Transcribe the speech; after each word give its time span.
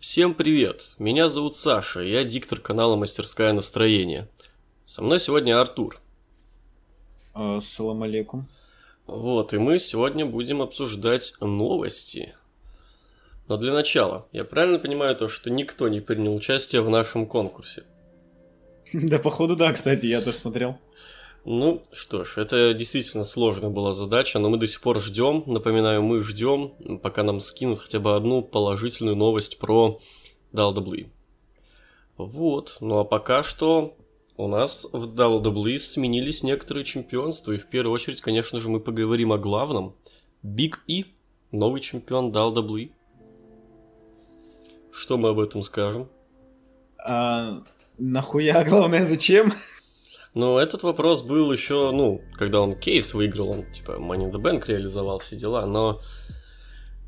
Всем 0.00 0.32
привет! 0.32 0.94
Меня 0.98 1.28
зовут 1.28 1.56
Саша, 1.56 2.00
я 2.00 2.24
диктор 2.24 2.58
канала 2.58 2.96
Мастерская 2.96 3.52
настроение. 3.52 4.28
Со 4.86 5.02
мной 5.02 5.20
сегодня 5.20 5.60
Артур. 5.60 6.00
Ассалам 7.34 8.02
алейкум. 8.02 8.48
Вот, 9.06 9.52
и 9.52 9.58
мы 9.58 9.78
сегодня 9.78 10.24
будем 10.24 10.62
обсуждать 10.62 11.34
новости. 11.42 12.34
Но 13.46 13.58
для 13.58 13.74
начала, 13.74 14.26
я 14.32 14.44
правильно 14.44 14.78
понимаю 14.78 15.14
то, 15.16 15.28
что 15.28 15.50
никто 15.50 15.86
не 15.88 16.00
принял 16.00 16.34
участие 16.34 16.80
в 16.80 16.88
нашем 16.88 17.26
конкурсе? 17.26 17.84
Да, 18.94 19.18
походу, 19.18 19.54
да, 19.54 19.70
кстати, 19.70 20.06
я 20.06 20.22
тоже 20.22 20.38
смотрел. 20.38 20.78
Ну 21.44 21.82
что 21.92 22.24
ж, 22.24 22.34
это 22.36 22.74
действительно 22.74 23.24
сложная 23.24 23.70
была 23.70 23.94
задача, 23.94 24.38
но 24.38 24.50
мы 24.50 24.58
до 24.58 24.66
сих 24.66 24.80
пор 24.82 25.00
ждем. 25.00 25.42
Напоминаю, 25.46 26.02
мы 26.02 26.22
ждем, 26.22 26.72
пока 27.02 27.22
нам 27.22 27.40
скинут 27.40 27.78
хотя 27.78 27.98
бы 27.98 28.14
одну 28.14 28.42
положительную 28.42 29.16
новость 29.16 29.58
про 29.58 29.98
WWE. 30.52 31.08
Вот, 32.18 32.76
ну 32.80 32.98
а 32.98 33.04
пока 33.04 33.42
что 33.42 33.96
у 34.36 34.48
нас 34.48 34.86
в 34.92 35.18
WWE 35.18 35.78
сменились 35.78 36.42
некоторые 36.42 36.84
чемпионства, 36.84 37.52
и 37.52 37.56
в 37.56 37.66
первую 37.66 37.94
очередь, 37.94 38.20
конечно 38.20 38.60
же, 38.60 38.68
мы 38.68 38.80
поговорим 38.80 39.32
о 39.32 39.38
главном. 39.38 39.94
Big 40.42 40.76
E, 40.88 41.04
новый 41.52 41.80
чемпион 41.80 42.30
WWE. 42.30 42.90
Что 44.92 45.16
мы 45.16 45.30
об 45.30 45.40
этом 45.40 45.62
скажем? 45.62 46.08
А, 46.98 47.62
нахуя, 47.98 48.62
главное, 48.64 49.04
зачем? 49.04 49.54
Но 50.34 50.60
этот 50.60 50.82
вопрос 50.84 51.22
был 51.22 51.52
еще, 51.52 51.90
ну, 51.92 52.22
когда 52.34 52.60
он 52.60 52.76
кейс 52.76 53.14
выиграл, 53.14 53.50
он 53.50 53.72
типа 53.72 53.92
Money 53.92 54.30
in 54.30 54.32
the 54.32 54.40
Bank 54.40 54.64
реализовал 54.66 55.18
все 55.18 55.36
дела, 55.36 55.66
но... 55.66 56.00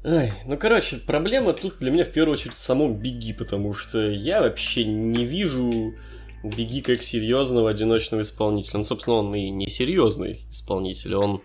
Ай, 0.04 0.32
ну, 0.46 0.58
короче, 0.58 0.96
проблема 0.96 1.52
тут 1.52 1.78
для 1.78 1.92
меня 1.92 2.04
в 2.04 2.10
первую 2.10 2.34
очередь 2.34 2.56
в 2.56 2.60
самом 2.60 2.98
Беги, 2.98 3.32
потому 3.32 3.72
что 3.72 4.10
я 4.10 4.40
вообще 4.40 4.84
не 4.84 5.24
вижу 5.24 5.94
Беги 6.42 6.82
как 6.82 7.02
серьезного 7.02 7.70
одиночного 7.70 8.22
исполнителя. 8.22 8.78
Ну, 8.78 8.84
собственно, 8.84 9.18
он 9.18 9.32
и 9.36 9.48
не 9.50 9.68
серьезный 9.68 10.44
исполнитель, 10.50 11.14
он, 11.14 11.42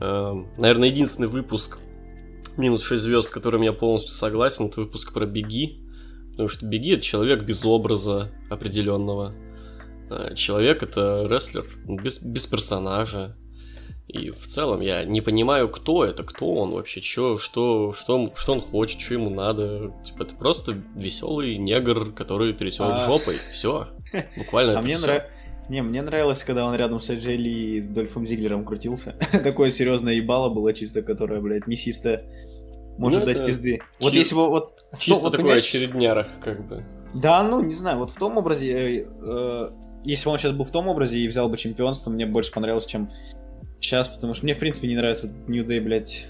э, 0.00 0.34
наверное, 0.58 0.88
единственный 0.88 1.28
выпуск 1.28 1.78
минус 2.56 2.82
6 2.82 3.00
звезд, 3.00 3.28
с 3.28 3.30
которым 3.30 3.62
я 3.62 3.72
полностью 3.72 4.12
согласен, 4.12 4.66
это 4.66 4.80
выпуск 4.80 5.12
про 5.12 5.26
Беги, 5.26 5.78
потому 6.32 6.48
что 6.48 6.66
Беги 6.66 6.94
это 6.94 7.02
человек 7.02 7.44
без 7.44 7.64
образа 7.64 8.32
определенного 8.50 9.32
человек 10.34 10.82
это 10.82 11.26
рестлер 11.28 11.66
без, 11.86 12.20
без 12.22 12.46
персонажа. 12.46 13.36
И 14.12 14.30
в 14.30 14.46
целом 14.46 14.80
я 14.80 15.04
не 15.04 15.20
понимаю, 15.20 15.68
кто 15.68 16.04
это, 16.04 16.24
кто 16.24 16.54
он 16.54 16.72
вообще, 16.72 17.00
чё, 17.00 17.38
что, 17.38 17.92
что, 17.92 18.32
что 18.34 18.52
он 18.54 18.60
хочет, 18.60 19.00
что 19.00 19.14
ему 19.14 19.30
надо. 19.30 19.92
Типа, 20.04 20.24
это 20.24 20.34
просто 20.34 20.82
веселый 20.96 21.56
негр, 21.58 22.12
который 22.12 22.52
трясет 22.52 22.80
а... 22.80 23.06
жопой. 23.06 23.36
Все. 23.52 23.88
Буквально 24.36 24.72
а 24.72 24.74
это 24.74 24.82
мне 24.82 24.96
все. 24.96 25.06
Нрав... 25.06 25.22
Не, 25.68 25.82
мне 25.82 26.02
нравилось, 26.02 26.42
когда 26.42 26.64
он 26.64 26.74
рядом 26.74 26.98
с 26.98 27.08
Эджели 27.08 27.48
и 27.48 27.80
Дольфом 27.80 28.26
Зиглером 28.26 28.64
крутился. 28.64 29.14
Такое 29.32 29.70
серьезное 29.70 30.14
ебало 30.14 30.52
было 30.52 30.72
чисто, 30.74 31.02
которое, 31.02 31.40
блядь, 31.40 31.68
мясисто 31.68 32.24
может 32.98 33.20
ну, 33.20 33.26
дать 33.26 33.46
пизды. 33.46 33.76
Чи... 33.76 34.04
Вот 34.04 34.12
если 34.12 34.34
бы 34.34 34.48
вот... 34.48 34.84
Чисто 34.98 35.22
вот, 35.22 35.30
такое 35.30 35.44
понимаешь... 35.44 35.62
очередняра, 35.62 36.26
как 36.42 36.66
бы. 36.66 36.84
Да, 37.14 37.44
ну, 37.44 37.62
не 37.62 37.74
знаю, 37.74 37.98
вот 37.98 38.10
в 38.10 38.18
том 38.18 38.36
образе 38.36 38.72
э, 38.72 39.06
э, 39.22 39.68
если 40.04 40.24
бы 40.24 40.32
он 40.32 40.38
сейчас 40.38 40.52
был 40.52 40.64
в 40.64 40.70
том 40.70 40.88
образе 40.88 41.18
и 41.18 41.28
взял 41.28 41.48
бы 41.48 41.56
чемпионство, 41.56 42.10
мне 42.10 42.26
больше 42.26 42.52
понравилось, 42.52 42.86
чем 42.86 43.10
сейчас, 43.80 44.08
потому 44.08 44.34
что 44.34 44.44
мне, 44.44 44.54
в 44.54 44.58
принципе, 44.58 44.88
не 44.88 44.96
нравится 44.96 45.26
этот 45.26 45.48
New 45.48 45.64
Day, 45.64 45.80
блядь, 45.80 46.28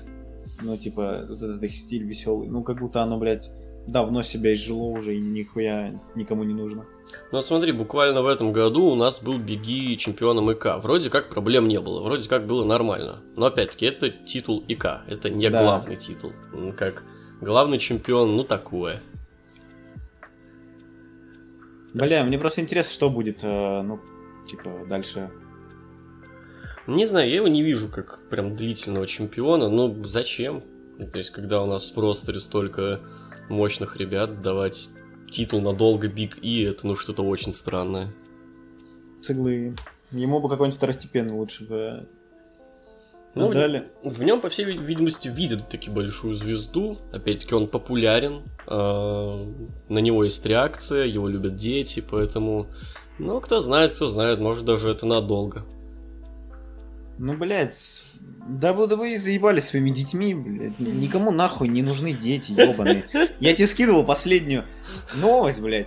ну, 0.63 0.77
типа, 0.77 1.27
вот 1.29 1.43
этот 1.43 1.63
их 1.63 1.75
стиль 1.75 2.05
веселый. 2.05 2.49
Ну, 2.49 2.63
как 2.63 2.79
будто 2.79 3.03
оно, 3.03 3.19
блядь, 3.19 3.51
давно 3.87 4.23
себя 4.23 4.53
изжило 4.53 4.85
уже 4.85 5.17
и 5.17 5.21
нихуя 5.21 6.01
никому 6.15 6.45
не 6.45 6.55
нужно. 6.55 6.87
Ну, 7.33 7.43
смотри, 7.43 7.73
буквально 7.73 8.23
в 8.23 8.27
этом 8.27 8.53
году 8.53 8.85
у 8.87 8.95
нас 8.95 9.21
был 9.21 9.39
Беги 9.39 9.97
чемпионом 9.99 10.51
ИК. 10.53 10.79
Вроде 10.83 11.11
как 11.11 11.29
проблем 11.29 11.67
не 11.67 11.81
было, 11.81 12.03
вроде 12.03 12.29
как 12.29 12.47
было 12.47 12.65
нормально. 12.65 13.21
Но, 13.37 13.47
опять-таки, 13.47 13.87
это 13.87 14.11
титул 14.11 14.63
ИК, 14.69 15.03
это 15.09 15.31
не 15.31 15.51
да. 15.51 15.63
главный 15.63 15.97
титул. 15.97 16.33
Как 16.77 17.03
главный 17.41 17.79
чемпион, 17.79 18.37
ну, 18.37 18.45
такое. 18.45 19.03
Бля, 21.95 22.25
мне 22.25 22.39
просто 22.39 22.61
интересно, 22.61 22.93
что 22.93 23.11
будет, 23.11 23.41
э, 23.43 23.83
ну, 23.83 24.01
типа, 24.47 24.87
дальше. 24.89 25.31
Не 26.87 27.05
знаю, 27.05 27.29
я 27.29 27.37
его 27.37 27.49
не 27.49 27.63
вижу 27.63 27.89
как 27.89 28.21
прям 28.31 28.55
длительного 28.55 29.07
чемпиона, 29.07 29.69
но 29.69 29.95
зачем? 30.07 30.63
То 31.13 31.19
есть, 31.19 31.31
когда 31.31 31.63
у 31.63 31.67
нас 31.67 31.95
в 31.95 31.99
ростере 31.99 32.41
столько 32.41 33.01
мощных 33.49 33.97
ребят, 33.97 34.43
давать 34.43 34.91
титул 35.31 35.61
надолго 35.61 36.09
Биг 36.09 36.39
И, 36.43 36.63
это 36.63 36.87
ну 36.87 36.97
что-то 36.97 37.23
очень 37.23 37.53
странное. 37.53 38.13
Циглы. 39.23 39.77
Ему 40.11 40.41
бы 40.41 40.49
какой-нибудь 40.49 40.77
второстепенный 40.77 41.33
лучше 41.33 41.67
бы 41.67 42.09
ну, 43.35 43.53
Далее. 43.53 43.85
В, 44.03 44.23
нем, 44.25 44.41
по 44.41 44.49
всей 44.49 44.65
видимости, 44.65 45.29
видят 45.29 45.69
таки 45.69 45.89
большую 45.89 46.35
звезду. 46.35 46.97
Опять-таки, 47.13 47.55
он 47.55 47.69
популярен. 47.69 48.43
Э, 48.67 49.47
на 49.89 49.99
него 49.99 50.25
есть 50.25 50.45
реакция, 50.45 51.05
его 51.05 51.29
любят 51.29 51.55
дети, 51.57 52.05
поэтому. 52.09 52.67
Ну, 53.19 53.41
кто 53.41 53.61
знает, 53.61 53.93
кто 53.93 54.09
знает, 54.09 54.41
может 54.41 54.65
даже 54.65 54.91
это 54.91 55.07
надолго. 55.07 55.65
Ну, 57.19 57.37
блядь, 57.37 58.03
да 58.49 58.73
вы, 58.73 58.87
да 58.89 58.97
заебали 58.97 59.61
своими 59.61 59.91
детьми, 59.91 60.35
блядь. 60.35 60.81
Никому 60.81 61.31
нахуй 61.31 61.69
не 61.69 61.83
нужны 61.83 62.13
дети, 62.13 62.53
ебаные. 62.53 63.05
Я 63.39 63.55
тебе 63.55 63.67
скидывал 63.67 64.05
последнюю 64.05 64.65
новость, 65.15 65.61
блядь. 65.61 65.87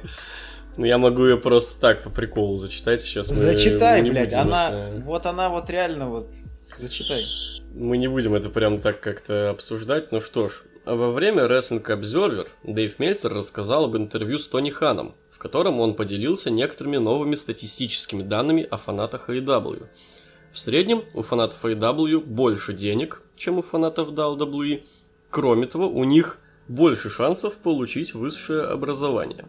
Ну, 0.78 0.86
я 0.86 0.98
могу 0.98 1.26
ее 1.26 1.38
просто 1.38 1.80
так 1.80 2.04
по 2.04 2.10
приколу 2.10 2.58
зачитать 2.58 3.02
сейчас. 3.02 3.28
Зачитай, 3.28 4.02
блядь, 4.02 4.34
она, 4.34 4.70
это... 4.70 5.02
вот 5.04 5.26
она 5.26 5.50
вот 5.50 5.70
реально 5.70 6.10
вот 6.10 6.30
Зачитай. 6.78 7.26
Мы 7.74 7.98
не 7.98 8.08
будем 8.08 8.34
это 8.36 8.50
прям 8.50 8.80
так 8.80 9.02
как-то 9.02 9.50
обсуждать, 9.50 10.12
ну 10.12 10.20
что 10.20 10.48
ж. 10.48 10.64
Во 10.86 11.12
время 11.12 11.44
Wrestling 11.44 11.84
Observer 11.84 12.48
Дэйв 12.64 13.00
Мельцер 13.00 13.34
рассказал 13.34 13.86
об 13.86 13.96
интервью 13.96 14.38
с 14.38 14.48
Тони 14.48 14.70
Ханом, 14.70 15.16
в 15.32 15.38
котором 15.38 15.80
он 15.80 15.96
поделился 15.96 16.52
некоторыми 16.52 16.98
новыми 16.98 17.36
статистическими 17.36 18.22
данными 18.22 18.68
о 18.70 18.78
фанатах 18.78 19.30
AEW. 19.30 19.88
В 20.52 20.60
среднем 20.60 21.04
у 21.14 21.22
фанатов 21.22 21.64
AEW 21.64 22.20
больше 22.20 22.74
денег, 22.74 23.22
чем 23.36 23.60
у 23.60 23.62
фанатов 23.62 24.12
WWE. 24.12 24.84
Кроме 25.30 25.68
того, 25.68 25.90
у 25.90 26.04
них 26.04 26.38
больше 26.68 27.10
шансов 27.10 27.56
получить 27.58 28.14
высшее 28.14 28.64
образование. 28.64 29.46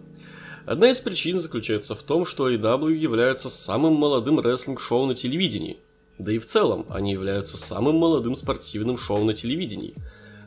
Одна 0.67 0.91
из 0.91 1.01
причин 1.01 1.41
заключается 1.41 1.95
в 1.95 2.03
том, 2.03 2.25
что 2.25 2.49
AEW 2.49 2.93
является 2.95 3.51
самым 3.51 3.95
молодым 3.95 4.41
рестлинг-шоу 4.41 5.07
на 5.07 5.15
телевидении– 5.15 5.79
да 6.19 6.33
и 6.33 6.39
в 6.39 6.47
целом, 6.47 6.87
они 6.91 7.13
являются 7.13 7.57
самым 7.57 7.97
молодым 7.97 8.37
спортивным 8.37 8.97
шоу 8.97 9.25
на 9.25 9.35
телевидении. 9.35 9.95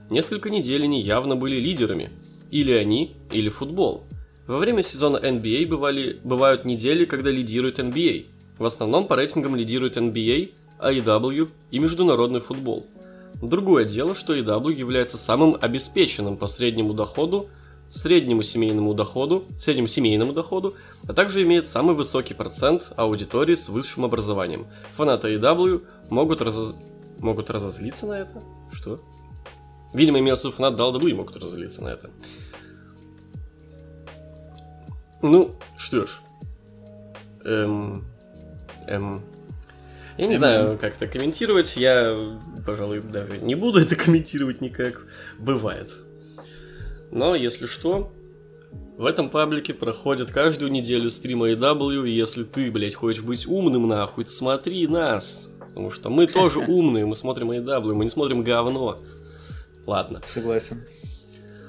Несколько 0.09 0.50
недель 0.50 0.83
они 0.83 1.01
явно 1.01 1.35
были 1.35 1.57
лидерами. 1.57 2.11
Или 2.50 2.72
они, 2.72 3.17
или 3.31 3.50
футбол. 3.50 4.06
Во 4.47 4.57
время 4.57 4.81
сезона 4.81 5.17
NBA 5.17 5.67
бывали, 5.67 6.19
бывают 6.23 6.63
недели, 6.63 7.03
когда 7.03 7.29
лидирует 7.29 7.79
NBA. 7.79 8.27
В 8.57 8.66
основном 8.66 9.07
по 9.07 9.17
рейтингам 9.17 9.57
лидирует 9.57 9.97
NBA, 9.97 10.51
AEW 10.79 11.50
и 11.72 11.79
международный 11.79 12.39
футбол. 12.39 12.85
Другое 13.41 13.83
дело, 13.83 14.16
что 14.16 14.35
AEW 14.35 14.73
является 14.73 15.17
самым 15.17 15.57
обеспеченным 15.59 16.38
по 16.38 16.47
среднему 16.47 16.94
доходу 16.94 17.50
среднему 17.90 18.44
семейному 18.44 18.94
доходу, 18.94 19.46
среднему 19.59 19.88
семейному 19.88 20.34
доходу, 20.34 20.75
а 21.08 21.14
также 21.14 21.44
имеет 21.44 21.68
самый 21.68 21.96
высокий 21.96 22.34
процент 22.34 22.94
аудитории 22.96 23.56
с 23.56 23.70
высшим 23.70 24.06
образованием. 24.06 24.68
Фанаты 24.96 25.36
AEW 25.36 25.86
могут, 26.09 26.42
разоз... 26.42 26.75
могут 27.20 27.50
разозлиться 27.50 28.06
на 28.08 28.14
это? 28.14 28.44
Что? 28.72 29.00
Видимо, 29.94 30.20
в 30.20 30.22
виду 30.22 30.52
фанат 30.52 30.80
WWE 30.80 31.14
могут 31.16 31.38
разозлиться 31.38 31.84
на 31.84 31.90
это. 31.90 32.09
Ну, 35.22 35.56
что 35.78 36.06
ж. 36.06 36.22
Эм... 37.45 38.06
Эм... 38.86 39.24
Я 40.18 40.28
не 40.28 40.33
эм... 40.33 40.38
знаю, 40.38 40.78
как 40.78 40.95
это 40.95 41.07
комментировать. 41.07 41.78
Я, 41.78 42.38
пожалуй, 42.66 43.01
даже 43.01 43.38
не 43.38 43.56
буду 43.56 43.80
это 43.80 43.95
комментировать 43.95 44.62
никак. 44.62 45.01
Бывает. 45.40 45.90
Но, 47.12 47.36
если 47.36 47.65
что, 47.65 48.12
в 48.98 49.06
этом 49.06 49.30
паблике 49.30 49.74
проходит 49.74 50.31
каждую 50.31 50.71
неделю 50.71 51.09
стрим 51.09 51.44
AEW, 51.44 52.07
и 52.07 52.12
если 52.12 52.44
ты, 52.44 52.71
блядь, 52.71 52.95
хочешь 52.95 53.21
быть 53.21 53.48
умным 53.48 53.88
нахуй, 53.88 54.25
то 54.25 54.31
смотри 54.31 54.88
нас. 54.88 55.50
Потому 55.59 55.92
что 55.92 56.09
мы 56.09 56.25
тоже 56.27 56.59
умные, 56.68 57.06
мы 57.06 57.15
смотрим 57.15 57.51
AEW, 57.51 57.94
мы 57.94 58.06
не 58.06 58.09
смотрим 58.09 58.44
говно. 58.44 59.00
Ладно. 59.86 60.21
Согласен. 60.25 60.83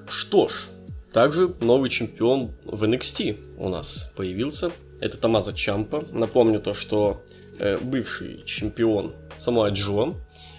Что 0.08 0.48
ж, 0.48 0.68
также 1.12 1.54
новый 1.60 1.90
чемпион 1.90 2.52
в 2.64 2.84
NXT 2.84 3.58
у 3.58 3.68
нас 3.68 4.10
появился. 4.16 4.72
Это 5.00 5.18
Тамаза 5.18 5.52
Чампа. 5.52 6.04
Напомню 6.10 6.60
то, 6.60 6.72
что 6.72 7.22
э, 7.58 7.76
бывший 7.78 8.42
чемпион 8.44 9.12
Самуа 9.38 9.68
Джо 9.68 10.14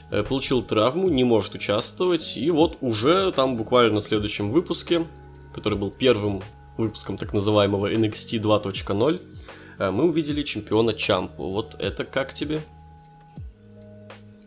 получил 0.09 0.63
травму, 0.63 1.09
не 1.09 1.23
может 1.23 1.55
участвовать, 1.55 2.37
и 2.37 2.49
вот 2.51 2.77
уже 2.81 3.31
там 3.31 3.57
буквально 3.57 3.95
на 3.95 4.01
следующем 4.01 4.49
выпуске 4.49 5.05
который 5.53 5.77
был 5.77 5.91
первым 5.91 6.41
выпуском 6.77 7.17
так 7.17 7.33
называемого 7.33 7.91
NXT 7.91 8.39
2.0, 8.39 9.21
э, 9.79 9.91
мы 9.91 10.05
увидели 10.05 10.43
чемпиона 10.43 10.93
Чампу. 10.93 11.49
Вот 11.51 11.75
это 11.79 12.05
как 12.05 12.33
тебе? 12.33 12.61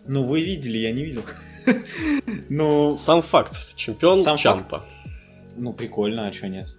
Ну, 0.07 0.25
вы 0.25 0.43
видели, 0.43 0.79
я 0.79 0.93
не 0.93 1.05
видел. 1.05 1.23
Ну... 2.49 2.99
Сам 2.99 3.23
факт, 3.23 3.77
чемпион 3.77 4.19
Сам 4.19 4.37
Чампа. 4.37 4.79
Факт. 4.81 4.91
Ну, 5.57 5.73
прикольно, 5.73 6.27
а 6.27 6.33
что 6.33 6.49
нет? 6.49 6.75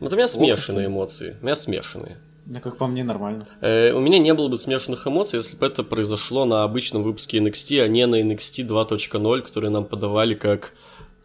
Вот 0.00 0.12
у 0.12 0.16
меня 0.16 0.26
смешанные 0.26 0.86
эмоции. 0.86 1.36
У 1.40 1.44
меня 1.44 1.54
смешанные. 1.54 2.16
Да 2.50 2.58
как 2.58 2.78
по 2.78 2.88
мне, 2.88 3.04
нормально. 3.04 3.46
Э, 3.60 3.92
у 3.92 4.00
меня 4.00 4.18
не 4.18 4.34
было 4.34 4.48
бы 4.48 4.56
смешанных 4.56 5.06
эмоций, 5.06 5.36
если 5.36 5.56
бы 5.56 5.66
это 5.66 5.84
произошло 5.84 6.44
на 6.44 6.64
обычном 6.64 7.04
выпуске 7.04 7.38
NXT, 7.38 7.80
а 7.80 7.86
не 7.86 8.04
на 8.08 8.20
NXT 8.20 8.66
2.0, 8.66 9.42
который 9.42 9.70
нам 9.70 9.84
подавали 9.84 10.34
как 10.34 10.72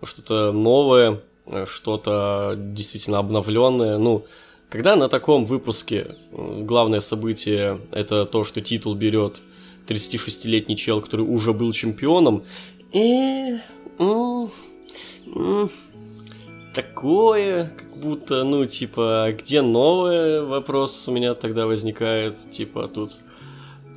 что-то 0.04 0.51
новое, 0.51 1.22
э, 1.48 1.66
что-то 1.68 2.54
действительно 2.56 3.18
обновленное. 3.18 3.98
Ну, 3.98 4.25
когда 4.69 4.95
на 4.95 5.10
таком 5.10 5.45
выпуске 5.45 6.16
главное 6.31 7.00
событие 7.00 7.81
это 7.92 8.27
то, 8.27 8.44
что 8.44 8.62
титул 8.62 8.94
берет 8.94 9.42
36-летний 9.88 10.77
чел, 10.77 11.01
который 11.01 11.25
уже 11.25 11.54
был 11.54 11.74
чемпионом, 11.74 12.44
и... 12.94 13.57
такое, 16.75 17.72
как 17.75 17.98
будто, 17.98 18.44
ну, 18.44 18.66
типа, 18.66 19.33
где 19.38 19.62
новое, 19.62 20.44
вопрос 20.44 21.07
у 21.07 21.12
меня 21.12 21.33
тогда 21.33 21.66
возникает, 21.66 22.36
типа, 22.51 22.88
тут 22.88 23.22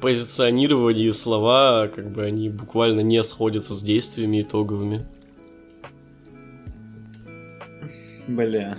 позиционирование 0.00 1.08
и 1.08 1.12
слова, 1.12 1.88
как 1.88 2.10
бы 2.12 2.22
они 2.22 2.48
буквально 2.48 3.00
не 3.00 3.22
сходятся 3.24 3.74
с 3.74 3.82
действиями 3.82 4.42
итоговыми. 4.42 5.04
Бля. 8.28 8.78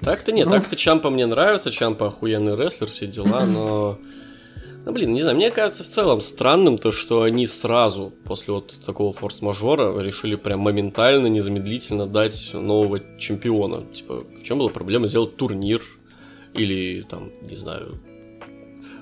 Так-то 0.00 0.32
нет, 0.32 0.46
ну... 0.46 0.52
так-то 0.52 0.74
Чампа 0.74 1.10
мне 1.10 1.26
нравится, 1.26 1.70
Чампа 1.70 2.08
охуенный 2.08 2.56
рестлер, 2.56 2.88
все 2.88 3.06
дела, 3.06 3.46
но 3.46 3.98
ну, 4.84 4.92
блин, 4.92 5.12
не 5.12 5.22
знаю, 5.22 5.36
мне 5.36 5.50
кажется 5.50 5.84
в 5.84 5.86
целом 5.86 6.20
странным 6.20 6.76
то, 6.76 6.90
что 6.90 7.22
они 7.22 7.46
сразу 7.46 8.12
после 8.24 8.54
вот 8.54 8.80
такого 8.84 9.12
форс-мажора 9.12 9.98
решили 10.00 10.34
прям 10.34 10.60
моментально, 10.60 11.28
незамедлительно 11.28 12.06
дать 12.06 12.50
нового 12.52 13.00
чемпиона. 13.18 13.84
Типа, 13.92 14.24
в 14.24 14.42
чем 14.42 14.58
была 14.58 14.70
проблема 14.70 15.06
сделать 15.06 15.36
турнир 15.36 15.82
или 16.54 17.02
там, 17.02 17.30
не 17.42 17.54
знаю, 17.54 18.00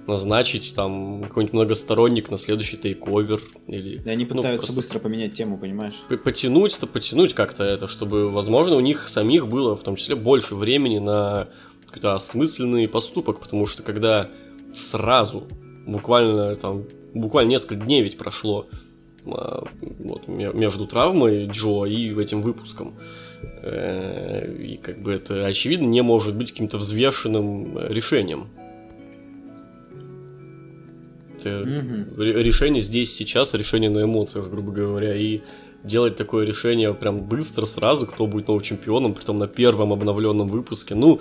назначить 0.06 0.75
там 0.75 1.23
какой-нибудь 1.23 1.55
многосторонник 1.55 2.31
на 2.31 2.37
следующий 2.37 2.76
тейковер 2.76 3.41
или... 3.67 4.03
И 4.05 4.09
они 4.09 4.25
ну, 4.25 4.37
пытаются 4.37 4.67
просто... 4.67 4.75
быстро 4.75 4.99
поменять 4.99 5.35
тему, 5.35 5.56
понимаешь? 5.56 5.94
Потянуть-то, 6.09 6.87
потянуть 6.87 7.33
как-то 7.33 7.65
это, 7.65 7.88
чтобы, 7.88 8.31
возможно, 8.31 8.76
у 8.76 8.81
них 8.81 9.09
самих 9.09 9.49
было 9.49 9.76
в 9.76 9.83
том 9.83 9.97
числе 9.97 10.15
больше 10.15 10.56
времени 10.56 10.99
на 10.99 11.49
какой-то 11.87 12.15
осмысленный 12.15 12.87
поступок, 12.87 13.41
потому 13.41 13.67
что 13.67 13.83
когда 13.83 14.29
сразу 14.75 15.49
буквально 15.91 16.57
там, 16.57 16.85
буквально 17.15 17.51
несколько 17.51 17.77
дней 17.77 18.03
ведь 18.03 18.17
прошло 18.17 18.67
а, 19.27 19.65
вот, 19.99 20.29
между 20.29 20.87
травмой 20.87 21.47
Джо 21.47 21.85
и 21.85 22.15
этим 22.19 22.43
выпуском. 22.43 22.95
Э, 23.63 24.55
и 24.59 24.77
как 24.77 25.03
бы 25.03 25.13
это, 25.13 25.47
очевидно, 25.47 25.87
не 25.87 26.03
может 26.03 26.37
быть 26.37 26.53
каким-то 26.53 26.79
взвешенным 26.79 27.79
решением. 27.89 28.49
Это 31.39 31.63
угу. 31.63 32.23
решение 32.23 32.83
здесь, 32.83 33.15
сейчас, 33.15 33.55
решение 33.55 33.89
на 33.89 34.05
эмоциях, 34.05 34.51
грубо 34.51 34.73
говоря. 34.73 35.15
И 35.17 35.41
делать 35.85 36.17
такое 36.17 36.45
решение 36.45 36.93
прям 36.93 37.21
быстро, 37.21 37.65
сразу, 37.65 38.07
кто 38.07 38.27
будет 38.27 38.49
новым 38.49 38.63
чемпионом, 38.63 39.15
притом 39.15 39.39
на 39.39 39.49
первом 39.49 39.93
обновленном 39.93 40.49
выпуске, 40.49 40.95
ну, 40.95 41.21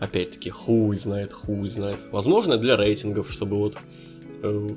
опять-таки, 0.00 0.50
хуй 0.50 0.96
знает, 0.96 1.32
хуй 1.32 1.68
знает. 1.68 1.98
Возможно, 2.10 2.56
для 2.56 2.76
рейтингов, 2.76 3.30
чтобы 3.30 3.56
вот 3.56 3.76
э, 4.42 4.68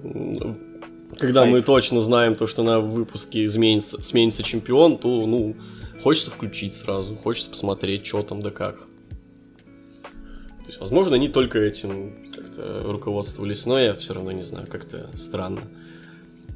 когда 1.17 1.45
мы 1.45 1.61
точно 1.61 2.01
знаем 2.01 2.35
то, 2.35 2.47
что 2.47 2.63
на 2.63 2.79
выпуске 2.79 3.45
изменится, 3.45 4.01
сменится 4.01 4.43
чемпион, 4.43 4.97
то, 4.97 5.25
ну, 5.25 5.55
хочется 6.01 6.31
включить 6.31 6.75
сразу, 6.75 7.15
хочется 7.15 7.49
посмотреть, 7.49 8.05
что 8.05 8.23
там 8.23 8.41
да 8.41 8.49
как. 8.49 8.87
То 10.61 10.67
есть, 10.67 10.79
возможно, 10.79 11.15
они 11.15 11.27
только 11.27 11.59
этим 11.59 12.31
как-то 12.33 12.83
руководствовались, 12.85 13.65
но 13.65 13.79
я 13.79 13.93
все 13.93 14.13
равно 14.13 14.31
не 14.31 14.43
знаю, 14.43 14.67
как-то 14.67 15.09
странно. 15.15 15.61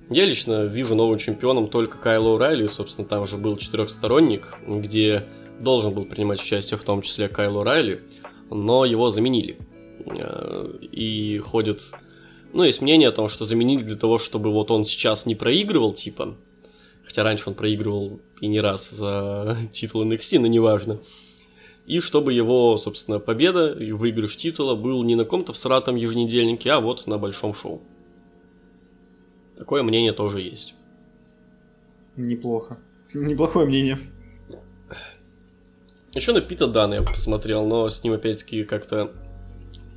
Я 0.09 0.25
лично 0.25 0.65
вижу 0.65 0.95
новым 0.95 1.17
чемпионом 1.17 1.67
только 1.67 1.97
Кайло 1.97 2.37
Райли, 2.37 2.67
собственно, 2.67 3.07
там 3.07 3.25
же 3.25 3.37
был 3.37 3.57
четырехсторонник, 3.57 4.53
где 4.67 5.25
должен 5.59 5.93
был 5.93 6.05
принимать 6.05 6.39
участие 6.39 6.77
в 6.77 6.83
том 6.83 7.01
числе 7.01 7.27
Кайло 7.27 7.63
Райли, 7.63 8.03
но 8.49 8.85
его 8.85 9.09
заменили. 9.09 9.57
Э, 10.05 10.73
и 10.81 11.39
ходит... 11.39 11.91
Ну, 12.53 12.63
есть 12.63 12.81
мнение 12.81 13.09
о 13.09 13.11
том, 13.11 13.27
что 13.27 13.43
заменили 13.43 13.83
для 13.83 13.95
того, 13.95 14.17
чтобы 14.17 14.51
вот 14.51 14.71
он 14.71 14.85
сейчас 14.85 15.25
не 15.25 15.35
проигрывал, 15.35 15.93
типа. 15.93 16.37
Хотя 17.03 17.23
раньше 17.23 17.49
он 17.49 17.55
проигрывал 17.55 18.19
и 18.39 18.47
не 18.47 18.61
раз 18.61 18.89
за 18.89 19.57
титул 19.71 20.05
NXT, 20.05 20.39
но 20.39 20.47
неважно. 20.47 20.99
И 21.85 21.99
чтобы 21.99 22.33
его, 22.33 22.77
собственно, 22.77 23.19
победа 23.19 23.71
и 23.71 23.91
выигрыш 23.91 24.37
титула 24.37 24.75
был 24.75 25.03
не 25.03 25.15
на 25.15 25.23
каком-то 25.23 25.53
всратом 25.53 25.95
еженедельнике, 25.95 26.71
а 26.71 26.79
вот 26.79 27.05
на 27.05 27.17
большом 27.17 27.53
шоу. 27.53 27.81
Такое 29.55 29.83
мнение 29.83 30.11
тоже 30.11 30.41
есть. 30.41 30.73
Неплохо. 32.15 32.79
Неплохое 33.13 33.67
мнение. 33.67 33.99
Еще 36.15 36.31
на 36.31 36.39
Пита 36.39 36.67
Дана 36.67 36.95
я 36.95 37.01
посмотрел, 37.01 37.67
но 37.67 37.89
с 37.89 38.01
ним 38.01 38.13
опять-таки 38.13 38.63
как-то 38.63 39.11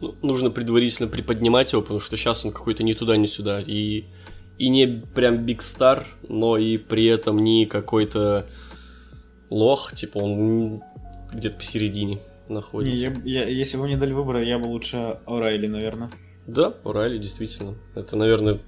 ну, 0.01 0.17
нужно 0.21 0.51
предварительно 0.51 1.09
приподнимать 1.09 1.73
его, 1.73 1.81
потому 1.81 2.01
что 2.01 2.17
сейчас 2.17 2.45
он 2.45 2.51
какой-то 2.51 2.83
ни 2.83 2.93
туда, 2.93 3.17
ни 3.17 3.27
сюда. 3.27 3.61
И, 3.61 4.05
и 4.59 4.69
не 4.69 4.87
прям 4.87 5.47
биг 5.47 5.63
стар, 5.63 6.05
но 6.29 6.57
и 6.59 6.77
при 6.77 7.07
этом 7.07 7.39
не 7.39 7.67
какой-то 7.67 8.49
лох, 9.49 9.95
типа 9.95 10.19
он 10.19 10.83
где-то 11.33 11.57
посередине 11.57 12.19
находится. 12.49 13.11
Не, 13.11 13.31
я, 13.31 13.45
я, 13.45 13.49
если 13.49 13.77
бы 13.77 13.85
мне 13.85 13.97
дали 13.97 14.13
выбор, 14.13 14.39
я 14.39 14.59
бы 14.59 14.67
лучше 14.67 15.19
Орайли, 15.25 15.69
наверное. 15.69 16.11
Да, 16.49 16.75
Орайли, 16.83 17.19
действительно. 17.19 17.77
Это, 17.95 18.17
наверное, 18.17 18.59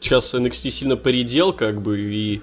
сейчас 0.00 0.32
NXT 0.32 0.70
сильно 0.70 0.96
поредел, 0.96 1.52
как 1.52 1.82
бы, 1.82 2.00
и 2.00 2.42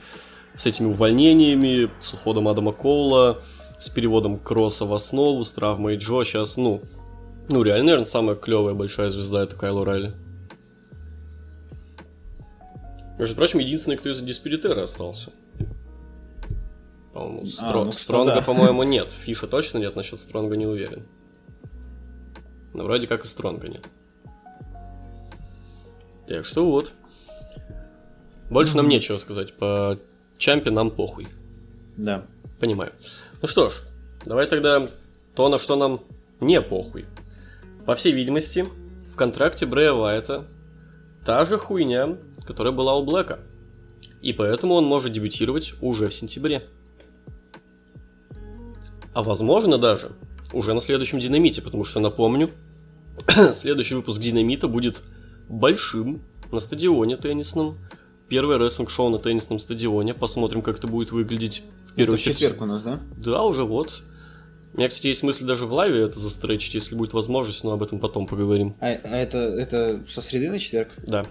с 0.53 0.65
этими 0.65 0.87
увольнениями, 0.87 1.89
с 2.01 2.13
уходом 2.13 2.49
Адама 2.49 2.73
Коула, 2.73 3.41
с 3.79 3.89
переводом 3.89 4.39
Кросса 4.39 4.85
в 4.85 4.93
основу, 4.93 5.43
с 5.43 5.53
травмой 5.53 5.97
Джо. 5.97 6.23
Сейчас, 6.23 6.57
ну, 6.57 6.81
ну 7.49 7.63
реально, 7.63 7.85
наверное, 7.85 8.05
самая 8.05 8.35
клевая 8.35 8.73
большая 8.73 9.09
звезда 9.09 9.43
это 9.43 9.55
Кайло 9.55 9.85
Райли. 9.85 10.13
Между 13.17 13.35
прочим, 13.35 13.59
единственный, 13.59 13.97
кто 13.97 14.09
из 14.09 14.19
Диспиритера 14.21 14.83
остался. 14.83 15.31
По-моему, 17.13 17.47
Стро... 17.47 17.81
а, 17.81 17.85
ну, 17.85 17.91
Стронга, 17.91 18.35
да. 18.35 18.41
по-моему, 18.41 18.83
нет. 18.83 19.09
Фиша 19.11 19.47
точно 19.47 19.79
нет, 19.79 19.95
насчет 19.95 20.19
Стронга 20.19 20.55
не 20.55 20.67
уверен. 20.67 21.07
Но 22.73 22.83
вроде 22.83 23.07
как 23.07 23.25
и 23.25 23.27
Стронга 23.27 23.69
нет. 23.69 23.85
Так 26.27 26.45
что 26.45 26.69
вот. 26.69 26.91
Больше 28.51 28.73
mm-hmm. 28.73 28.77
нам 28.77 28.89
нечего 28.89 29.17
сказать. 29.17 29.53
По 29.53 29.97
Чампе 30.37 30.69
нам 30.69 30.91
похуй. 30.91 31.27
Да. 31.97 32.25
Понимаю. 32.59 32.93
Ну 33.41 33.47
что 33.47 33.69
ж, 33.69 33.83
давай 34.25 34.47
тогда 34.47 34.87
то, 35.35 35.49
на 35.49 35.57
что 35.57 35.75
нам 35.75 36.01
не 36.39 36.61
похуй. 36.61 37.05
По 37.85 37.95
всей 37.95 38.13
видимости, 38.13 38.65
в 39.11 39.15
контракте 39.15 39.65
Брэя 39.65 39.93
Вайта 39.93 40.45
та 41.25 41.45
же 41.45 41.57
хуйня, 41.57 42.17
которая 42.45 42.73
была 42.73 42.95
у 42.95 43.03
Блэка. 43.03 43.39
И 44.21 44.33
поэтому 44.33 44.75
он 44.75 44.85
может 44.85 45.11
дебютировать 45.11 45.73
уже 45.81 46.09
в 46.09 46.13
сентябре. 46.13 46.63
А 49.13 49.23
возможно 49.23 49.77
даже 49.77 50.11
уже 50.53 50.73
на 50.73 50.81
следующем 50.81 51.19
Динамите, 51.19 51.61
потому 51.61 51.83
что, 51.83 51.99
напомню, 51.99 52.51
следующий 53.53 53.95
выпуск 53.95 54.21
Динамита 54.21 54.67
будет 54.67 55.01
большим 55.49 56.21
на 56.51 56.59
стадионе 56.59 57.17
теннисном. 57.17 57.77
Первое 58.29 58.57
рестлинг-шоу 58.57 59.09
на 59.09 59.19
теннисном 59.19 59.59
стадионе. 59.59 60.13
Посмотрим, 60.13 60.61
как 60.61 60.77
это 60.79 60.87
будет 60.87 61.11
выглядеть 61.11 61.63
первый 61.95 62.15
это 62.15 62.23
четверг 62.23 62.61
у 62.61 62.65
нас, 62.65 62.81
да? 62.83 62.99
Да, 63.17 63.43
уже 63.43 63.63
вот. 63.63 64.03
У 64.73 64.77
меня, 64.77 64.89
кстати, 64.89 65.07
есть 65.07 65.23
мысль 65.23 65.45
даже 65.45 65.65
в 65.65 65.73
лайве 65.73 66.01
это 66.01 66.19
застречить, 66.19 66.75
если 66.75 66.95
будет 66.95 67.13
возможность, 67.13 67.63
но 67.63 67.71
об 67.71 67.81
этом 67.81 67.99
потом 67.99 68.27
поговорим. 68.27 68.75
А, 68.79 68.87
а 68.87 69.17
это, 69.17 69.37
это 69.37 70.03
со 70.07 70.21
среды 70.21 70.51
на 70.51 70.59
четверг? 70.59 70.91
Да. 71.07 71.25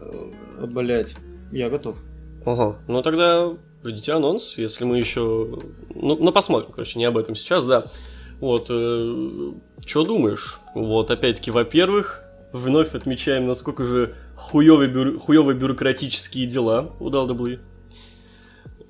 Э, 0.00 0.66
Блять, 0.66 1.14
я 1.50 1.70
готов. 1.70 2.02
Ага, 2.44 2.76
ну 2.88 3.02
тогда 3.02 3.56
ждите 3.84 4.12
анонс, 4.12 4.58
если 4.58 4.84
мы 4.84 4.98
еще... 4.98 5.62
Ну, 5.94 6.16
ну 6.16 6.32
посмотрим, 6.32 6.72
короче, 6.72 6.98
не 6.98 7.04
об 7.04 7.16
этом 7.16 7.34
сейчас, 7.34 7.64
да. 7.64 7.86
Вот, 8.40 8.66
э, 8.68 9.52
что 9.86 10.04
думаешь? 10.04 10.58
Вот, 10.74 11.10
опять-таки, 11.10 11.50
во-первых, 11.50 12.22
вновь 12.52 12.94
отмечаем, 12.94 13.46
насколько 13.46 13.84
же 13.84 14.14
хуёвые, 14.36 14.88
бюро... 14.88 15.18
хуёвые 15.18 15.56
бюрократические 15.56 16.46
дела 16.46 16.94
у 17.00 17.10
WWE 17.10 17.60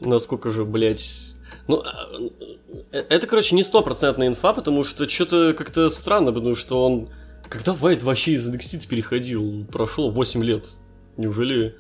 насколько 0.07 0.51
же, 0.51 0.65
блядь, 0.65 1.35
Ну, 1.69 1.83
а, 1.85 2.09
э, 2.93 2.99
это, 3.09 3.27
короче, 3.27 3.55
не 3.55 3.63
стопроцентная 3.63 4.29
инфа, 4.29 4.53
потому 4.53 4.85
что 4.85 5.09
что-то 5.09 5.55
как-то 5.55 5.89
странно, 5.89 6.33
потому 6.33 6.55
что 6.55 6.85
он... 6.85 7.09
Когда 7.49 7.73
Вайт 7.73 8.03
вообще 8.03 8.33
из 8.33 8.49
NXT 8.49 8.89
переходил? 8.89 9.67
Прошло 9.71 10.11
8 10.11 10.43
лет. 10.43 10.69
Неужели 11.17 11.77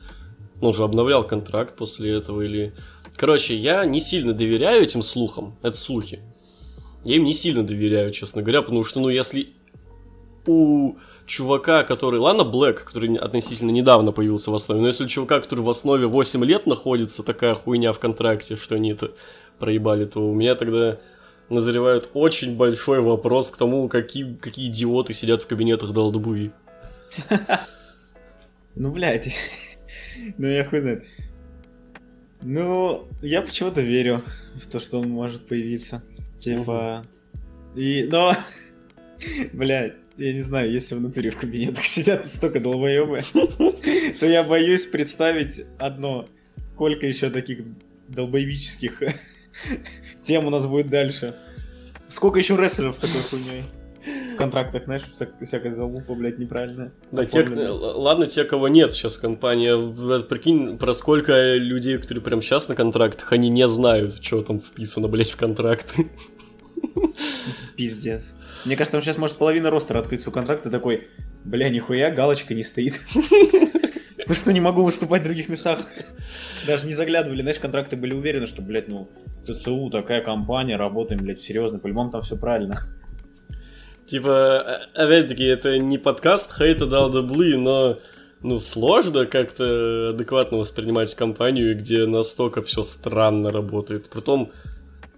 он 0.60 0.72
же 0.72 0.84
обновлял 0.84 1.26
контракт 1.26 1.76
после 1.76 2.12
этого 2.12 2.42
или... 2.42 2.74
Короче, 3.16 3.56
я 3.56 3.84
не 3.84 4.00
сильно 4.00 4.32
доверяю 4.32 4.82
этим 4.82 5.02
слухам. 5.02 5.56
Это 5.62 5.76
слухи. 5.76 6.20
Я 7.04 7.16
им 7.16 7.24
не 7.24 7.32
сильно 7.32 7.64
доверяю, 7.64 8.12
честно 8.12 8.42
говоря, 8.42 8.62
потому 8.62 8.84
что, 8.84 9.00
ну, 9.00 9.08
если 9.08 9.54
у 10.46 10.96
чувака, 11.32 11.82
который... 11.82 12.20
Ладно, 12.20 12.44
Блэк, 12.44 12.84
который 12.84 13.16
относительно 13.16 13.70
недавно 13.70 14.12
появился 14.12 14.50
в 14.50 14.54
основе, 14.54 14.82
но 14.82 14.88
если 14.88 15.04
у 15.04 15.08
чувака, 15.08 15.40
который 15.40 15.60
в 15.60 15.70
основе 15.70 16.06
8 16.06 16.44
лет 16.44 16.66
находится, 16.66 17.22
такая 17.22 17.54
хуйня 17.54 17.94
в 17.94 17.98
контракте, 17.98 18.56
что 18.56 18.74
они 18.74 18.92
это 18.92 19.12
проебали, 19.58 20.04
то 20.04 20.20
у 20.28 20.34
меня 20.34 20.54
тогда 20.54 20.98
назревает 21.48 22.10
очень 22.12 22.54
большой 22.56 23.00
вопрос 23.00 23.50
к 23.50 23.56
тому, 23.56 23.88
какие, 23.88 24.34
какие 24.34 24.66
идиоты 24.66 25.14
сидят 25.14 25.42
в 25.42 25.46
кабинетах 25.46 25.90
WWE. 25.90 26.52
Ну, 28.74 28.90
блядь. 28.90 29.34
Ну, 30.38 30.46
я 30.46 30.64
хуй 30.64 30.80
знает. 30.80 31.04
Ну, 32.42 33.08
я 33.22 33.40
почему-то 33.40 33.80
верю 33.80 34.22
в 34.54 34.66
то, 34.66 34.80
что 34.80 35.00
он 35.00 35.08
может 35.08 35.46
появиться. 35.46 36.02
Типа... 36.38 37.06
И, 37.74 38.06
но... 38.10 38.34
Блядь, 39.52 39.94
я 40.16 40.32
не 40.32 40.40
знаю, 40.40 40.70
если 40.70 40.94
внутри 40.94 41.30
в 41.30 41.38
кабинетах 41.38 41.84
сидят 41.84 42.26
столько 42.28 42.60
долбоебы, 42.60 43.22
то 44.20 44.26
я 44.26 44.42
боюсь 44.42 44.86
представить 44.86 45.64
одно. 45.78 46.28
Сколько 46.72 47.06
еще 47.06 47.30
таких 47.30 47.60
долбоебических 48.08 49.02
тем 50.22 50.46
у 50.46 50.50
нас 50.50 50.66
будет 50.66 50.90
дальше. 50.90 51.34
Сколько 52.08 52.38
еще 52.38 52.56
рестлеров 52.56 52.96
с 52.96 52.98
такой 52.98 53.20
хуйней? 53.22 53.62
В 54.34 54.36
контрактах, 54.36 54.84
знаешь, 54.84 55.02
вся, 55.12 55.28
всякая 55.40 55.72
залупа, 55.72 56.14
блядь, 56.14 56.38
неправильная. 56.38 56.92
Да, 57.12 57.24
те, 57.24 57.44
ладно, 57.44 58.26
те, 58.26 58.42
кого 58.42 58.66
нет 58.66 58.92
сейчас 58.92 59.16
компания. 59.16 59.76
Прикинь, 60.22 60.76
про 60.76 60.92
сколько 60.92 61.54
людей, 61.54 61.98
которые 61.98 62.22
прям 62.22 62.42
сейчас 62.42 62.66
на 62.66 62.74
контрактах, 62.74 63.32
они 63.32 63.48
не 63.48 63.68
знают, 63.68 64.16
что 64.20 64.42
там 64.42 64.58
вписано, 64.58 65.06
блядь, 65.06 65.30
в 65.30 65.36
контракты. 65.36 66.10
Пиздец. 67.76 68.32
Мне 68.64 68.76
кажется, 68.76 68.92
там 68.92 69.02
сейчас 69.02 69.18
может 69.18 69.36
половина 69.36 69.70
ростера 69.70 69.98
открыть 69.98 70.22
свой 70.22 70.32
контракт 70.32 70.66
и 70.66 70.70
такой, 70.70 71.08
бля, 71.44 71.68
нихуя, 71.68 72.10
галочка 72.10 72.54
не 72.54 72.62
стоит. 72.62 73.00
Потому 74.16 74.36
что 74.36 74.52
не 74.52 74.60
могу 74.60 74.84
выступать 74.84 75.22
в 75.22 75.24
других 75.24 75.48
местах. 75.48 75.80
Даже 76.66 76.86
не 76.86 76.94
заглядывали, 76.94 77.42
знаешь, 77.42 77.58
контракты 77.58 77.96
были 77.96 78.14
уверены, 78.14 78.46
что, 78.46 78.62
блядь, 78.62 78.86
ну, 78.86 79.10
ЦЦУ, 79.44 79.90
такая 79.90 80.22
компания, 80.22 80.76
работаем, 80.76 81.22
блядь, 81.22 81.40
серьезно, 81.40 81.80
по-любому 81.80 82.10
там 82.10 82.22
все 82.22 82.36
правильно. 82.36 82.80
Типа, 84.06 84.60
опять-таки, 84.94 85.44
это 85.44 85.78
не 85.78 85.98
подкаст 85.98 86.56
хейта 86.56 86.86
дал 86.86 87.10
даблы, 87.10 87.56
но 87.56 87.98
ну, 88.42 88.60
сложно 88.60 89.26
как-то 89.26 90.10
адекватно 90.10 90.58
воспринимать 90.58 91.14
компанию, 91.14 91.76
где 91.76 92.06
настолько 92.06 92.62
все 92.62 92.82
странно 92.82 93.50
работает. 93.50 94.08
Притом, 94.10 94.52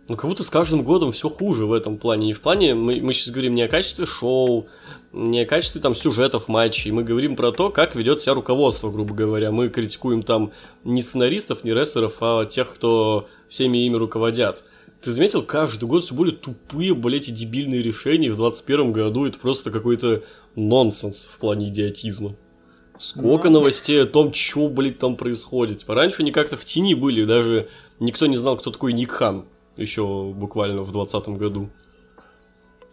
ну, 0.06 0.16
как 0.16 0.28
будто 0.28 0.44
с 0.44 0.50
каждым 0.50 0.82
годом 0.82 1.12
все 1.12 1.30
хуже 1.30 1.64
в 1.64 1.72
этом 1.72 1.96
плане. 1.96 2.30
И 2.30 2.32
в 2.34 2.40
плане, 2.42 2.74
мы, 2.74 3.00
мы 3.00 3.14
сейчас 3.14 3.30
говорим 3.30 3.54
не 3.54 3.62
о 3.62 3.68
качестве 3.68 4.04
шоу, 4.04 4.66
не 5.12 5.40
о 5.40 5.46
качестве 5.46 5.80
там 5.80 5.94
сюжетов 5.94 6.46
матчей, 6.48 6.90
мы 6.90 7.04
говорим 7.04 7.36
про 7.36 7.52
то, 7.52 7.70
как 7.70 7.94
ведет 7.94 8.20
себя 8.20 8.34
руководство, 8.34 8.90
грубо 8.90 9.14
говоря. 9.14 9.50
Мы 9.50 9.70
критикуем 9.70 10.22
там 10.22 10.52
не 10.84 11.00
сценаристов, 11.00 11.64
не 11.64 11.72
рестлеров, 11.72 12.16
а 12.20 12.44
тех, 12.44 12.74
кто 12.74 13.28
всеми 13.48 13.78
ими 13.86 13.96
руководят. 13.96 14.64
Ты 15.00 15.10
заметил, 15.12 15.42
каждый 15.42 15.86
год 15.86 16.04
все 16.04 16.14
более 16.14 16.36
тупые, 16.36 16.94
блядь, 16.94 17.28
и 17.28 17.32
дебильные 17.32 17.82
решения. 17.82 18.30
В 18.30 18.36
21 18.36 18.92
году 18.92 19.26
это 19.26 19.38
просто 19.38 19.70
какой-то 19.70 20.22
нонсенс 20.54 21.26
в 21.26 21.38
плане 21.38 21.68
идиотизма. 21.68 22.36
Сколько 22.98 23.48
Но... 23.48 23.60
новостей 23.60 24.02
о 24.02 24.06
том, 24.06 24.34
что, 24.34 24.68
блядь, 24.68 24.98
там 24.98 25.16
происходит. 25.16 25.84
Раньше 25.86 26.22
они 26.22 26.30
как-то 26.30 26.58
в 26.58 26.64
тени 26.64 26.94
были, 26.94 27.24
даже 27.24 27.68
никто 28.00 28.26
не 28.26 28.36
знал, 28.36 28.56
кто 28.58 28.70
такой 28.70 28.92
Ник 28.92 29.10
Хан 29.10 29.46
еще 29.76 30.32
буквально 30.34 30.82
в 30.82 30.92
2020 30.92 31.28
году. 31.38 31.70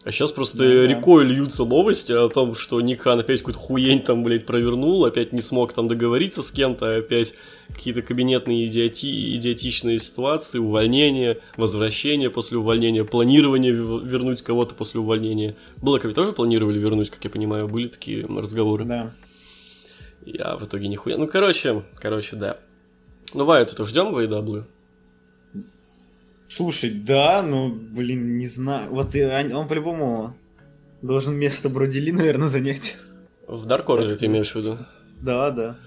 А 0.04 0.12
сейчас 0.12 0.32
просто 0.32 0.58
да, 0.58 0.88
рекой 0.88 1.26
да. 1.26 1.32
льются 1.32 1.64
новости 1.64 2.12
о 2.12 2.28
том, 2.28 2.56
что 2.56 2.82
Ник 2.82 3.02
Хан 3.02 3.20
опять 3.20 3.40
какую-то 3.40 3.60
хуень 3.60 4.02
там, 4.02 4.24
блядь, 4.24 4.48
провернул, 4.48 5.06
опять 5.06 5.32
не 5.32 5.42
смог 5.42 5.74
там 5.74 5.88
договориться 5.88 6.42
с 6.42 6.52
кем-то, 6.52 6.98
опять 6.98 7.36
какие-то 7.68 8.02
кабинетные 8.02 8.66
идиоти... 8.66 9.36
идиотичные 9.36 10.00
ситуации, 10.00 10.58
увольнение, 10.58 11.40
возвращение 11.56 12.32
после 12.32 12.58
увольнения, 12.58 13.04
планирование 13.04 13.74
вернуть 13.74 14.42
кого-то 14.42 14.74
после 14.74 15.02
увольнения. 15.02 15.56
Блэка 15.78 16.12
тоже 16.14 16.34
планировали 16.34 16.80
вернуть, 16.80 17.12
как 17.12 17.24
я 17.24 17.30
понимаю, 17.30 17.68
были 17.68 17.86
такие 17.86 18.26
разговоры. 18.26 18.86
Да. 18.86 19.14
Я 20.26 20.56
в 20.56 20.66
итоге 20.66 20.88
нихуя. 20.88 21.18
Ну, 21.18 21.28
короче, 21.28 21.84
короче, 21.96 22.36
да. 22.36 22.58
Ну, 23.36 23.46
Вайт, 23.46 23.72
это 23.72 23.86
ждем 23.86 24.14
в 24.14 24.18
AW? 24.18 24.66
Слушай, 26.54 26.90
да, 26.90 27.42
ну, 27.42 27.70
блин, 27.70 28.38
не 28.38 28.46
знаю. 28.46 28.90
Вот 28.90 29.16
он 29.16 29.68
по-любому 29.70 30.36
должен 31.02 31.34
место 31.34 31.70
Бродили, 31.70 32.12
наверное, 32.12 32.50
занять. 32.50 32.98
В 33.48 33.66
Даркорде 33.66 34.16
ты 34.16 34.26
имеешь 34.26 34.52
в 34.52 34.56
виду? 34.58 34.78
Да, 35.22 35.50
да. 35.52 35.78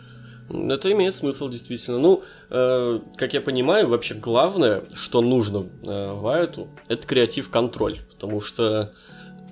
Это 0.48 0.90
имеет 0.92 1.14
смысл, 1.14 1.50
действительно. 1.50 1.98
Ну, 1.98 2.22
э, 2.48 2.98
как 3.16 3.34
я 3.34 3.42
понимаю, 3.42 3.88
вообще 3.88 4.14
главное, 4.14 4.84
что 4.94 5.20
нужно 5.20 5.66
э, 5.82 6.12
Вайту, 6.14 6.68
это 6.88 7.06
креатив-контроль. 7.06 8.00
Потому 8.10 8.40
что, 8.40 8.94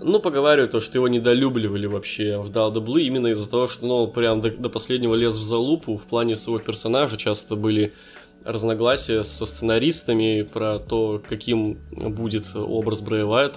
ну, 0.01 0.19
поговариваю, 0.19 0.71
то, 0.71 0.81
что 0.81 0.97
его 0.97 1.09
недолюбливали 1.09 1.85
вообще 1.85 2.39
в 2.39 2.51
WWE 2.51 3.03
именно 3.03 3.27
из-за 3.29 3.51
того, 3.51 3.67
что, 3.67 3.87
ну, 3.87 4.07
прям 4.09 4.41
до, 4.41 4.51
до 4.51 4.71
последнего 4.71 5.15
лез 5.15 5.37
в 5.37 5.43
залупу 5.43 5.95
в 5.97 6.07
плане 6.07 6.37
своего 6.37 6.59
персонажа. 6.59 7.19
Часто 7.19 7.55
были 7.55 7.93
разногласия 8.45 9.23
со 9.23 9.47
сценаристами 9.47 10.43
про 10.43 10.79
то, 10.79 11.23
каким 11.27 11.79
будет 11.91 12.55
образ 12.55 13.01
Брэя. 13.01 13.51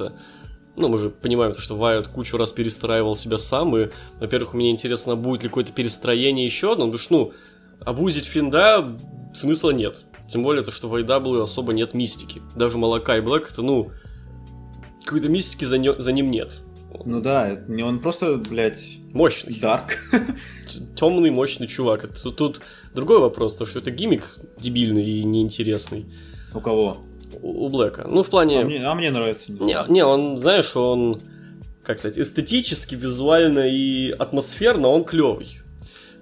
Ну, 0.77 0.89
мы 0.89 0.97
же 0.97 1.09
понимаем, 1.09 1.55
что 1.55 1.75
Вайт 1.75 2.07
кучу 2.09 2.37
раз 2.37 2.51
перестраивал 2.51 3.15
себя 3.15 3.37
сам, 3.37 3.77
и, 3.77 3.89
во-первых, 4.19 4.53
мне 4.53 4.71
интересно, 4.71 5.15
будет 5.15 5.43
ли 5.43 5.49
какое-то 5.49 5.71
перестроение 5.71 6.45
еще 6.45 6.73
одно, 6.73 6.85
потому 6.85 6.99
что, 6.99 7.13
ну, 7.13 7.33
обузить 7.79 8.25
Финда 8.25 8.97
смысла 9.33 9.71
нет. 9.71 10.03
Тем 10.27 10.43
более, 10.43 10.63
то, 10.63 10.71
что 10.71 10.89
в 10.89 10.95
IW 10.95 11.41
особо 11.41 11.71
нет 11.71 11.93
мистики. 11.93 12.41
Даже 12.55 12.77
Малака 12.77 13.17
и 13.17 13.21
Блэк, 13.21 13.51
это, 13.51 13.61
ну, 13.61 13.91
какой-то 15.05 15.29
мистики 15.29 15.63
за, 15.63 15.77
не, 15.77 15.93
за 15.93 16.11
ним 16.11 16.29
нет. 16.29 16.61
Ну 17.05 17.21
да, 17.21 17.59
не 17.67 17.83
он 17.83 17.99
просто, 17.99 18.35
блядь... 18.35 18.99
Мощный. 19.11 19.59
Дарк. 19.59 19.97
Темный, 20.95 21.31
мощный 21.31 21.67
чувак. 21.67 22.07
Тут, 22.21 22.35
тут 22.37 22.61
другой 22.93 23.19
вопрос, 23.19 23.55
то 23.55 23.65
что 23.65 23.79
это 23.79 23.91
гиммик 23.91 24.37
дебильный 24.57 25.03
и 25.03 25.23
неинтересный. 25.23 26.05
У 26.53 26.59
кого? 26.59 26.97
У, 27.41 27.65
у 27.65 27.69
Блэка. 27.69 28.07
Ну, 28.09 28.23
в 28.23 28.29
плане... 28.29 28.61
А 28.61 28.65
мне, 28.65 28.85
а 28.85 28.95
мне 28.95 29.11
нравится. 29.11 29.51
Не, 29.51 29.77
не, 29.89 30.05
он, 30.05 30.37
знаешь, 30.37 30.75
он, 30.75 31.21
как 31.83 31.99
сказать, 31.99 32.17
эстетически, 32.17 32.95
визуально 32.95 33.67
и 33.69 34.11
атмосферно 34.11 34.87
он 34.89 35.03
клевый. 35.03 35.59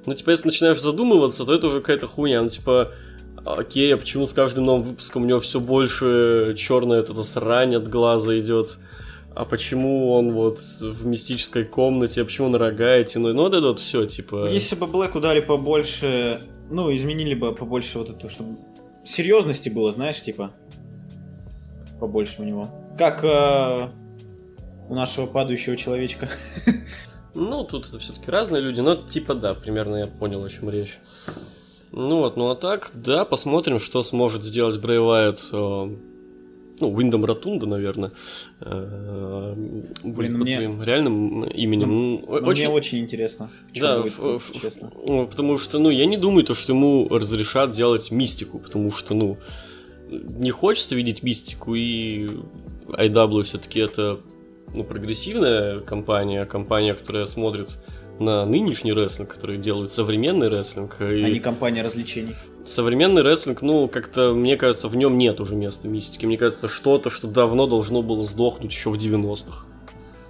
Но, 0.06 0.14
типа, 0.14 0.32
если 0.32 0.48
начинаешь 0.48 0.82
задумываться, 0.82 1.46
то 1.46 1.54
это 1.54 1.68
уже 1.68 1.80
какая-то 1.80 2.08
хуйня. 2.08 2.42
Ну, 2.42 2.50
типа, 2.50 2.92
окей, 3.46 3.94
а 3.94 3.98
почему 3.98 4.26
с 4.26 4.34
каждым 4.34 4.66
новым 4.66 4.84
выпуском 4.84 5.24
у 5.24 5.26
него 5.26 5.40
все 5.40 5.60
больше 5.60 6.56
черная 6.58 7.00
эта 7.00 7.22
срань 7.22 7.76
от 7.76 7.88
глаза 7.88 8.38
идет? 8.38 8.78
А 9.36 9.46
почему 9.46 10.12
он 10.12 10.32
вот 10.32 10.60
в 10.60 11.06
мистической 11.06 11.64
комнате, 11.64 12.22
а 12.22 12.26
почему 12.26 12.48
он 12.48 12.56
рога 12.56 12.96
эти, 12.96 13.18
ну, 13.18 13.34
вот 13.34 13.54
это 13.54 13.68
вот 13.68 13.80
все, 13.80 14.06
типа... 14.06 14.48
Если 14.50 14.76
бы 14.76 14.88
Блэку 14.88 15.20
дали 15.20 15.40
побольше, 15.40 16.42
ну, 16.70 16.94
изменили 16.94 17.34
бы 17.34 17.54
побольше 17.54 18.00
вот 18.00 18.10
это, 18.10 18.30
чтобы 18.30 18.58
серьезности 19.04 19.70
было, 19.70 19.92
знаешь, 19.92 20.22
типа, 20.22 20.52
побольше 22.00 22.42
у 22.42 22.46
него. 22.46 22.70
Как 22.98 23.24
э, 23.24 23.90
у 24.90 24.96
нашего 24.96 25.26
падающего 25.26 25.78
человечка. 25.78 26.30
Ну, 27.36 27.64
тут 27.64 27.90
это 27.90 27.98
все-таки 27.98 28.30
разные 28.30 28.62
люди, 28.62 28.80
но 28.82 28.96
типа 28.96 29.34
да, 29.34 29.56
примерно 29.56 29.96
я 29.96 30.06
понял, 30.06 30.44
о 30.44 30.50
чем 30.50 30.70
речь. 30.70 31.00
Ну 31.92 32.20
вот, 32.20 32.38
ну 32.38 32.52
а 32.52 32.56
так, 32.56 32.92
да, 32.94 33.26
посмотрим, 33.26 33.80
что 33.80 34.04
сможет 34.04 34.44
сделать 34.44 34.80
Брэй 34.80 35.00
Вайт 35.00 35.42
э, 35.52 35.96
ну, 36.80 36.92
Уиндом 36.92 37.26
Ротунда, 37.26 37.66
наверное, 37.66 38.12
э, 38.62 39.54
будет 40.04 40.16
Блин, 40.16 40.34
под 40.34 40.42
мне... 40.42 40.56
своим 40.56 40.84
реальным 40.84 41.44
именем. 41.46 41.96
Ну, 41.96 42.16
очень... 42.26 42.66
Мне 42.66 42.70
очень 42.70 43.00
интересно. 43.00 43.52
Да, 43.76 44.02
будет, 44.02 44.18
в, 44.18 44.60
честно. 44.60 44.92
В, 44.94 45.26
потому 45.28 45.58
что, 45.58 45.80
ну, 45.80 45.90
я 45.90 46.06
не 46.06 46.18
думаю, 46.18 46.44
то, 46.44 46.54
что 46.54 46.74
ему 46.74 47.08
разрешат 47.10 47.72
делать 47.72 48.12
мистику, 48.12 48.60
потому 48.60 48.92
что, 48.92 49.14
ну, 49.14 49.38
не 50.10 50.52
хочется 50.52 50.96
видеть 50.96 51.24
мистику, 51.24 51.76
и 51.76 52.30
IW 52.88 53.44
все-таки 53.44 53.80
это 53.80 54.20
ну, 54.74 54.84
прогрессивная 54.84 55.80
компания, 55.80 56.46
компания, 56.46 56.94
которая 56.94 57.26
смотрит 57.26 57.78
на 58.20 58.46
нынешний 58.46 58.94
рестлинг, 58.94 59.30
который 59.34 59.58
делают 59.58 59.92
современный 59.92 60.50
рестлинг. 60.50 60.98
И... 61.02 61.24
А 61.24 61.30
не 61.30 61.40
компания 61.40 61.82
развлечений. 61.82 62.36
Современный 62.66 63.24
рестлинг, 63.24 63.62
ну, 63.62 63.90
как-то, 63.90 64.34
мне 64.34 64.56
кажется, 64.56 64.88
в 64.88 64.96
нем 64.96 65.18
нет 65.18 65.42
уже 65.42 65.56
места 65.56 65.90
мистики. 65.90 66.26
Мне 66.26 66.38
кажется, 66.38 66.70
что-то, 66.70 67.10
что 67.10 67.28
давно 67.28 67.68
должно 67.68 68.02
было 68.02 68.24
сдохнуть 68.24 68.72
еще 68.72 68.90
в 68.90 68.96
90-х. 68.96 69.66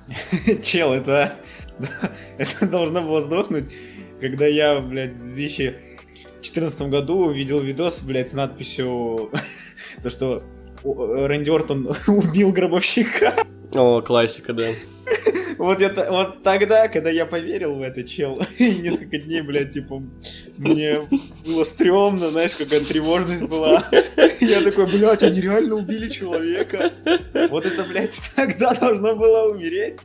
Чел, 0.64 0.94
это... 0.94 1.36
это 2.38 2.68
должно 2.68 3.02
было 3.02 3.22
сдохнуть, 3.22 3.66
когда 4.20 4.48
я, 4.48 4.80
блядь, 4.80 5.14
в 5.14 5.36
2014 5.36 6.82
году 6.84 7.28
увидел 7.28 7.60
видос, 7.60 8.02
блядь, 8.02 8.32
с 8.32 8.34
надписью... 8.34 9.32
то, 10.04 10.10
что 10.10 10.42
Рэнди 10.84 11.52
Ортон 11.52 11.88
убил 12.08 12.52
гробовщика. 12.52 13.46
О, 13.74 14.02
классика, 14.02 14.54
да. 14.54 14.70
Вот, 15.58 15.80
я, 15.80 15.94
вот 16.10 16.44
тогда, 16.44 16.88
когда 16.88 17.10
я 17.10 17.26
поверил 17.26 17.76
в 17.76 17.82
это, 17.82 18.04
чел, 18.04 18.42
и 18.58 18.76
несколько 18.76 19.18
дней, 19.18 19.42
блядь, 19.42 19.72
типа, 19.72 20.02
мне 20.58 21.02
было 21.46 21.64
стрёмно, 21.64 22.30
знаешь, 22.30 22.54
какая 22.56 22.82
тревожность 22.82 23.44
была. 23.44 23.86
Я 24.40 24.62
такой, 24.62 24.88
блядь, 24.88 25.24
они 25.24 25.42
реально 25.42 25.76
убили 25.76 26.10
человека. 26.10 26.92
Вот 27.50 27.66
это, 27.66 27.84
блядь, 27.84 28.20
тогда 28.36 28.74
должно 28.74 29.16
было 29.16 29.50
умереть. 29.50 30.00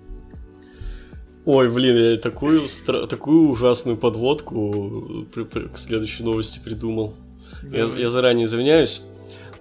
Ой, 1.45 1.69
блин, 1.69 1.97
я 1.97 2.17
такую, 2.19 2.69
стра... 2.69 3.07
такую 3.07 3.49
ужасную 3.49 3.97
подводку 3.97 5.27
к 5.33 5.79
следующей 5.79 6.23
новости 6.23 6.61
придумал. 6.63 7.15
Я, 7.63 7.85
я 7.85 8.09
заранее 8.11 8.45
извиняюсь. 8.45 9.03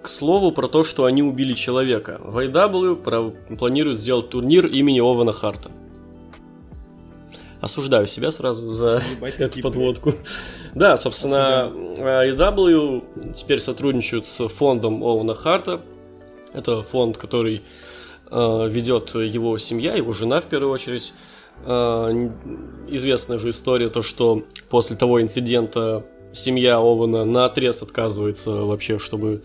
К 0.02 0.08
слову 0.08 0.52
про 0.52 0.68
то, 0.68 0.84
что 0.84 1.04
они 1.04 1.22
убили 1.22 1.54
человека. 1.54 2.20
В 2.22 2.38
IW 2.38 3.56
планируют 3.56 3.98
сделать 3.98 4.30
турнир 4.30 4.66
имени 4.66 5.00
Ована 5.00 5.32
Харта. 5.32 5.70
Осуждаю 7.60 8.06
себя 8.06 8.30
сразу 8.30 8.72
за 8.72 9.02
Ебать, 9.16 9.34
эту 9.38 9.60
подводку. 9.60 10.14
Да, 10.74 10.96
собственно, 10.96 11.72
IW 11.74 13.34
теперь 13.34 13.58
сотрудничают 13.58 14.28
с 14.28 14.46
фондом 14.48 15.02
Оуна 15.02 15.34
Харта. 15.34 15.80
Это 16.52 16.82
фонд, 16.82 17.18
который 17.18 17.62
э, 18.30 18.68
ведет 18.70 19.14
его 19.14 19.58
семья, 19.58 19.94
его 19.94 20.12
жена 20.12 20.40
в 20.40 20.44
первую 20.44 20.70
очередь. 20.70 21.12
Э, 21.64 22.30
известная 22.86 23.38
же 23.38 23.50
история, 23.50 23.88
то 23.88 24.02
что 24.02 24.44
после 24.70 24.94
того 24.94 25.20
инцидента 25.20 26.06
семья 26.32 26.76
Ована 26.76 27.24
на 27.24 27.46
отрез 27.46 27.82
отказывается 27.82 28.52
вообще, 28.52 29.00
чтобы 29.00 29.42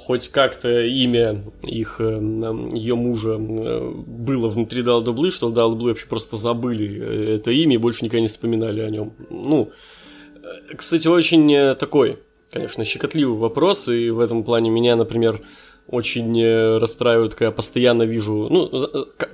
хоть 0.00 0.28
как-то 0.28 0.82
имя 0.82 1.44
их, 1.62 1.96
э, 1.98 2.20
ее 2.72 2.94
мужа 2.94 3.36
э, 3.38 3.92
было 4.06 4.48
внутри 4.48 4.82
Далдаблы, 4.82 5.30
что 5.30 5.50
Далдаблы 5.50 5.90
вообще 5.90 6.06
просто 6.06 6.36
забыли 6.36 7.34
это 7.34 7.50
имя 7.50 7.74
и 7.74 7.78
больше 7.78 8.04
никогда 8.04 8.22
не 8.22 8.28
вспоминали 8.28 8.80
о 8.80 8.88
нем. 8.88 9.12
Ну, 9.28 9.70
э, 10.42 10.74
кстати, 10.74 11.06
очень 11.06 11.74
такой, 11.76 12.18
конечно, 12.50 12.84
щекотливый 12.84 13.36
вопрос, 13.38 13.88
и 13.88 14.08
в 14.08 14.20
этом 14.20 14.42
плане 14.42 14.70
меня, 14.70 14.96
например, 14.96 15.42
очень 15.86 16.78
расстраивает, 16.78 17.34
когда 17.34 17.46
я 17.46 17.52
постоянно 17.52 18.04
вижу, 18.04 18.48
ну, 18.48 18.70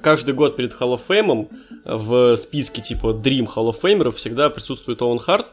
каждый 0.02 0.35
год 0.35 0.56
перед 0.56 0.73
Hall 0.73 0.99
of 0.99 1.00
Fame 1.06 1.49
в 1.85 2.37
списке 2.37 2.82
типа 2.82 3.08
Dream 3.08 3.46
Hall 3.54 3.70
of 3.70 3.80
Famer 3.80 4.11
всегда 4.11 4.50
присутствует 4.50 5.00
Оуэн 5.02 5.18
Харт, 5.18 5.52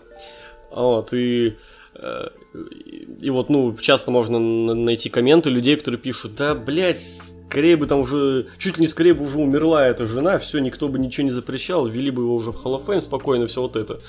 вот, 0.72 1.14
и 1.14 1.58
и 1.96 3.30
вот, 3.30 3.50
ну, 3.50 3.76
часто 3.78 4.12
можно 4.12 4.40
найти 4.40 5.10
комменты 5.10 5.50
людей, 5.50 5.76
которые 5.76 6.00
пишут, 6.00 6.36
да, 6.36 6.56
блядь, 6.56 7.00
скорее 7.00 7.78
бы 7.78 7.86
там 7.86 8.02
уже, 8.02 8.48
чуть 8.58 8.78
ли 8.78 8.82
не 8.82 8.88
скорее 8.88 9.14
бы 9.14 9.26
уже 9.26 9.38
умерла 9.38 9.86
эта 9.88 10.08
жена, 10.08 10.40
все, 10.40 10.60
никто 10.60 10.88
бы 10.88 10.98
ничего 11.00 11.26
не 11.26 11.30
запрещал, 11.30 11.88
ввели 11.88 12.12
бы 12.12 12.24
его 12.24 12.36
уже 12.36 12.52
в 12.52 12.66
Hall 12.66 12.80
of 12.80 12.86
Fame 12.86 13.02
спокойно, 13.02 13.48
все 13.48 13.62
вот 13.62 13.76
это. 13.76 14.02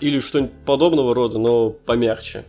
Или 0.00 0.18
что-нибудь 0.18 0.52
подобного 0.64 1.14
рода, 1.14 1.38
но 1.38 1.70
помягче. 1.70 2.46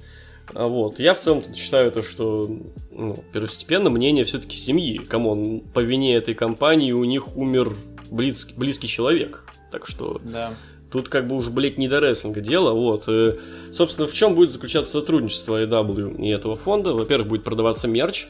А 0.54 0.68
вот. 0.68 1.00
Я 1.00 1.14
в 1.14 1.20
целом 1.20 1.44
считаю 1.54 1.88
это, 1.88 2.02
что 2.02 2.50
ну, 2.92 3.24
первостепенно 3.34 3.90
мнение 3.90 4.26
все-таки 4.26 4.56
семьи. 4.56 4.98
Come 4.98 5.34
on, 5.34 5.62
по 5.74 5.80
вине 5.80 6.16
этой 6.16 6.34
компании 6.34 6.92
у 6.92 7.04
них 7.04 7.36
умер 7.36 7.76
близкий, 8.10 8.54
близкий 8.56 8.88
человек. 8.88 9.44
Так 9.72 9.88
что 9.88 10.20
да. 10.24 10.54
Тут 10.92 11.08
как 11.08 11.28
бы 11.28 11.38
уж, 11.38 11.50
блядь, 11.50 11.78
не 11.78 11.88
до 11.88 12.00
рестлинга 12.00 12.42
дело, 12.42 12.74
вот. 12.74 13.08
И, 13.08 13.36
собственно, 13.72 14.08
в 14.08 14.14
чем 14.14 14.36
будет 14.36 14.50
заключаться 14.50 14.92
сотрудничество 14.92 15.64
AEW 15.64 16.18
и 16.22 16.30
этого 16.30 16.56
фонда? 16.58 16.94
Во-первых, 16.94 17.30
будет 17.30 17.44
продаваться 17.44 17.88
мерч 17.88 18.28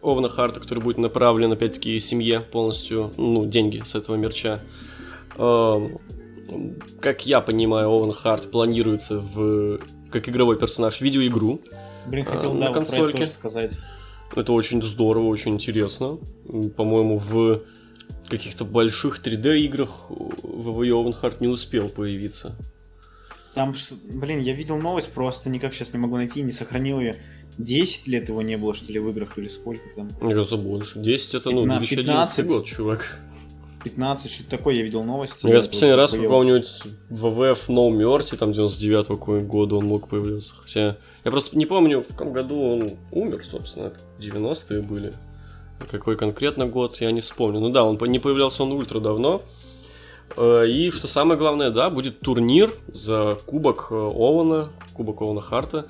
Оуэна 0.00 0.28
Харта, 0.28 0.60
который 0.60 0.80
будет 0.80 0.98
направлен, 0.98 1.50
опять-таки, 1.50 1.98
семье 1.98 2.40
полностью, 2.40 3.12
ну, 3.16 3.46
деньги 3.46 3.82
с 3.84 3.94
этого 3.94 4.16
мерча. 4.16 4.60
Как 7.00 7.26
я 7.26 7.40
понимаю, 7.40 7.88
Овен 7.88 8.12
Харт 8.12 8.50
планируется 8.50 9.18
в 9.18 9.80
как 10.10 10.28
игровой 10.28 10.56
персонаж 10.56 11.00
видеоигру. 11.00 11.60
Блин, 12.06 12.24
хотел 12.24 12.52
а, 12.52 12.54
на 12.54 12.66
да, 12.68 12.72
консольке. 12.72 13.24
Вот 13.24 13.30
сказать. 13.30 13.76
Это 14.36 14.52
очень 14.52 14.80
здорово, 14.82 15.26
очень 15.26 15.54
интересно. 15.54 16.18
По-моему, 16.76 17.18
в 17.18 17.62
каких-то 18.28 18.64
больших 18.64 19.20
3D 19.20 19.58
играх 19.60 20.10
WWE 20.10 20.90
Ovenheart 20.90 21.36
не 21.40 21.48
успел 21.48 21.88
появиться. 21.88 22.56
Там, 23.54 23.74
блин, 24.08 24.40
я 24.40 24.52
видел 24.54 24.78
новость, 24.78 25.08
просто 25.08 25.48
никак 25.48 25.74
сейчас 25.74 25.92
не 25.92 25.98
могу 25.98 26.16
найти, 26.16 26.42
не 26.42 26.50
сохранил 26.50 27.00
ее. 27.00 27.22
10 27.56 28.08
лет 28.08 28.28
его 28.28 28.42
не 28.42 28.56
было, 28.56 28.74
что 28.74 28.92
ли, 28.92 28.98
в 28.98 29.08
играх, 29.10 29.38
или 29.38 29.46
сколько 29.46 29.84
там? 29.94 30.10
Я 30.28 30.42
за 30.42 30.56
больше. 30.56 30.98
10 30.98 31.34
это, 31.36 31.50
ну, 31.50 31.64
2011 31.64 32.36
15, 32.36 32.46
год, 32.46 32.66
чувак. 32.66 33.20
15, 33.84 34.32
что-то 34.32 34.50
такое, 34.50 34.74
я 34.74 34.82
видел 34.82 35.04
новости. 35.04 35.46
Я 35.46 35.56
последний 35.56 35.94
раз 35.94 36.12
какого-нибудь 36.12 36.82
WWF 37.10 37.68
No 37.68 37.90
Mercy, 37.90 38.36
там 38.36 38.52
99 38.52 39.06
какого 39.06 39.40
года 39.40 39.76
он 39.76 39.86
мог 39.86 40.08
появляться. 40.08 40.56
Хотя 40.56 40.96
я 41.24 41.30
просто 41.30 41.56
не 41.56 41.66
помню, 41.66 42.02
в 42.02 42.08
каком 42.08 42.32
году 42.32 42.60
он 42.60 42.96
умер, 43.12 43.44
собственно, 43.44 43.92
90-е 44.18 44.82
были. 44.82 45.14
Какой 45.90 46.16
конкретно 46.16 46.66
год, 46.66 47.00
я 47.00 47.10
не 47.10 47.20
вспомню. 47.20 47.60
Ну 47.60 47.70
да, 47.70 47.84
он 47.84 47.98
не 48.06 48.18
появлялся 48.18 48.62
он 48.62 48.72
ультра 48.72 49.00
давно. 49.00 49.42
Э, 50.36 50.66
и 50.68 50.90
что 50.90 51.06
самое 51.06 51.38
главное, 51.38 51.70
да, 51.70 51.90
будет 51.90 52.20
турнир 52.20 52.72
за 52.88 53.38
кубок 53.46 53.88
э, 53.90 53.94
Ована, 53.94 54.70
кубок 54.94 55.22
Ована 55.22 55.40
Харта. 55.40 55.86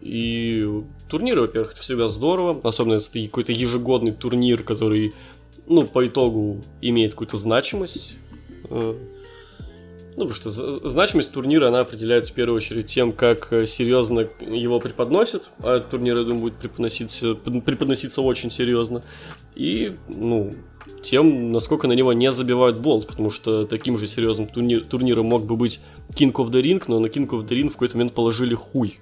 И 0.00 0.68
турниры, 1.08 1.42
во-первых, 1.42 1.72
это 1.72 1.80
всегда 1.80 2.08
здорово, 2.08 2.60
особенно 2.62 2.94
если 2.94 3.20
это 3.20 3.28
какой-то 3.30 3.52
ежегодный 3.52 4.12
турнир, 4.12 4.62
который, 4.62 5.14
ну, 5.66 5.86
по 5.86 6.06
итогу 6.06 6.62
имеет 6.82 7.12
какую-то 7.12 7.36
значимость. 7.36 8.16
Ну, 10.16 10.28
потому 10.28 10.34
что 10.34 10.50
значимость 10.88 11.32
турнира, 11.32 11.68
она 11.68 11.80
определяется 11.80 12.30
в 12.30 12.34
первую 12.34 12.56
очередь 12.56 12.86
тем, 12.86 13.12
как 13.12 13.52
э, 13.52 13.66
серьезно 13.66 14.28
его 14.40 14.78
преподносят, 14.78 15.50
а 15.58 15.76
этот 15.76 15.90
турнир, 15.90 16.16
я 16.16 16.22
думаю, 16.22 16.40
будет 16.40 16.56
преподноситься, 16.56 17.34
преподноситься 17.34 18.22
очень 18.22 18.52
серьезно, 18.52 19.02
и, 19.56 19.96
ну, 20.08 20.54
тем, 21.02 21.50
насколько 21.50 21.88
на 21.88 21.92
него 21.92 22.12
не 22.12 22.30
забивают 22.30 22.78
болт, 22.78 23.08
потому 23.08 23.30
что 23.30 23.66
таким 23.66 23.98
же 23.98 24.06
серьезным 24.06 24.46
турнир, 24.46 24.84
турниром 24.84 25.26
мог 25.26 25.46
бы 25.46 25.56
быть 25.56 25.80
King 26.10 26.32
of 26.32 26.50
the 26.50 26.62
Ring, 26.62 26.82
но 26.86 27.00
на 27.00 27.06
King 27.06 27.28
of 27.28 27.46
the 27.46 27.50
Ring 27.50 27.68
в 27.68 27.72
какой-то 27.72 27.96
момент 27.96 28.14
положили 28.14 28.54
хуй. 28.54 29.00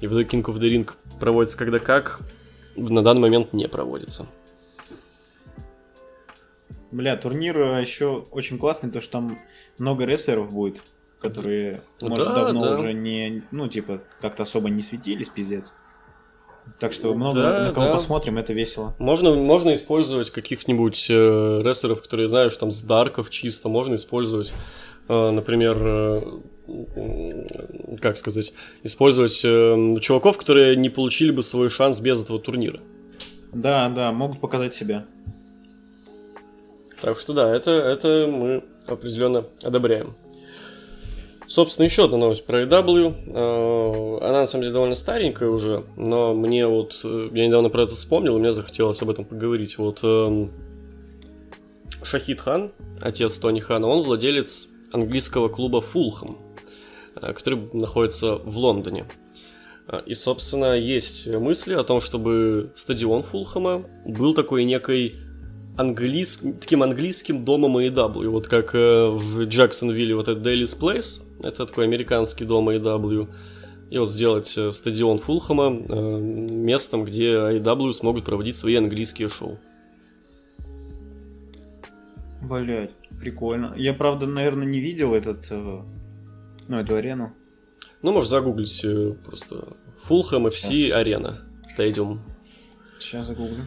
И 0.00 0.06
в 0.06 0.12
итоге 0.12 0.26
King 0.26 0.44
of 0.44 0.58
the 0.58 0.70
Ring 0.70 0.88
проводится 1.20 1.56
когда 1.56 1.78
как, 1.78 2.20
на 2.76 3.02
данный 3.02 3.22
момент 3.22 3.52
не 3.52 3.68
проводится. 3.68 4.26
Бля, 6.92 7.16
турнир 7.16 7.78
еще 7.78 8.26
очень 8.30 8.58
классный, 8.58 8.90
то 8.90 9.00
что 9.00 9.12
там 9.12 9.38
много 9.78 10.04
рестлеров 10.04 10.52
будет, 10.52 10.82
которые, 11.20 11.80
может, 12.02 12.26
да, 12.26 12.34
давно 12.34 12.60
да. 12.60 12.72
уже 12.74 12.92
не, 12.92 13.42
ну, 13.50 13.66
типа, 13.66 14.02
как-то 14.20 14.42
особо 14.42 14.68
не 14.68 14.82
светились, 14.82 15.30
пиздец. 15.30 15.72
Так 16.78 16.92
что 16.92 17.14
много 17.14 17.42
да, 17.42 17.64
на 17.64 17.72
кого 17.72 17.86
да. 17.86 17.92
посмотрим, 17.92 18.38
это 18.38 18.52
весело. 18.52 18.94
Можно, 18.98 19.34
можно 19.34 19.72
использовать 19.74 20.30
каких-нибудь 20.30 21.06
э, 21.10 21.62
рестлеров, 21.64 22.02
которые, 22.02 22.28
знаешь, 22.28 22.56
там 22.56 22.70
с 22.70 22.82
дарков 22.82 23.30
чисто, 23.30 23.68
можно 23.68 23.96
использовать, 23.96 24.52
э, 25.08 25.30
например, 25.30 25.76
э, 25.80 26.20
как 28.00 28.16
сказать, 28.16 28.52
использовать 28.82 29.40
э, 29.44 29.96
чуваков, 30.00 30.38
которые 30.38 30.76
не 30.76 30.90
получили 30.90 31.32
бы 31.32 31.42
свой 31.42 31.68
шанс 31.70 32.00
без 32.00 32.22
этого 32.22 32.38
турнира. 32.38 32.80
Да, 33.52 33.88
да, 33.88 34.12
могут 34.12 34.40
показать 34.40 34.74
себя. 34.74 35.06
Так 37.02 37.18
что 37.18 37.32
да, 37.32 37.54
это, 37.54 37.72
это 37.72 38.28
мы 38.30 38.62
определенно 38.86 39.44
одобряем. 39.60 40.14
Собственно, 41.48 41.84
еще 41.84 42.04
одна 42.04 42.16
новость 42.16 42.46
про 42.46 42.62
AW. 42.62 43.14
А, 43.34 44.18
она 44.22 44.40
на 44.40 44.46
самом 44.46 44.62
деле 44.62 44.72
довольно 44.72 44.94
старенькая 44.94 45.48
уже, 45.48 45.84
но 45.96 46.32
мне 46.32 46.64
вот, 46.64 47.00
э, 47.02 47.28
я 47.32 47.46
недавно 47.46 47.70
про 47.70 47.82
это 47.82 47.96
вспомнил, 47.96 48.36
и 48.36 48.40
мне 48.40 48.52
захотелось 48.52 49.02
об 49.02 49.10
этом 49.10 49.24
поговорить. 49.24 49.78
Вот 49.78 49.98
эм, 50.04 50.52
Шахид 52.04 52.40
Хан, 52.40 52.70
отец 53.00 53.36
Тони 53.36 53.58
Хана, 53.58 53.88
он 53.88 54.04
владелец 54.04 54.68
английского 54.92 55.48
клуба 55.48 55.80
Фулхэм, 55.80 56.38
э, 57.20 57.32
который 57.32 57.68
находится 57.72 58.36
в 58.36 58.56
Лондоне. 58.58 59.06
Э, 59.88 60.00
и, 60.06 60.14
собственно, 60.14 60.78
есть 60.78 61.26
мысли 61.26 61.74
о 61.74 61.82
том, 61.82 62.00
чтобы 62.00 62.70
стадион 62.76 63.24
Фулхэма 63.24 63.84
был 64.06 64.34
такой 64.34 64.62
некой 64.62 65.16
английс... 65.76 66.40
таким 66.60 66.82
английским 66.82 67.44
домом 67.44 67.78
AEW, 67.78 68.28
вот 68.28 68.48
как 68.48 68.74
э, 68.74 69.08
в 69.08 69.44
Джексонвилле 69.44 70.14
вот 70.14 70.28
этот 70.28 70.46
Daily's 70.46 70.78
Place, 70.78 71.22
это 71.42 71.66
такой 71.66 71.84
американский 71.84 72.44
дом 72.44 72.68
AEW, 72.68 73.28
и 73.90 73.98
вот 73.98 74.10
сделать 74.10 74.56
э, 74.56 74.72
стадион 74.72 75.18
Фулхэма 75.18 75.84
э, 75.88 76.20
местом, 76.20 77.04
где 77.04 77.32
AEW 77.32 77.92
смогут 77.92 78.24
проводить 78.24 78.56
свои 78.56 78.76
английские 78.76 79.28
шоу. 79.28 79.58
Блять, 82.42 82.90
прикольно. 83.20 83.72
Я, 83.76 83.94
правда, 83.94 84.26
наверное, 84.26 84.66
не 84.66 84.80
видел 84.80 85.14
этот, 85.14 85.46
э, 85.50 85.82
ну, 86.68 86.78
эту 86.78 86.96
арену. 86.96 87.32
Ну, 88.02 88.12
можешь 88.12 88.30
загуглить 88.30 88.84
э, 88.84 89.14
просто 89.24 89.76
Фулхэм 90.04 90.48
FC 90.48 90.90
арена, 90.90 91.38
стадиум. 91.68 92.20
Сейчас 92.98 93.26
загуглю. 93.26 93.64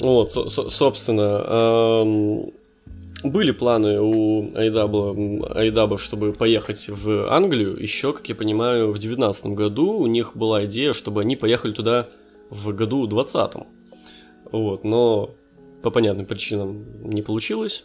Вот, 0.00 0.30
со- 0.30 0.48
со- 0.48 0.68
собственно, 0.68 1.44
эм, 1.46 2.52
были 3.24 3.52
планы 3.52 4.00
у 4.00 4.54
Айдаба, 4.56 5.14
Айдаба, 5.54 5.98
чтобы 5.98 6.32
поехать 6.32 6.88
в 6.88 7.32
Англию. 7.32 7.80
Еще, 7.80 8.12
как 8.12 8.28
я 8.28 8.34
понимаю, 8.34 8.88
в 8.88 8.98
2019 8.98 9.54
году 9.54 9.92
у 9.92 10.06
них 10.06 10.36
была 10.36 10.64
идея, 10.64 10.92
чтобы 10.92 11.20
они 11.20 11.36
поехали 11.36 11.72
туда 11.72 12.08
в 12.50 12.74
году 12.74 13.06
2020. 13.06 13.66
Вот, 14.50 14.84
но 14.84 15.30
по 15.82 15.90
понятным 15.90 16.26
причинам 16.26 16.84
не 17.04 17.22
получилось. 17.22 17.84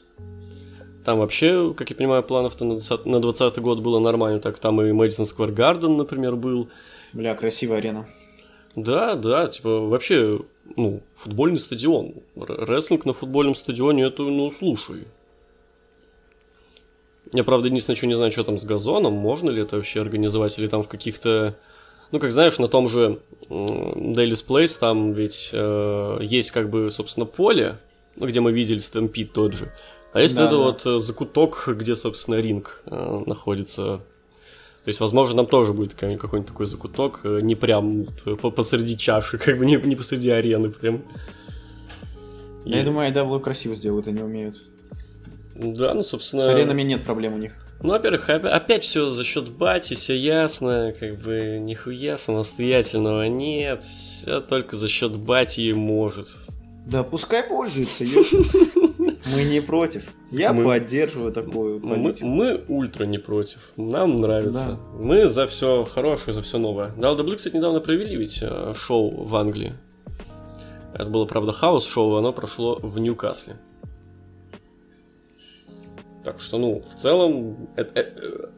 Там 1.06 1.20
вообще, 1.20 1.74
как 1.74 1.89
я 1.89 1.96
понимаю, 1.96 2.22
планов-то 2.24 2.65
на 2.65 2.78
20, 2.78 3.06
на 3.06 3.22
20 3.22 3.60
год 3.60 3.80
было 3.80 4.00
нормально. 4.00 4.39
Так 4.39 4.60
там 4.60 4.82
и 4.82 4.91
Мэдисон 4.91 5.26
Сквер 5.26 5.52
Гарден, 5.52 5.96
например, 5.96 6.36
был. 6.36 6.67
Бля, 7.13 7.34
красивая 7.34 7.78
арена. 7.78 8.08
Да, 8.76 9.15
да, 9.15 9.48
типа 9.48 9.88
вообще, 9.88 10.41
ну, 10.75 11.01
футбольный 11.15 11.60
стадион. 11.60 12.13
Рестлинг 12.36 13.06
на 13.06 13.13
футбольном 13.13 13.56
стадионе, 13.56 14.03
это, 14.03 14.23
ну, 14.23 14.49
слушай. 14.51 15.06
Я, 17.34 17.43
правда, 17.43 17.67
единственное, 17.67 17.97
что 17.97 18.08
не 18.08 18.13
знаю, 18.13 18.32
что 18.32 18.43
там 18.43 18.58
с 18.58 18.63
газоном, 18.63 19.13
можно 19.13 19.49
ли 19.49 19.62
это 19.62 19.75
вообще 19.75 20.01
организовать, 20.01 20.58
или 20.60 20.67
там 20.67 20.84
в 20.84 20.88
каких-то... 20.88 21.56
Ну, 22.12 22.19
как 22.19 22.32
знаешь, 22.32 22.58
на 22.58 22.69
том 22.69 22.88
же 22.88 23.19
Daily's 23.49 24.45
Place 24.47 24.80
там 24.80 25.12
ведь 25.12 25.49
э, 25.51 26.19
есть 26.21 26.51
как 26.51 26.69
бы, 26.69 26.89
собственно, 26.89 27.25
поле, 27.25 27.80
ну, 28.15 28.27
где 28.27 28.39
мы 28.39 28.53
видели 28.53 28.77
стэмпид 28.77 29.34
тот 29.34 29.53
же. 29.53 29.73
А 30.13 30.21
есть 30.21 30.36
Да, 30.36 30.45
это 30.45 30.56
да. 30.56 30.58
вот 30.58 30.86
э, 30.86 30.99
закуток, 30.99 31.67
где, 31.67 31.95
собственно, 31.95 32.36
ринг 32.36 32.82
э, 32.86 33.23
находится. 33.25 34.01
То 34.88 34.89
есть, 34.89 35.02
возможно, 35.02 35.36
нам 35.36 35.47
тоже 35.47 35.73
будет 35.73 35.95
какой- 35.95 36.15
какой-нибудь 36.15 36.47
такой 36.47 36.65
закуток, 36.65 37.19
э, 37.26 37.41
не 37.41 37.56
прям 37.56 38.06
вот, 38.06 38.39
по- 38.39 38.52
посреди 38.52 38.95
чаши, 38.97 39.38
как 39.45 39.58
бы 39.58 39.65
не, 39.65 39.76
не 39.76 39.97
посреди 39.97 40.30
арены 40.30 40.69
прям. 40.69 41.04
И- 42.63 42.69
Я 42.71 42.84
думаю, 42.84 43.12
AEW 43.12 43.41
красиво 43.41 43.76
сделают, 43.76 44.08
они 44.08 44.21
умеют. 44.21 44.63
Да, 45.56 45.93
ну, 45.93 46.04
С 46.04 46.08
собственно... 46.08 46.50
аренами 46.50 46.84
нет 46.84 47.04
проблем 47.04 47.34
у 47.34 47.38
них. 47.38 47.52
Ну, 47.82 47.89
во-первых, 47.89 48.30
опя- 48.30 48.47
опять 48.47 48.86
все 48.86 49.08
за 49.10 49.26
счет 49.26 49.50
бати, 49.50 49.93
все 49.93 50.15
ясно, 50.17 50.93
как 50.97 51.19
бы 51.19 51.60
нихуя 51.60 52.15
самостоятельного 52.15 53.28
нет, 53.28 53.84
все 53.84 54.39
только 54.39 54.78
за 54.78 54.88
счет 54.88 55.17
бати 55.17 55.73
может. 55.73 56.30
Да, 56.86 57.04
пускай 57.04 57.43
пользуется. 57.43 58.06
Мы 59.34 59.44
не 59.44 59.62
против. 59.62 60.04
Я 60.32 60.54
Мы- 60.54 60.63
поддерживаю 60.66 61.32
такую 61.34 61.80
Мы, 61.80 61.96
политику. 61.96 62.26
мы 62.28 62.63
ультра 62.68 63.06
не 63.06 63.18
против, 63.18 63.72
нам 63.78 64.16
нравится. 64.18 64.78
Да. 64.94 64.98
Мы 65.00 65.28
за 65.28 65.48
все 65.48 65.84
хорошее, 65.86 66.34
за 66.34 66.42
все 66.42 66.58
новое. 66.58 66.92
WWE, 66.98 67.36
кстати, 67.36 67.56
недавно 67.56 67.80
провели 67.80 68.16
ведь 68.16 68.40
э, 68.42 68.74
шоу 68.76 69.24
в 69.26 69.36
Англии. 69.36 69.74
Это 70.94 71.10
было, 71.10 71.26
правда, 71.26 71.52
хаос-шоу, 71.52 72.16
оно 72.16 72.34
прошло 72.34 72.80
в 72.82 72.98
Ньюкасле. 73.00 73.58
Так 76.24 76.42
что, 76.42 76.58
ну, 76.58 76.82
в 76.90 76.96
целом, 76.96 77.70
э- 77.78 77.84
э- 77.96 78.50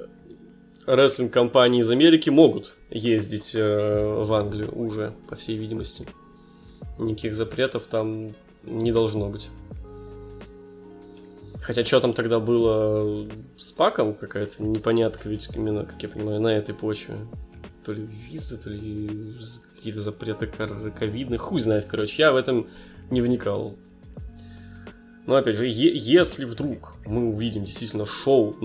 рестлинг-компании 0.85 1.81
из 1.81 1.91
Америки 1.91 2.29
могут 2.29 2.75
ездить 2.89 3.53
в 3.53 4.33
Англию 4.33 4.71
уже, 4.75 5.13
по 5.29 5.35
всей 5.35 5.57
видимости. 5.57 6.07
Никаких 6.99 7.35
запретов 7.35 7.83
там 7.85 8.33
не 8.63 8.91
должно 8.91 9.29
быть. 9.29 9.49
Хотя 11.61 11.83
что 11.83 11.99
там 11.99 12.13
тогда 12.13 12.39
было 12.39 13.27
с 13.57 13.71
паком 13.71 14.13
какая-то 14.13 14.63
непонятка, 14.63 15.27
ведь 15.29 15.49
именно, 15.53 15.85
как 15.85 16.01
я 16.01 16.09
понимаю, 16.09 16.39
на 16.39 16.47
этой 16.47 16.73
почве. 16.73 17.15
То 17.83 17.93
ли 17.93 18.05
визы, 18.05 18.57
то 18.57 18.69
ли 18.69 19.35
какие-то 19.75 19.99
запреты 19.99 20.47
ковидные, 20.47 21.37
хуй 21.37 21.59
знает, 21.59 21.85
короче, 21.85 22.21
я 22.21 22.31
в 22.31 22.35
этом 22.35 22.67
не 23.09 23.21
вникал. 23.21 23.75
Но 25.25 25.35
опять 25.35 25.55
же, 25.55 25.67
е- 25.67 25.95
если 25.95 26.45
вдруг 26.45 26.95
мы 27.05 27.29
увидим 27.29 27.65
действительно 27.65 28.05
шоу, 28.05 28.55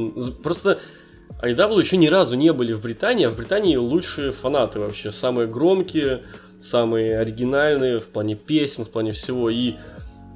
просто 0.43 0.81
IW 1.43 1.81
еще 1.81 1.97
ни 1.97 2.07
разу 2.07 2.37
не 2.37 2.53
были 2.53 2.73
в 2.73 2.81
Британии, 2.81 3.27
а 3.27 3.31
в 3.31 3.37
Британии 3.37 3.77
лучшие 3.77 4.33
фанаты 4.33 4.81
вообще, 4.81 5.11
самые 5.11 5.47
громкие, 5.47 6.25
самые 6.61 7.19
оригинальные 7.19 8.01
в 8.01 8.07
плане 8.07 8.35
песен, 8.35 8.85
в 8.85 8.91
плане 8.91 9.13
всего. 9.13 9.51
И 9.51 9.75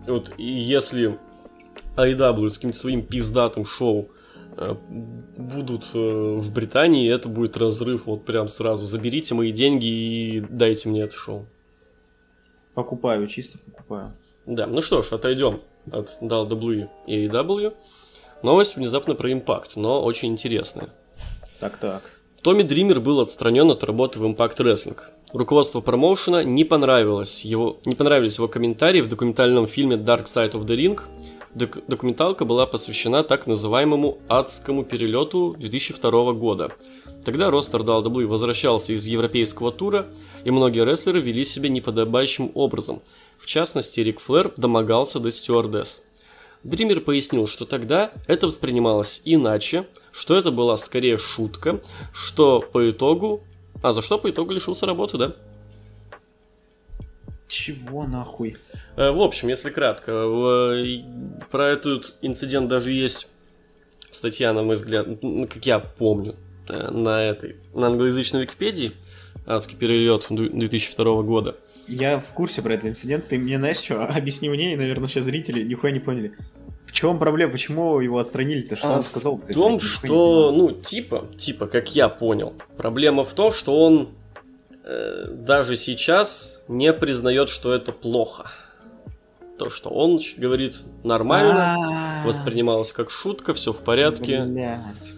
вот 0.06 0.32
и 0.36 0.44
если 0.44 1.18
IW 1.98 2.48
с 2.48 2.54
каким-то 2.54 2.78
своим 2.78 3.02
пиздатым 3.02 3.64
шоу 3.64 4.08
э, 4.56 4.74
будут 5.36 5.86
э, 5.94 5.98
в 5.98 6.52
Британии, 6.52 7.12
это 7.12 7.28
будет 7.28 7.56
разрыв 7.56 8.06
вот 8.06 8.24
прям 8.24 8.48
сразу. 8.48 8.86
Заберите 8.86 9.34
мои 9.34 9.52
деньги 9.52 9.86
и 9.86 10.40
дайте 10.40 10.88
мне 10.88 11.02
это 11.02 11.16
шоу. 11.16 11.46
Покупаю, 12.74 13.26
чисто 13.26 13.58
покупаю. 13.58 14.12
Да, 14.46 14.66
ну 14.66 14.80
что 14.80 15.02
ж, 15.02 15.12
отойдем 15.12 15.60
от 15.90 16.18
WWE 16.20 16.88
и 17.06 17.26
AEW. 17.26 17.74
Новость 18.42 18.76
внезапно 18.76 19.14
про 19.14 19.32
импакт, 19.32 19.76
но 19.76 20.02
очень 20.02 20.28
интересная. 20.28 20.90
Так-так. 21.58 22.02
Томми 22.42 22.62
Дример 22.62 23.00
был 23.00 23.20
отстранен 23.20 23.68
от 23.70 23.82
работы 23.82 24.20
в 24.20 24.24
Impact 24.24 24.58
Wrestling. 24.58 24.96
Руководство 25.32 25.80
промоушена 25.80 26.44
не 26.44 26.64
понравилось 26.64 27.44
его, 27.44 27.78
не 27.84 27.96
понравились 27.96 28.36
его 28.36 28.46
комментарии 28.46 29.00
в 29.00 29.08
документальном 29.08 29.66
фильме 29.66 29.96
Dark 29.96 30.24
Side 30.26 30.52
of 30.52 30.64
the 30.64 30.76
Ring. 30.76 31.00
Док- 31.54 31.82
документалка 31.88 32.44
была 32.44 32.66
посвящена 32.66 33.22
так 33.22 33.46
называемому 33.46 34.18
адскому 34.28 34.84
перелету 34.84 35.56
2002 35.58 36.32
года. 36.34 36.72
Тогда 37.24 37.50
ростер 37.50 37.80
WWE 37.80 38.26
возвращался 38.26 38.92
из 38.92 39.06
европейского 39.06 39.72
тура, 39.72 40.08
и 40.44 40.50
многие 40.50 40.84
рестлеры 40.84 41.20
вели 41.20 41.44
себя 41.44 41.68
неподобающим 41.68 42.52
образом. 42.54 43.02
В 43.38 43.46
частности, 43.46 44.00
Рик 44.00 44.20
Флэр 44.20 44.52
домогался 44.56 45.20
до 45.20 45.30
стюардесс. 45.30 46.04
Дример 46.64 47.00
пояснил, 47.00 47.46
что 47.46 47.64
тогда 47.64 48.12
это 48.26 48.46
воспринималось 48.46 49.22
иначе, 49.24 49.86
что 50.12 50.36
это 50.36 50.50
была 50.50 50.76
скорее 50.76 51.18
шутка, 51.18 51.80
что 52.12 52.60
по 52.60 52.90
итогу... 52.90 53.42
А 53.80 53.92
за 53.92 54.02
что 54.02 54.18
по 54.18 54.28
итогу 54.28 54.52
лишился 54.52 54.86
работы, 54.86 55.18
да? 55.18 55.36
Чего 57.48 58.06
нахуй? 58.06 58.56
Э, 58.96 59.10
В 59.10 59.20
общем, 59.22 59.48
если 59.48 59.70
кратко, 59.70 60.12
про 61.50 61.68
этот 61.68 62.16
инцидент 62.22 62.68
даже 62.68 62.92
есть 62.92 63.26
статья, 64.10 64.52
на 64.52 64.62
мой 64.62 64.76
взгляд, 64.76 65.06
как 65.50 65.64
я 65.66 65.78
помню, 65.78 66.36
э, 66.68 66.90
на 66.90 67.22
этой, 67.22 67.56
на 67.74 67.86
англоязычной 67.88 68.42
Википедии, 68.42 68.92
адский 69.46 69.76
перелет 69.76 70.26
2002 70.28 71.22
года. 71.22 71.56
Я 71.86 72.18
в 72.20 72.34
курсе 72.34 72.60
про 72.60 72.74
этот 72.74 72.90
инцидент. 72.90 73.28
Ты 73.28 73.38
мне 73.38 73.58
знаешь 73.58 73.78
что? 73.78 74.04
Объясни 74.08 74.50
мне, 74.50 74.74
и, 74.74 74.76
наверное, 74.76 75.08
сейчас 75.08 75.24
зрители 75.24 75.62
нихуя 75.62 75.90
не 75.92 76.00
поняли. 76.00 76.34
В 76.84 76.92
чем 76.92 77.18
проблема? 77.18 77.52
Почему 77.52 78.00
его 78.00 78.18
отстранили-то? 78.18 78.76
Что 78.76 78.88
А, 78.88 78.96
он 78.96 79.02
сказал? 79.02 79.36
В 79.36 79.52
том, 79.52 79.78
что, 79.80 80.52
ну, 80.52 80.70
типа, 80.72 81.28
типа, 81.36 81.66
как 81.66 81.94
я 81.94 82.08
понял, 82.08 82.54
проблема 82.76 83.24
в 83.24 83.32
том, 83.34 83.52
что 83.52 83.82
он 83.84 84.10
даже 85.32 85.76
сейчас 85.76 86.62
не 86.68 86.92
признает, 86.92 87.48
что 87.48 87.72
это 87.74 87.92
плохо. 87.92 88.50
То, 89.58 89.70
что 89.70 89.90
он 89.90 90.20
говорит 90.36 90.80
нормально, 91.04 92.22
воспринималось 92.24 92.92
как 92.92 93.10
шутка, 93.10 93.54
все 93.54 93.72
в 93.72 93.82
порядке. 93.82 94.44
Блядь. 94.44 95.12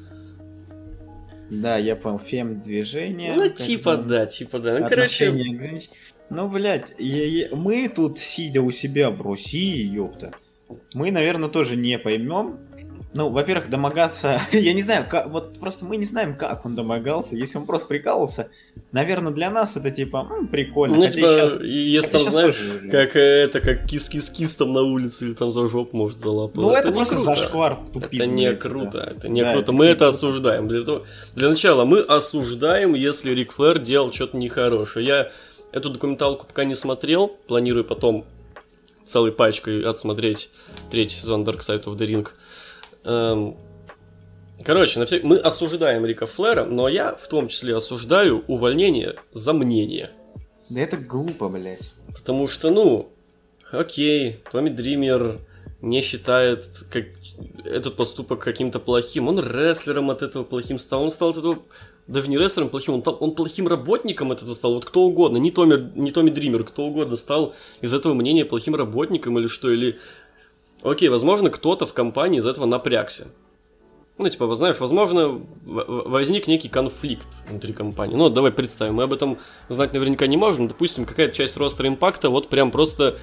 Да, 1.51 1.77
я 1.77 1.97
понял. 1.97 2.19
Фем 2.19 2.61
движение. 2.63 3.35
Ну, 3.35 3.49
типа, 3.49 3.97
да, 3.97 4.27
типа, 4.27 4.59
да. 4.61 4.79
Ну, 4.79 4.89
короче, 4.89 5.27
Отношение 5.29 5.59
к 5.59 5.63
женщине. 5.63 5.95
Ну, 6.31 6.49
блядь, 6.49 6.95
я- 6.99 7.27
я- 7.27 7.49
мы 7.57 7.89
тут, 7.89 8.19
сидя 8.21 8.63
у 8.63 8.71
себя 8.71 9.11
в 9.11 9.21
Руси, 9.21 9.83
ёпта, 9.83 10.33
мы, 10.95 11.11
наверное, 11.11 11.49
тоже 11.49 11.77
не 11.77 11.99
поймем. 11.99 12.61
Ну, 13.13 13.29
во-первых, 13.29 13.69
домогаться... 13.69 14.41
Я 14.53 14.73
не 14.73 14.83
знаю, 14.83 15.05
как... 15.09 15.29
вот 15.31 15.59
просто 15.59 15.85
мы 15.85 15.97
не 15.97 16.05
знаем, 16.07 16.37
как 16.37 16.65
он 16.65 16.77
домогался. 16.77 17.35
Если 17.35 17.59
он 17.59 17.67
просто 17.67 17.89
прикалывался, 17.89 18.51
наверное, 18.93 19.33
для 19.33 19.51
нас 19.51 19.77
это 19.77 19.91
типа 19.91 20.29
м, 20.31 20.47
прикольно. 20.47 20.97
ну, 20.97 21.03
Хотя 21.07 21.49
типа, 21.49 21.65
и 21.65 21.91
если 21.91 22.13
там, 22.13 22.23
знаешь, 22.31 22.57
как 22.91 23.17
э, 23.17 23.21
это, 23.21 23.61
как 23.61 23.87
кис-кис-кис 23.87 24.57
там 24.57 24.73
на 24.73 24.83
улице 24.83 25.27
или 25.27 25.35
там 25.35 25.51
за 25.51 25.67
жопу 25.67 25.97
может 25.97 26.19
залапать. 26.19 26.55
Ну, 26.57 26.71
это, 26.71 26.89
не 26.89 26.95
просто 26.95 27.17
круто. 27.17 27.35
зашквар 27.35 27.79
тупизм. 27.93 28.23
Это 28.23 28.27
не 28.27 28.55
круто, 28.55 28.99
это 29.01 29.29
не 29.29 29.43
Да, 29.43 29.53
круто. 29.53 29.65
это 29.65 29.73
Мы 29.73 29.85
не 29.87 29.91
это 29.91 30.05
круто. 30.05 30.17
осуждаем. 30.17 30.69
Для, 30.69 30.83
того, 30.83 31.05
для 31.35 31.49
начала 31.49 31.85
мы 31.85 32.01
осуждаем, 32.01 32.95
если 32.95 33.33
Рик 33.35 33.53
Флэр 33.53 33.81
делал 33.81 34.13
что-то 34.13 34.37
нехорошее. 34.37 35.05
Я 35.07 35.33
эту 35.73 35.91
документалку 35.91 36.47
пока 36.47 36.65
не 36.65 36.77
смотрел, 36.77 37.27
планирую 37.27 37.85
потом 37.85 38.25
целой 39.05 39.33
пачкой 39.33 39.83
отсмотреть 39.83 40.51
третий 40.91 41.17
сезон 41.17 41.43
Dark 41.45 41.59
Side 41.59 41.85
of 41.85 41.97
the 41.97 42.07
Ring. 42.07 42.29
Эм, 43.05 43.57
короче, 44.65 44.99
на 44.99 45.07
все... 45.07 45.21
мы 45.23 45.39
осуждаем 45.39 46.05
Рика 46.07 46.27
Флера, 46.27 46.65
но 46.65 46.89
я 46.89 47.15
в 47.15 47.27
том 47.29 47.49
числе 47.49 47.77
осуждаю 47.77 48.45
увольнение 48.47 49.17
за 49.33 49.53
мнение. 49.53 50.11
Да 50.69 50.81
это 50.81 50.97
глупо, 50.97 51.49
блядь. 51.49 51.91
Потому 52.15 52.49
что, 52.49 52.71
ну, 52.71 53.11
окей, 53.73 54.39
Томми 54.51 54.69
Дример 54.69 55.39
не 55.81 56.03
считает 56.03 56.65
как 56.91 57.07
этот 57.65 57.97
поступок 57.97 58.41
каким-то 58.41 58.79
плохим. 58.79 59.29
Он 59.29 59.41
рестлером 59.41 60.11
от 60.11 60.23
этого 60.23 60.45
плохим 60.45 60.79
стал. 60.79 61.03
Он 61.03 61.11
стал 61.11 61.31
от 61.31 61.39
этого 61.39 61.59
даже 62.11 62.29
не 62.29 62.37
рестлером 62.37 62.71
плохим, 62.71 62.95
он, 62.95 63.03
он 63.21 63.35
плохим 63.35 63.69
работником 63.69 64.33
от 64.33 64.43
этого 64.43 64.53
стал. 64.53 64.75
Вот 64.75 64.85
кто 64.85 65.03
угодно, 65.03 65.37
не 65.37 65.53
Томми, 65.53 65.93
не 65.95 66.11
Томми 66.11 66.31
Дример, 66.31 66.65
кто 66.65 66.85
угодно 66.85 67.15
стал 67.15 67.55
из 67.81 67.95
этого 67.95 68.15
мнения 68.15 68.45
плохим 68.45 68.75
работником 68.75 69.39
или 69.39 69.47
что, 69.47 69.71
или... 69.71 69.99
Окей, 70.83 71.09
возможно, 71.09 71.51
кто-то 71.51 71.87
в 71.87 71.93
компании 71.93 72.39
из 72.39 72.47
этого 72.47 72.67
напрягся. 72.67 73.29
Ну, 74.19 74.29
типа, 74.29 74.55
знаешь, 74.55 74.79
возможно, 74.81 75.41
возник 75.65 76.47
некий 76.47 76.69
конфликт 76.69 77.29
внутри 77.49 77.73
компании. 77.73 78.17
Ну, 78.17 78.29
давай 78.29 78.53
представим, 78.53 78.95
мы 78.95 79.05
об 79.05 79.15
этом 79.15 79.39
знать 79.69 79.95
наверняка 79.95 80.27
не 80.27 80.37
можем. 80.37 80.69
Допустим, 80.69 81.07
какая-то 81.07 81.35
часть 81.35 81.57
ростера 81.57 81.89
импакта 81.89 82.29
вот 82.29 82.49
прям 82.49 82.71
просто 82.71 83.19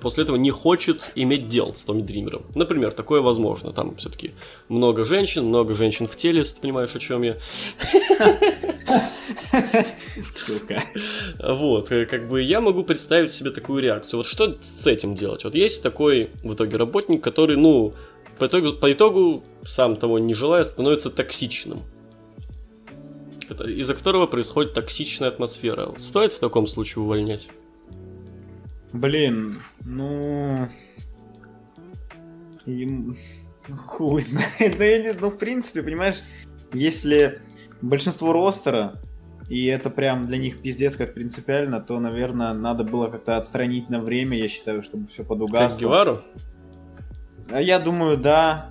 после 0.00 0.24
этого 0.24 0.36
не 0.36 0.50
хочет 0.50 1.12
иметь 1.14 1.48
дел 1.48 1.74
с 1.74 1.84
Томми 1.84 2.02
Дримером. 2.02 2.44
Например, 2.54 2.92
такое 2.92 3.20
возможно. 3.20 3.72
Там 3.72 3.96
все-таки 3.96 4.32
много 4.68 5.04
женщин, 5.04 5.44
много 5.44 5.74
женщин 5.74 6.06
в 6.06 6.16
теле, 6.16 6.38
если 6.38 6.56
ты 6.56 6.62
понимаешь, 6.62 6.94
о 6.94 6.98
чем 6.98 7.22
я. 7.22 7.36
Сука. 10.30 10.82
Вот, 11.38 11.92
э, 11.92 12.06
как 12.06 12.28
бы 12.28 12.42
я 12.42 12.60
могу 12.60 12.84
представить 12.84 13.32
себе 13.32 13.50
такую 13.50 13.82
реакцию. 13.82 14.18
Вот 14.18 14.26
что 14.26 14.56
с 14.60 14.86
этим 14.86 15.14
делать? 15.14 15.44
Вот 15.44 15.54
есть 15.54 15.82
такой 15.82 16.30
в 16.42 16.54
итоге 16.54 16.76
работник, 16.76 17.22
который, 17.22 17.56
ну, 17.56 17.94
по 18.38 18.46
итогу, 18.46 18.72
по 18.72 18.92
итогу 18.92 19.44
сам 19.64 19.96
того 19.96 20.18
не 20.18 20.34
желая, 20.34 20.64
становится 20.64 21.10
токсичным 21.10 21.82
из-за 23.64 23.94
которого 23.94 24.26
происходит 24.26 24.74
токсичная 24.74 25.28
атмосфера. 25.28 25.94
Стоит 25.98 26.32
в 26.32 26.40
таком 26.40 26.66
случае 26.66 27.04
увольнять? 27.04 27.48
Блин, 28.96 29.60
ну... 29.84 30.68
Им... 32.64 33.16
Хуй 33.68 34.20
знает. 34.20 34.48
Ну, 34.78 34.84
я 34.84 34.98
не... 35.02 35.12
ну, 35.12 35.30
в 35.30 35.38
принципе, 35.38 35.82
понимаешь, 35.82 36.22
если 36.72 37.40
большинство 37.82 38.32
ростера, 38.32 39.00
и 39.48 39.66
это 39.66 39.90
прям 39.90 40.26
для 40.26 40.38
них 40.38 40.62
пиздец 40.62 40.96
как 40.96 41.14
принципиально, 41.14 41.80
то, 41.80 42.00
наверное, 42.00 42.54
надо 42.54 42.84
было 42.84 43.08
как-то 43.08 43.36
отстранить 43.36 43.90
на 43.90 44.00
время, 44.00 44.38
я 44.38 44.48
считаю, 44.48 44.82
чтобы 44.82 45.06
все 45.06 45.24
подугасло. 45.24 45.68
Как 45.68 45.78
Гевару? 45.78 46.22
А 47.50 47.60
я 47.60 47.78
думаю, 47.78 48.16
да. 48.16 48.70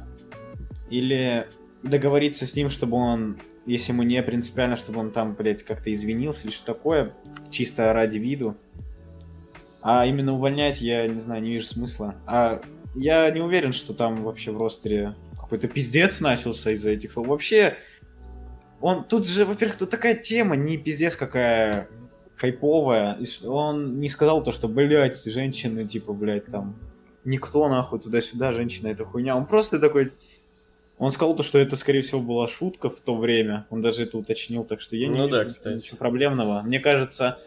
Или 0.90 1.48
договориться 1.84 2.46
с 2.46 2.56
ним, 2.56 2.70
чтобы 2.70 2.98
он, 2.98 3.38
если 3.66 3.92
ему 3.92 4.04
не 4.04 4.22
принципиально, 4.24 4.76
чтобы 4.76 5.00
он 5.00 5.12
там, 5.12 5.36
блядь, 5.36 5.64
как-то 5.64 5.94
извинился 5.94 6.48
или 6.48 6.54
что 6.54 6.74
такое, 6.74 7.14
чисто 7.50 7.94
ради 7.94 8.18
виду. 8.18 8.58
А 9.88 10.04
именно 10.08 10.34
увольнять 10.34 10.82
я, 10.82 11.06
не 11.06 11.20
знаю, 11.20 11.44
не 11.44 11.52
вижу 11.52 11.68
смысла. 11.68 12.16
А 12.26 12.60
я 12.96 13.30
не 13.30 13.40
уверен, 13.40 13.72
что 13.72 13.94
там 13.94 14.24
вообще 14.24 14.50
в 14.50 14.58
ростере 14.58 15.14
какой-то 15.40 15.68
пиздец 15.68 16.20
начался 16.20 16.72
из-за 16.72 16.90
этих 16.90 17.12
слов. 17.12 17.28
Вообще, 17.28 17.76
он 18.82 19.04
тут 19.04 19.28
же, 19.28 19.46
во-первых, 19.46 19.78
тут 19.78 19.92
такая 19.92 20.16
тема, 20.16 20.56
не 20.56 20.80
пиздец 20.80 21.16
какая 21.16 21.88
хайповая. 22.36 23.20
Он 23.46 24.00
не 24.00 24.10
сказал 24.10 24.44
то, 24.44 24.52
что, 24.52 24.68
блядь, 24.68 25.24
женщины, 25.24 25.86
типа, 25.86 26.14
блядь, 26.14 26.48
там, 26.48 26.76
никто 27.24 27.70
нахуй 27.70 28.00
туда-сюда, 28.00 28.54
женщина, 28.54 28.88
это 28.88 29.06
хуйня. 29.06 29.38
Он 29.38 29.46
просто 29.46 29.78
такой... 29.78 30.12
Он 30.98 31.12
сказал 31.12 31.36
то, 31.36 31.44
что 31.44 31.60
это, 31.60 31.76
скорее 31.76 32.02
всего, 32.02 32.22
была 32.22 32.48
шутка 32.48 32.90
в 32.90 33.02
то 33.02 33.16
время. 33.16 33.68
Он 33.70 33.84
даже 33.84 34.02
это 34.02 34.18
уточнил, 34.18 34.64
так 34.64 34.82
что 34.82 34.96
я 34.96 35.10
не 35.10 35.18
ну 35.18 35.26
вижу 35.26 35.38
да, 35.38 35.46
кстати. 35.46 35.78
ничего 35.78 35.98
проблемного. 35.98 36.64
Мне 36.64 36.80
кажется, 36.80 37.38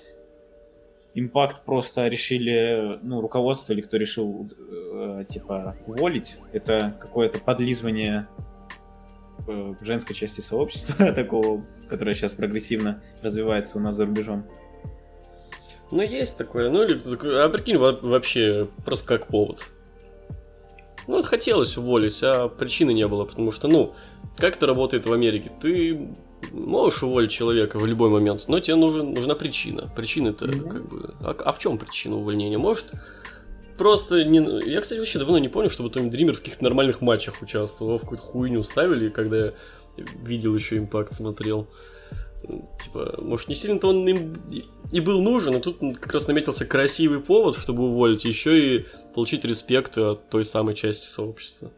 Импакт 1.18 1.64
просто 1.64 2.06
решили, 2.06 3.00
ну, 3.02 3.20
руководство 3.20 3.72
или 3.72 3.80
кто 3.80 3.96
решил, 3.96 4.48
э, 4.56 5.24
типа, 5.28 5.76
уволить. 5.84 6.36
Это 6.52 6.96
какое-то 7.00 7.40
подлизывание 7.40 8.28
э, 9.48 9.74
женской 9.80 10.14
части 10.14 10.40
сообщества 10.40 11.10
такого, 11.12 11.64
которое 11.88 12.14
сейчас 12.14 12.34
прогрессивно 12.34 13.02
развивается 13.20 13.78
у 13.78 13.80
нас 13.80 13.96
за 13.96 14.06
рубежом. 14.06 14.46
Ну, 15.90 16.02
есть 16.02 16.38
такое. 16.38 16.70
Ну, 16.70 16.84
или 16.84 17.00
а 17.42 17.48
прикинь, 17.48 17.78
вообще 17.78 18.68
просто 18.84 19.08
как 19.08 19.26
повод. 19.26 19.66
Ну, 21.08 21.16
вот 21.16 21.24
хотелось 21.24 21.76
уволить, 21.76 22.22
а 22.22 22.48
причины 22.48 22.92
не 22.92 23.08
было, 23.08 23.24
потому 23.24 23.50
что, 23.50 23.66
ну, 23.66 23.94
как 24.36 24.54
это 24.54 24.66
работает 24.66 25.06
в 25.06 25.12
Америке? 25.12 25.50
Ты 25.60 26.14
можешь 26.52 27.02
уволить 27.02 27.30
человека 27.30 27.78
в 27.78 27.86
любой 27.86 28.10
момент, 28.10 28.44
но 28.48 28.60
тебе 28.60 28.76
нужен, 28.76 29.12
нужна 29.12 29.34
причина. 29.34 29.90
Причина-то 29.94 30.46
mm-hmm. 30.46 30.68
как 30.68 30.88
бы... 30.88 31.14
А, 31.20 31.36
а 31.44 31.52
в 31.52 31.58
чем 31.58 31.78
причина 31.78 32.16
увольнения? 32.16 32.58
Может, 32.58 32.92
просто 33.76 34.24
не... 34.24 34.38
Я, 34.70 34.80
кстати, 34.80 34.98
вообще 34.98 35.18
давно 35.18 35.38
не 35.38 35.48
помню, 35.48 35.70
чтобы 35.70 35.90
Томми 35.90 36.10
Дример 36.10 36.34
в 36.34 36.38
каких-то 36.38 36.64
нормальных 36.64 37.00
матчах 37.00 37.42
участвовал, 37.42 37.98
в 37.98 38.02
какую-то 38.02 38.24
хуйню 38.24 38.62
ставили, 38.62 39.08
когда 39.08 39.36
я 39.36 39.52
видел 40.22 40.54
еще 40.54 40.78
импакт, 40.78 41.12
смотрел. 41.12 41.68
Типа, 42.82 43.16
может, 43.20 43.48
не 43.48 43.54
сильно-то 43.54 43.88
он 43.88 44.06
им 44.08 44.36
и 44.92 45.00
был 45.00 45.20
нужен, 45.20 45.56
а 45.56 45.60
тут 45.60 45.80
как 45.98 46.12
раз 46.12 46.28
наметился 46.28 46.64
красивый 46.64 47.20
повод, 47.20 47.56
чтобы 47.56 47.84
уволить, 47.84 48.24
еще 48.24 48.76
и 48.76 48.86
получить 49.14 49.44
респект 49.44 49.98
от 49.98 50.30
той 50.30 50.44
самой 50.44 50.74
части 50.74 51.06
сообщества. 51.06 51.72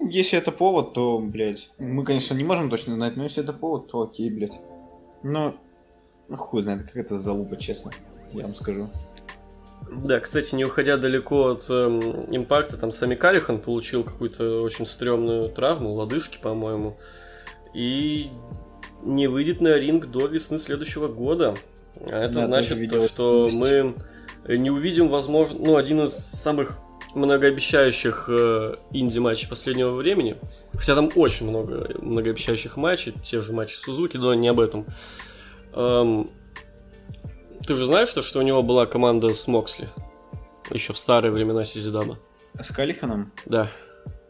Если 0.00 0.38
это 0.38 0.52
повод, 0.52 0.94
то, 0.94 1.18
блядь, 1.18 1.70
мы, 1.78 2.04
конечно, 2.04 2.34
не 2.34 2.44
можем 2.44 2.70
точно 2.70 2.94
знать, 2.94 3.16
но 3.16 3.24
если 3.24 3.42
это 3.42 3.52
повод, 3.52 3.88
то 3.88 4.02
окей, 4.02 4.30
блядь. 4.30 4.58
Но, 5.22 5.56
ну, 6.28 6.36
хуй 6.36 6.62
знает, 6.62 6.84
как 6.84 6.96
это 6.96 7.18
залупа, 7.18 7.56
честно, 7.56 7.90
я 8.32 8.44
вам 8.44 8.54
скажу. 8.54 8.88
Да, 9.90 10.20
кстати, 10.20 10.54
не 10.54 10.64
уходя 10.64 10.96
далеко 10.96 11.48
от 11.48 11.68
эм, 11.70 12.26
импакта, 12.34 12.76
там 12.76 12.90
Сами 12.90 13.14
Калихан 13.14 13.60
получил 13.60 14.04
какую-то 14.04 14.62
очень 14.62 14.86
стрёмную 14.86 15.50
травму, 15.50 15.92
лодыжки, 15.92 16.38
по-моему, 16.40 16.98
и 17.74 18.30
не 19.02 19.26
выйдет 19.28 19.60
на 19.60 19.76
ринг 19.78 20.06
до 20.06 20.26
весны 20.26 20.58
следующего 20.58 21.08
года. 21.08 21.56
А 22.00 22.24
это 22.24 22.34
да, 22.34 22.46
значит, 22.46 22.90
то, 22.90 23.00
что 23.00 23.48
мы 23.52 23.94
не 24.46 24.70
увидим, 24.70 25.08
возможно, 25.08 25.58
ну, 25.58 25.76
один 25.76 26.02
из 26.02 26.12
самых 26.14 26.78
многообещающих 27.18 28.26
э, 28.28 28.74
инди-матчей 28.92 29.48
последнего 29.48 29.92
времени. 29.92 30.36
Хотя 30.74 30.94
там 30.94 31.10
очень 31.14 31.48
много 31.48 31.90
многообещающих 32.00 32.76
матчей, 32.76 33.12
те 33.22 33.40
же 33.40 33.52
матчи 33.52 33.74
Сузуки, 33.74 34.16
но 34.16 34.34
не 34.34 34.48
об 34.48 34.60
этом. 34.60 34.86
Эм, 35.74 36.30
ты 37.66 37.74
же 37.74 37.86
знаешь, 37.86 38.08
что, 38.08 38.22
что 38.22 38.38
у 38.38 38.42
него 38.42 38.62
была 38.62 38.86
команда 38.86 39.32
с 39.32 39.46
Моксли? 39.46 39.88
Еще 40.70 40.92
в 40.92 40.98
старые 40.98 41.30
времена 41.30 41.64
Сизидаба. 41.64 42.18
С 42.60 42.70
Калиханом? 42.70 43.32
Да. 43.46 43.70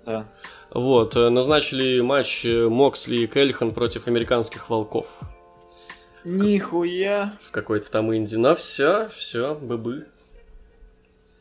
Да. 0.05 0.27
Вот, 0.70 1.16
э, 1.16 1.29
назначили 1.31 2.01
матч 2.01 2.44
э, 2.44 2.68
Моксли 2.68 3.18
и 3.18 3.27
Кэллихан 3.27 3.72
против 3.72 4.07
американских 4.07 4.70
волков. 4.70 5.20
Нихуя. 6.24 7.35
В 7.42 7.51
какой-то 7.51 7.90
там 7.90 8.14
инди. 8.14 8.37
Но 8.37 8.55
все, 8.55 9.09
все, 9.09 9.55
быбы. 9.55 10.07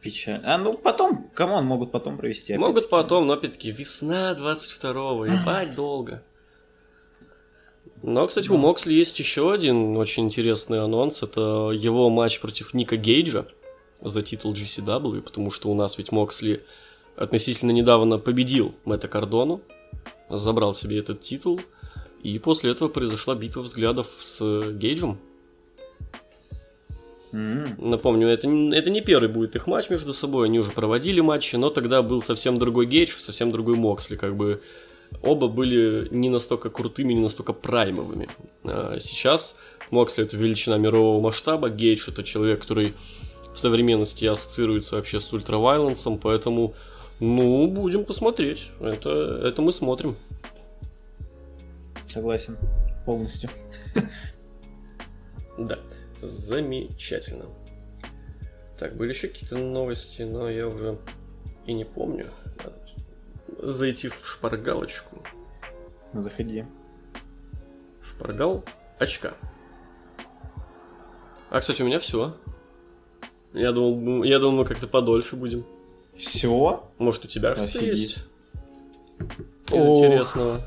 Печально. 0.07 0.53
А 0.53 0.57
ну 0.57 0.73
потом, 0.73 1.29
come 1.33 1.52
on, 1.52 1.65
могут 1.65 1.91
потом 1.91 2.17
провести. 2.17 2.53
Опять. 2.53 2.65
Могут 2.65 2.89
потом, 2.89 3.27
но 3.27 3.33
опять-таки 3.33 3.71
весна 3.71 4.33
22-го, 4.33 5.25
ебать 5.25 5.75
долго. 5.75 6.23
Но, 8.03 8.25
кстати, 8.25 8.49
у 8.49 8.55
Моксли 8.55 8.93
есть 8.93 9.19
еще 9.19 9.51
один 9.51 9.97
очень 9.97 10.23
интересный 10.23 10.81
анонс. 10.81 11.23
Это 11.23 11.71
его 11.73 12.09
матч 12.09 12.39
против 12.39 12.73
Ника 12.73 12.95
Гейджа 12.95 13.47
за 13.99 14.21
титул 14.21 14.53
GCW, 14.53 15.21
потому 15.21 15.51
что 15.51 15.69
у 15.69 15.75
нас 15.75 15.97
ведь 15.97 16.13
Моксли 16.13 16.63
относительно 17.17 17.71
недавно 17.71 18.17
победил 18.17 18.75
Мэтта 18.85 19.09
Кардону, 19.09 19.61
забрал 20.29 20.73
себе 20.73 20.99
этот 20.99 21.19
титул, 21.19 21.59
и 22.23 22.39
после 22.39 22.71
этого 22.71 22.87
произошла 22.87 23.35
битва 23.35 23.61
взглядов 23.61 24.07
с 24.19 24.71
Гейджем. 24.71 25.19
Mm-hmm. 27.37 27.87
Напомню, 27.87 28.27
это, 28.27 28.47
это 28.47 28.89
не 28.89 29.01
первый 29.01 29.29
будет 29.29 29.55
их 29.55 29.67
матч 29.67 29.91
между 29.91 30.11
собой, 30.11 30.47
они 30.47 30.57
уже 30.57 30.71
проводили 30.71 31.21
матчи, 31.21 31.55
но 31.55 31.69
тогда 31.69 32.01
был 32.01 32.21
совсем 32.21 32.57
другой 32.57 32.87
Гейдж, 32.87 33.11
совсем 33.17 33.51
другой 33.51 33.75
Моксли, 33.75 34.15
как 34.15 34.35
бы 34.35 34.63
оба 35.21 35.47
были 35.47 36.07
не 36.09 36.29
настолько 36.29 36.71
крутыми, 36.71 37.13
не 37.13 37.21
настолько 37.21 37.53
праймовыми. 37.53 38.27
А 38.63 38.97
сейчас 38.99 39.55
Моксли 39.91 40.23
это 40.23 40.35
величина 40.35 40.77
мирового 40.77 41.21
масштаба, 41.21 41.69
Гейдж 41.69 42.09
это 42.09 42.23
человек, 42.23 42.61
который 42.61 42.95
в 43.53 43.59
современности 43.59 44.25
ассоциируется 44.25 44.95
вообще 44.95 45.19
с 45.19 45.31
ультравайлансом, 45.31 46.17
поэтому, 46.17 46.73
ну, 47.19 47.67
будем 47.67 48.03
посмотреть. 48.03 48.71
Это, 48.79 49.41
это 49.43 49.61
мы 49.61 49.71
смотрим. 49.71 50.15
Согласен. 52.07 52.57
Полностью. 53.05 53.51
Да. 55.59 55.77
Замечательно. 56.27 57.45
Так, 58.77 58.95
были 58.97 59.09
еще 59.09 59.29
какие-то 59.29 59.57
новости, 59.57 60.23
но 60.23 60.49
я 60.49 60.67
уже 60.67 60.99
и 61.65 61.73
не 61.73 61.85
помню. 61.85 62.27
Надо 62.57 63.71
зайти 63.71 64.09
в 64.09 64.27
шпаргалочку. 64.27 65.23
Заходи. 66.13 66.65
Шпаргал 68.01 68.65
очка. 68.99 69.35
А, 71.49 71.61
кстати, 71.61 71.81
у 71.81 71.85
меня 71.85 71.99
все. 71.99 72.35
Я 73.53 73.71
думал, 73.71 74.23
я 74.23 74.39
думал, 74.39 74.57
мы 74.57 74.65
как-то 74.65 74.87
подольше 74.87 75.37
будем. 75.37 75.65
Все? 76.17 76.89
Может, 76.97 77.23
у 77.25 77.27
тебя 77.27 77.55
что-то 77.55 77.85
есть? 77.85 78.17
Из 79.71 79.85
интересного. 79.85 80.61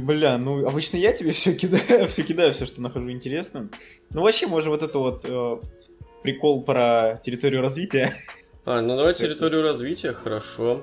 Бля, 0.00 0.38
ну 0.38 0.66
обычно 0.66 0.96
я 0.96 1.12
тебе 1.12 1.32
все 1.32 1.54
кидаю, 1.54 2.06
все 2.08 2.22
кидаю, 2.22 2.52
все, 2.52 2.66
что 2.66 2.80
нахожу 2.80 3.10
интересным. 3.10 3.70
Ну 4.10 4.22
вообще, 4.22 4.46
может, 4.46 4.68
вот 4.68 4.82
это 4.82 4.98
вот 4.98 5.24
э, 5.24 5.56
прикол 6.22 6.62
про 6.62 7.20
территорию 7.22 7.62
развития. 7.62 8.14
А, 8.64 8.80
ну 8.80 8.96
давай 8.96 9.12
территорию 9.12 9.64
развития, 9.64 10.12
хорошо. 10.12 10.82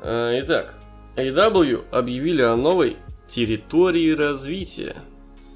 Э, 0.00 0.40
Итак, 0.40 0.78
AW 1.14 1.84
объявили 1.92 2.40
о 2.40 2.56
новой 2.56 2.96
территории 3.26 4.12
развития 4.12 4.96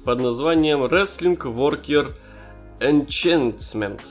под 0.05 0.21
названием 0.21 0.83
Wrestling 0.83 1.39
Worker 1.39 2.13
Enchantment. 2.79 4.05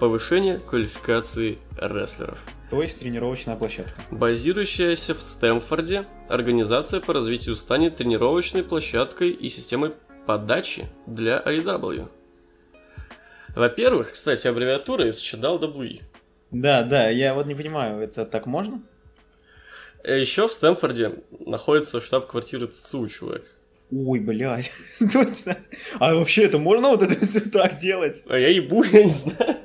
Повышение 0.00 0.58
квалификации 0.58 1.58
рестлеров. 1.76 2.38
То 2.70 2.80
есть 2.80 3.00
тренировочная 3.00 3.54
площадка. 3.56 4.00
Базирующаяся 4.10 5.14
в 5.14 5.20
Стэнфорде, 5.20 6.06
организация 6.26 7.00
по 7.00 7.12
развитию 7.12 7.54
станет 7.54 7.96
тренировочной 7.96 8.62
площадкой 8.62 9.28
и 9.28 9.50
системой 9.50 9.92
подачи 10.26 10.88
для 11.06 11.42
AEW. 11.44 12.08
Во-первых, 13.54 14.12
кстати, 14.12 14.46
аббревиатура 14.48 15.06
из 15.06 15.22
WWE. 15.22 16.00
Да, 16.50 16.82
да, 16.82 17.10
я 17.10 17.34
вот 17.34 17.46
не 17.46 17.54
понимаю, 17.54 18.00
это 18.00 18.24
так 18.24 18.46
можно? 18.46 18.80
Еще 20.02 20.48
в 20.48 20.52
Стэнфорде 20.52 21.22
находится 21.40 22.00
штаб-квартира 22.00 22.68
ЦУ, 22.68 23.06
чувак. 23.08 23.42
Ой, 23.92 24.20
блядь, 24.20 24.70
точно. 24.98 25.58
А 25.98 26.14
вообще 26.14 26.44
это 26.44 26.58
можно 26.58 26.90
вот 26.90 27.02
это 27.02 27.24
все 27.26 27.40
так 27.40 27.78
делать? 27.78 28.22
А 28.28 28.38
я 28.38 28.48
ебу, 28.48 28.84
я 28.84 29.02
не 29.02 29.08
знаю. 29.08 29.56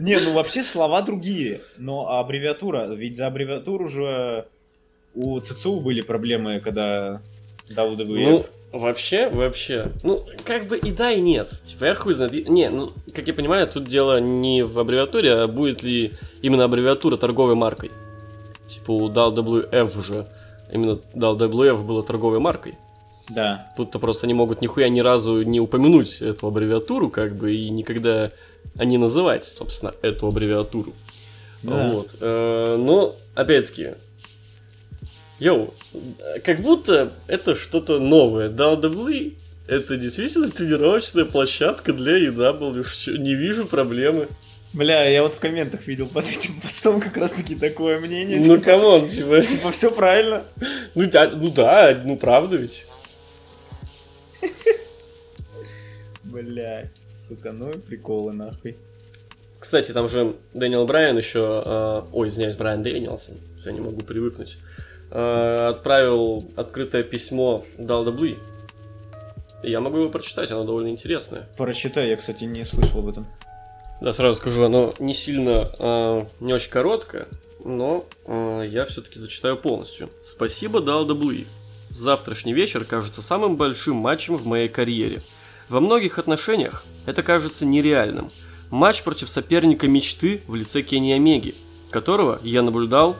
Не, 0.00 0.18
ну 0.18 0.32
вообще 0.34 0.64
слова 0.64 1.00
другие, 1.02 1.60
но 1.78 2.18
аббревиатура, 2.18 2.92
ведь 2.92 3.16
за 3.16 3.28
аббревиатуру 3.28 3.88
же 3.88 4.46
у 5.14 5.38
ЦЦУ 5.38 5.80
были 5.80 6.00
проблемы, 6.00 6.58
когда 6.60 7.22
WWF... 7.68 8.24
Ну, 8.24 8.44
вообще, 8.72 9.28
вообще, 9.28 9.92
ну, 10.02 10.24
как 10.44 10.66
бы 10.66 10.76
и 10.76 10.90
да, 10.90 11.12
и 11.12 11.20
нет. 11.20 11.50
Типа, 11.64 11.84
я 11.84 11.94
хуй 11.94 12.14
знает. 12.14 12.48
Не, 12.48 12.68
ну, 12.70 12.92
как 13.14 13.28
я 13.28 13.34
понимаю, 13.34 13.68
тут 13.68 13.84
дело 13.84 14.18
не 14.18 14.62
в 14.64 14.78
аббревиатуре, 14.78 15.34
а 15.34 15.46
будет 15.46 15.82
ли 15.84 16.14
именно 16.40 16.64
аббревиатура 16.64 17.16
торговой 17.16 17.54
маркой. 17.54 17.92
Типа 18.66 18.90
у 18.90 19.08
WWF 19.08 20.04
же 20.04 20.26
именно 20.72 20.98
WWF 21.14 21.84
была 21.84 22.02
торговой 22.02 22.40
маркой. 22.40 22.74
Да. 23.34 23.70
Тут-то 23.76 23.98
просто 23.98 24.26
не 24.26 24.34
могут 24.34 24.60
нихуя 24.60 24.88
ни 24.88 25.00
разу 25.00 25.42
не 25.42 25.60
упомянуть 25.60 26.20
эту 26.20 26.46
аббревиатуру, 26.46 27.10
как 27.10 27.36
бы, 27.36 27.54
и 27.54 27.68
никогда 27.70 28.32
не 28.74 28.98
называть, 28.98 29.44
собственно, 29.44 29.94
эту 30.02 30.26
аббревиатуру. 30.26 30.94
Да. 31.62 31.88
Вот. 31.88 32.16
Э, 32.20 32.76
Но, 32.78 33.16
опять-таки, 33.34 33.94
yo, 35.38 35.74
как 36.44 36.60
будто 36.60 37.12
это 37.26 37.54
что-то 37.54 37.98
новое. 37.98 38.48
WWE 38.50 39.36
это 39.68 39.96
действительно 39.96 40.50
тренировочная 40.50 41.24
площадка 41.24 41.92
для 41.92 42.18
AEW. 42.18 42.84
Не 43.18 43.34
вижу 43.34 43.66
проблемы. 43.66 44.28
Бля, 44.72 45.04
я 45.04 45.22
вот 45.22 45.34
в 45.34 45.38
комментах 45.38 45.86
видел 45.86 46.08
под 46.08 46.28
этим 46.28 46.60
постом 46.60 47.00
как 47.00 47.16
раз 47.16 47.32
таки 47.32 47.54
такое 47.54 48.00
мнение. 48.00 48.38
Ну, 48.38 48.56
типа, 48.56 48.64
come 48.64 48.89
on, 48.89 49.08
типа. 49.08 49.42
типа 49.42 49.70
все 49.70 49.90
правильно. 49.90 50.44
Ну 50.94 51.08
да, 51.10 51.30
ну 51.30 51.50
да, 51.50 52.00
ну 52.04 52.16
правда 52.16 52.56
ведь. 52.56 52.86
Блять, 56.24 57.02
сука, 57.10 57.52
ну 57.52 57.70
и 57.70 57.78
приколы 57.78 58.32
нахуй. 58.32 58.76
Кстати, 59.58 59.92
там 59.92 60.08
же 60.08 60.36
Дэниел 60.54 60.86
Брайан 60.86 61.16
еще... 61.18 61.62
э, 61.64 62.02
ой, 62.12 62.28
извиняюсь, 62.28 62.56
Брайан 62.56 62.82
Дэниелсон. 62.82 63.36
Я 63.64 63.72
не 63.72 63.80
могу 63.80 64.00
привыкнуть. 64.00 64.58
э, 65.10 65.66
отправил 65.68 66.44
открытое 66.56 67.02
письмо. 67.02 67.64
И 69.62 69.70
я 69.70 69.80
могу 69.80 69.98
его 69.98 70.08
прочитать, 70.10 70.50
оно 70.50 70.64
довольно 70.64 70.88
интересное. 70.88 71.48
Прочитай, 71.56 72.08
я, 72.08 72.16
кстати, 72.16 72.44
не 72.44 72.64
слышал 72.64 73.00
об 73.00 73.08
этом. 73.08 73.26
Да, 74.00 74.12
сразу 74.12 74.38
скажу, 74.38 74.64
оно 74.64 74.94
не 74.98 75.14
сильно, 75.14 75.70
э, 75.78 76.24
не 76.40 76.52
очень 76.52 76.70
короткое, 76.70 77.28
но 77.64 78.04
э, 78.26 78.64
я 78.68 78.84
все-таки 78.86 79.20
зачитаю 79.20 79.56
полностью. 79.56 80.10
Спасибо 80.22 80.80
WWE. 80.80 81.46
Завтрашний 81.92 82.54
вечер 82.54 82.84
кажется 82.84 83.20
самым 83.20 83.56
большим 83.56 83.96
матчем 83.96 84.36
в 84.36 84.46
моей 84.46 84.68
карьере. 84.68 85.20
Во 85.68 85.80
многих 85.80 86.18
отношениях 86.18 86.84
это 87.04 87.22
кажется 87.22 87.66
нереальным. 87.66 88.28
Матч 88.70 89.02
против 89.02 89.28
соперника 89.28 89.86
мечты 89.86 90.42
в 90.46 90.54
лице 90.54 90.82
Кенни 90.82 91.12
Омеги, 91.12 91.54
которого 91.90 92.40
я 92.42 92.62
наблюдал, 92.62 93.16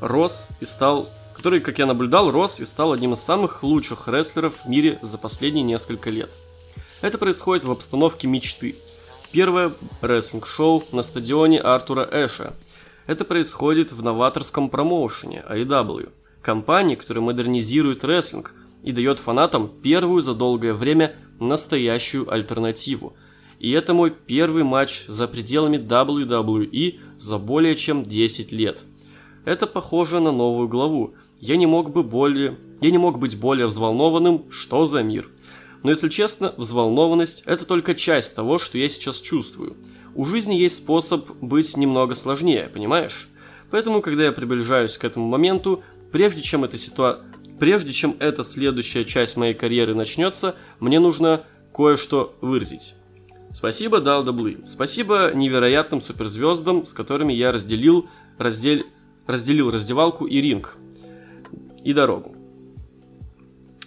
рос 0.00 0.48
и 0.60 0.64
стал 0.64 1.08
который, 1.38 1.60
как 1.60 1.78
я 1.78 1.86
наблюдал, 1.86 2.32
рос 2.32 2.58
и 2.58 2.64
стал 2.64 2.92
одним 2.92 3.12
из 3.12 3.20
самых 3.20 3.62
лучших 3.62 4.08
рестлеров 4.08 4.64
в 4.64 4.68
мире 4.68 4.98
за 5.02 5.18
последние 5.18 5.62
несколько 5.62 6.10
лет. 6.10 6.36
Это 7.00 7.16
происходит 7.16 7.64
в 7.64 7.70
обстановке 7.70 8.26
мечты. 8.26 8.74
Первое 9.30 9.72
рестлинг-шоу 10.00 10.82
на 10.90 11.02
стадионе 11.02 11.60
Артура 11.60 12.08
Эша. 12.10 12.54
Это 13.06 13.24
происходит 13.24 13.92
в 13.92 14.02
новаторском 14.02 14.68
промоушене 14.68 15.44
AEW, 15.48 16.10
компании, 16.48 16.94
которая 16.94 17.22
модернизирует 17.22 18.04
рестлинг 18.04 18.54
и 18.82 18.90
дает 18.92 19.18
фанатам 19.18 19.70
первую 19.82 20.22
за 20.22 20.32
долгое 20.32 20.72
время 20.72 21.14
настоящую 21.38 22.32
альтернативу. 22.32 23.12
И 23.58 23.70
это 23.70 23.92
мой 23.92 24.10
первый 24.10 24.64
матч 24.64 25.04
за 25.08 25.28
пределами 25.28 25.76
WWE 25.76 27.00
за 27.18 27.36
более 27.36 27.76
чем 27.76 28.02
10 28.02 28.50
лет. 28.52 28.84
Это 29.44 29.66
похоже 29.66 30.20
на 30.20 30.32
новую 30.32 30.68
главу. 30.68 31.14
Я 31.38 31.58
не 31.58 31.66
мог 31.66 31.92
бы 31.92 32.02
более... 32.02 32.56
Я 32.80 32.90
не 32.92 32.98
мог 32.98 33.18
быть 33.18 33.38
более 33.38 33.66
взволнованным, 33.66 34.50
что 34.50 34.86
за 34.86 35.02
мир. 35.02 35.28
Но 35.82 35.90
если 35.90 36.08
честно, 36.08 36.54
взволнованность– 36.56 37.42
это 37.44 37.66
только 37.66 37.94
часть 37.94 38.34
того, 38.34 38.56
что 38.56 38.78
я 38.78 38.88
сейчас 38.88 39.20
чувствую. 39.20 39.76
У 40.14 40.24
жизни 40.24 40.54
есть 40.54 40.76
способ 40.76 41.30
быть 41.42 41.76
немного 41.76 42.14
сложнее, 42.14 42.70
понимаешь? 42.72 43.28
Поэтому, 43.70 44.00
когда 44.00 44.24
я 44.24 44.32
приближаюсь 44.32 44.96
к 44.96 45.04
этому 45.04 45.26
моменту, 45.26 45.82
прежде 46.12 46.42
чем 46.42 46.64
эта 46.64 46.76
ситуация... 46.76 47.24
Прежде 47.58 47.92
чем 47.92 48.16
эта 48.20 48.44
следующая 48.44 49.04
часть 49.04 49.36
моей 49.36 49.52
карьеры 49.52 49.94
начнется, 49.94 50.54
мне 50.78 51.00
нужно 51.00 51.44
кое-что 51.74 52.36
выразить. 52.40 52.94
Спасибо 53.52 53.98
WWE. 53.98 54.66
Спасибо 54.66 55.32
невероятным 55.34 56.00
суперзвездам, 56.00 56.86
с 56.86 56.92
которыми 56.92 57.32
я 57.32 57.50
разделил, 57.50 58.08
раздель, 58.36 58.86
разделил 59.26 59.70
раздевалку 59.70 60.26
и 60.26 60.40
ринг. 60.40 60.76
И 61.82 61.92
дорогу. 61.92 62.36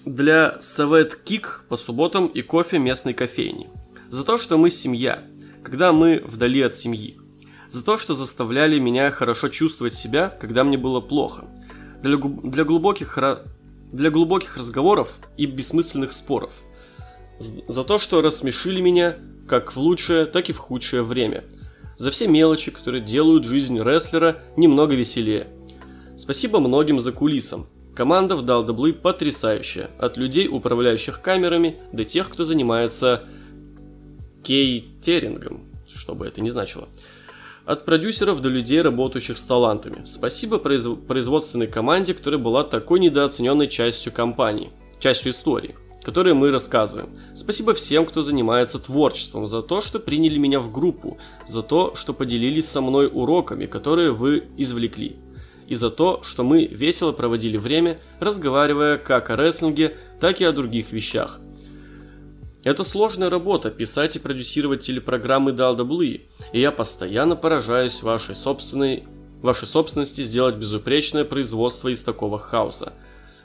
Для 0.06 0.60
Совет 0.62 1.16
Кик 1.16 1.64
по 1.70 1.78
субботам 1.78 2.28
и 2.28 2.42
кофе 2.42 2.80
местной 2.80 3.14
кофейни. 3.14 3.70
За 4.10 4.26
то, 4.26 4.38
что 4.38 4.58
мы 4.58 4.70
семья, 4.70 5.24
когда 5.64 5.94
мы 5.94 6.24
вдали 6.26 6.62
от 6.62 6.76
семьи. 6.76 7.18
За 7.70 7.86
то, 7.86 7.98
что 7.98 8.14
заставляли 8.14 8.80
меня 8.80 9.12
хорошо 9.12 9.48
чувствовать 9.50 9.94
себя, 9.94 10.30
когда 10.30 10.64
мне 10.64 10.78
было 10.78 11.00
плохо. 11.02 11.48
Для, 12.02 12.18
для, 12.18 12.64
глубоких, 12.64 13.18
для 13.92 14.10
глубоких 14.10 14.58
разговоров 14.58 15.18
и 15.38 15.46
бессмысленных 15.46 16.12
споров. 16.12 16.54
За 17.40 17.84
то, 17.84 17.98
что 17.98 18.22
рассмешили 18.22 18.82
меня 18.82 19.18
как 19.48 19.76
в 19.76 19.78
лучшее, 19.78 20.26
так 20.26 20.50
и 20.50 20.54
в 20.54 20.58
худшее 20.58 21.04
время. 21.04 21.44
За 21.98 22.10
все 22.12 22.28
мелочи, 22.28 22.72
которые 22.72 23.02
делают 23.02 23.44
жизнь 23.44 23.80
рестлера 23.80 24.42
немного 24.58 24.96
веселее. 24.96 25.48
Спасибо 26.16 26.60
многим 26.60 27.00
за 27.00 27.12
кулисом. 27.12 27.68
Команда 27.96 28.36
в 28.36 28.44
WWE 28.44 28.94
потрясающая. 28.94 29.90
От 30.00 30.18
людей, 30.18 30.48
управляющих 30.48 31.22
камерами, 31.22 31.80
до 31.92 32.06
тех, 32.06 32.30
кто 32.30 32.44
занимается 32.44 33.24
кейтерингом, 34.44 35.66
что 35.94 36.16
бы 36.16 36.26
это 36.26 36.42
ни 36.42 36.50
значило. 36.50 36.90
От 37.66 37.86
продюсеров 37.86 38.42
до 38.42 38.50
людей, 38.50 38.82
работающих 38.82 39.38
с 39.38 39.44
талантами. 39.44 40.02
Спасибо 40.06 40.58
произв- 40.58 41.06
производственной 41.06 41.68
команде, 41.68 42.14
которая 42.14 42.40
была 42.40 42.64
такой 42.64 43.00
недооцененной 43.00 43.68
частью 43.68 44.12
компании, 44.12 44.72
частью 45.00 45.32
истории, 45.32 45.76
которую 46.02 46.36
мы 46.36 46.50
рассказываем. 46.52 47.10
Спасибо 47.36 47.74
всем, 47.74 48.08
кто 48.08 48.24
занимается 48.24 48.80
творчеством, 48.80 49.46
за 49.46 49.62
то, 49.62 49.80
что 49.80 50.00
приняли 50.00 50.40
меня 50.40 50.60
в 50.60 50.72
группу, 50.72 51.20
за 51.46 51.62
то, 51.62 51.94
что 51.94 52.14
поделились 52.14 52.68
со 52.68 52.82
мной 52.82 53.10
уроками, 53.12 53.68
которые 53.68 54.12
вы 54.12 54.46
извлекли. 54.58 55.18
И 55.68 55.76
за 55.76 55.92
то, 55.92 56.22
что 56.24 56.44
мы 56.44 56.66
весело 56.66 57.12
проводили 57.12 57.58
время, 57.58 58.00
разговаривая 58.20 58.98
как 58.98 59.30
о 59.30 59.36
рестлинге, 59.36 59.96
так 60.20 60.42
и 60.42 60.46
о 60.46 60.52
других 60.52 60.92
вещах. 60.92 61.40
Это 62.64 62.84
сложная 62.84 63.30
работа– 63.30 63.70
писать 63.72 64.16
и 64.16 64.20
продюсировать 64.20 64.82
телепрограммы 64.82 65.52
WWE, 65.52 66.22
и 66.54 66.60
я 66.60 66.72
постоянно 66.72 67.36
поражаюсь 67.36 68.04
вашей 68.04 68.36
собственной 68.36 69.04
вашей 69.42 69.68
собственности 69.68 70.22
сделать 70.22 70.56
безупречное 70.56 71.26
производство 71.26 71.90
из 71.90 72.04
такого 72.04 72.38
хаоса. 72.38 72.94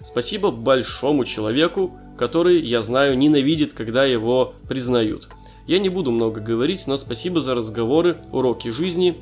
Спасибо 0.02 0.50
большому 0.50 1.24
человеку, 1.24 1.98
который, 2.18 2.60
я 2.60 2.82
знаю, 2.82 3.16
ненавидит, 3.16 3.72
когда 3.72 4.04
его 4.04 4.54
признают. 4.68 5.28
Я 5.66 5.78
не 5.78 5.88
буду 5.88 6.10
много 6.10 6.40
говорить, 6.40 6.86
но 6.86 6.96
спасибо 6.96 7.40
за 7.40 7.54
разговоры, 7.54 8.18
уроки 8.30 8.68
жизни 8.68 9.20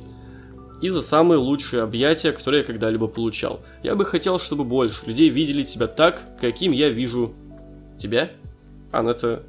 и 0.81 0.89
за 0.89 1.01
самые 1.01 1.37
лучшие 1.37 1.81
объятия, 1.81 2.33
которые 2.33 2.59
я 2.59 2.65
когда-либо 2.67 3.07
получал. 3.07 3.61
Я 3.81 3.95
бы 3.95 4.05
хотел, 4.05 4.37
чтобы 4.37 4.65
больше 4.65 5.05
людей 5.05 5.29
видели 5.29 5.63
тебя 5.63 5.87
так, 5.87 6.21
каким 6.39 6.73
я 6.73 6.89
вижу 6.89 7.33
тебя. 7.97 8.31
А, 8.91 9.01
ну 9.01 9.11
это 9.11 9.43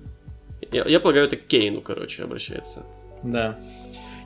я, 0.73 0.85
я 0.87 1.01
полагаю, 1.01 1.27
это 1.27 1.37
к 1.37 1.47
Кейну, 1.47 1.81
короче, 1.81 2.25
обращается. 2.25 2.85
Да. 3.23 3.59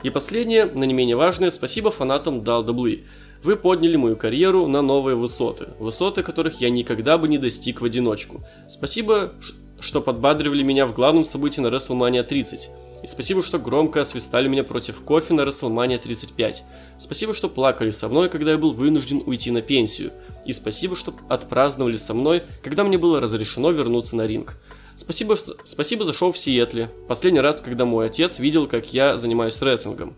И 0.03 0.09
последнее, 0.09 0.65
но 0.65 0.85
не 0.85 0.93
менее 0.93 1.15
важное, 1.15 1.49
спасибо 1.49 1.91
фанатам 1.91 2.39
WWE. 2.39 3.03
Вы 3.43 3.55
подняли 3.55 3.95
мою 3.95 4.15
карьеру 4.15 4.67
на 4.67 4.81
новые 4.81 5.15
высоты, 5.15 5.69
высоты 5.79 6.21
которых 6.21 6.61
я 6.61 6.69
никогда 6.69 7.17
бы 7.17 7.27
не 7.27 7.37
достиг 7.37 7.81
в 7.81 7.85
одиночку. 7.85 8.43
Спасибо, 8.67 9.33
что 9.79 9.99
подбадривали 9.99 10.61
меня 10.61 10.85
в 10.85 10.93
главном 10.93 11.25
событии 11.25 11.59
на 11.59 11.67
WrestleMania 11.67 12.23
30. 12.23 12.69
И 13.03 13.07
спасибо, 13.07 13.41
что 13.41 13.57
громко 13.57 14.01
освистали 14.01 14.47
меня 14.47 14.63
против 14.63 15.01
кофе 15.01 15.33
на 15.33 15.41
WrestleMania 15.41 15.97
35. 15.97 16.63
Спасибо, 16.99 17.33
что 17.33 17.49
плакали 17.49 17.89
со 17.89 18.07
мной, 18.07 18.29
когда 18.29 18.51
я 18.51 18.57
был 18.59 18.73
вынужден 18.73 19.23
уйти 19.25 19.49
на 19.49 19.63
пенсию. 19.63 20.11
И 20.45 20.51
спасибо, 20.51 20.95
что 20.95 21.13
отпраздновали 21.27 21.95
со 21.95 22.13
мной, 22.13 22.43
когда 22.63 22.83
мне 22.83 22.99
было 22.99 23.19
разрешено 23.19 23.71
вернуться 23.71 24.15
на 24.15 24.27
ринг. 24.27 24.57
Спасибо, 25.01 25.35
спасибо 25.63 26.03
за 26.03 26.13
шоу 26.13 26.31
в 26.31 26.37
Сиэтле. 26.37 26.91
Последний 27.07 27.39
раз, 27.39 27.59
когда 27.59 27.85
мой 27.85 28.05
отец 28.05 28.37
видел, 28.37 28.67
как 28.67 28.93
я 28.93 29.17
занимаюсь 29.17 29.59
рестлингом. 29.59 30.15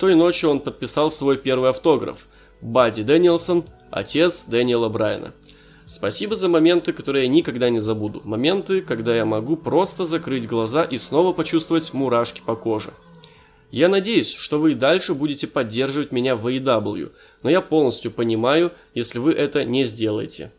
Той 0.00 0.16
ночью 0.16 0.50
он 0.50 0.58
подписал 0.58 1.12
свой 1.12 1.36
первый 1.36 1.70
автограф. 1.70 2.26
Бадди 2.60 3.04
Дэниелсон, 3.04 3.66
отец 3.92 4.46
Дэниела 4.46 4.88
Брайана. 4.88 5.32
Спасибо 5.84 6.34
за 6.34 6.48
моменты, 6.48 6.92
которые 6.92 7.26
я 7.26 7.30
никогда 7.30 7.70
не 7.70 7.78
забуду. 7.78 8.20
Моменты, 8.24 8.82
когда 8.82 9.14
я 9.14 9.24
могу 9.24 9.56
просто 9.56 10.04
закрыть 10.04 10.48
глаза 10.48 10.82
и 10.82 10.96
снова 10.96 11.32
почувствовать 11.32 11.94
мурашки 11.94 12.42
по 12.44 12.56
коже. 12.56 12.94
Я 13.70 13.88
надеюсь, 13.88 14.34
что 14.34 14.58
вы 14.58 14.72
и 14.72 14.74
дальше 14.74 15.14
будете 15.14 15.46
поддерживать 15.46 16.10
меня 16.10 16.34
в 16.34 16.48
AEW, 16.48 17.12
но 17.44 17.48
я 17.48 17.60
полностью 17.60 18.10
понимаю, 18.10 18.72
если 18.92 19.20
вы 19.20 19.34
это 19.34 19.64
не 19.64 19.84
сделаете. 19.84 20.50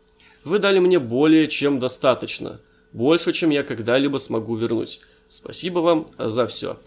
Вы 0.42 0.58
дали 0.58 0.78
мне 0.78 0.98
более 0.98 1.48
чем 1.48 1.78
достаточно. 1.78 2.60
Больше, 2.92 3.32
чем 3.32 3.50
я 3.50 3.62
когда-либо 3.62 4.18
смогу 4.18 4.54
вернуть. 4.54 5.00
Спасибо 5.28 5.80
вам 5.80 6.06
за 6.18 6.46
все. 6.46 6.78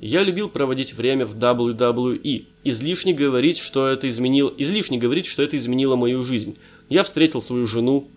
Я 0.00 0.22
любил 0.22 0.50
проводить 0.50 0.92
время 0.92 1.24
в 1.24 1.34
WWE. 1.36 2.46
Излишне 2.64 3.14
говорить, 3.14 3.56
что 3.56 3.88
это 3.88 4.06
изменило... 4.08 4.52
Излишне 4.58 4.98
говорить, 4.98 5.24
что 5.24 5.42
это 5.42 5.56
изменило 5.56 5.96
мою 5.96 6.22
жизнь. 6.22 6.58
Я 6.90 7.02
встретил 7.02 7.40
свою 7.40 7.66
жену, 7.66 8.08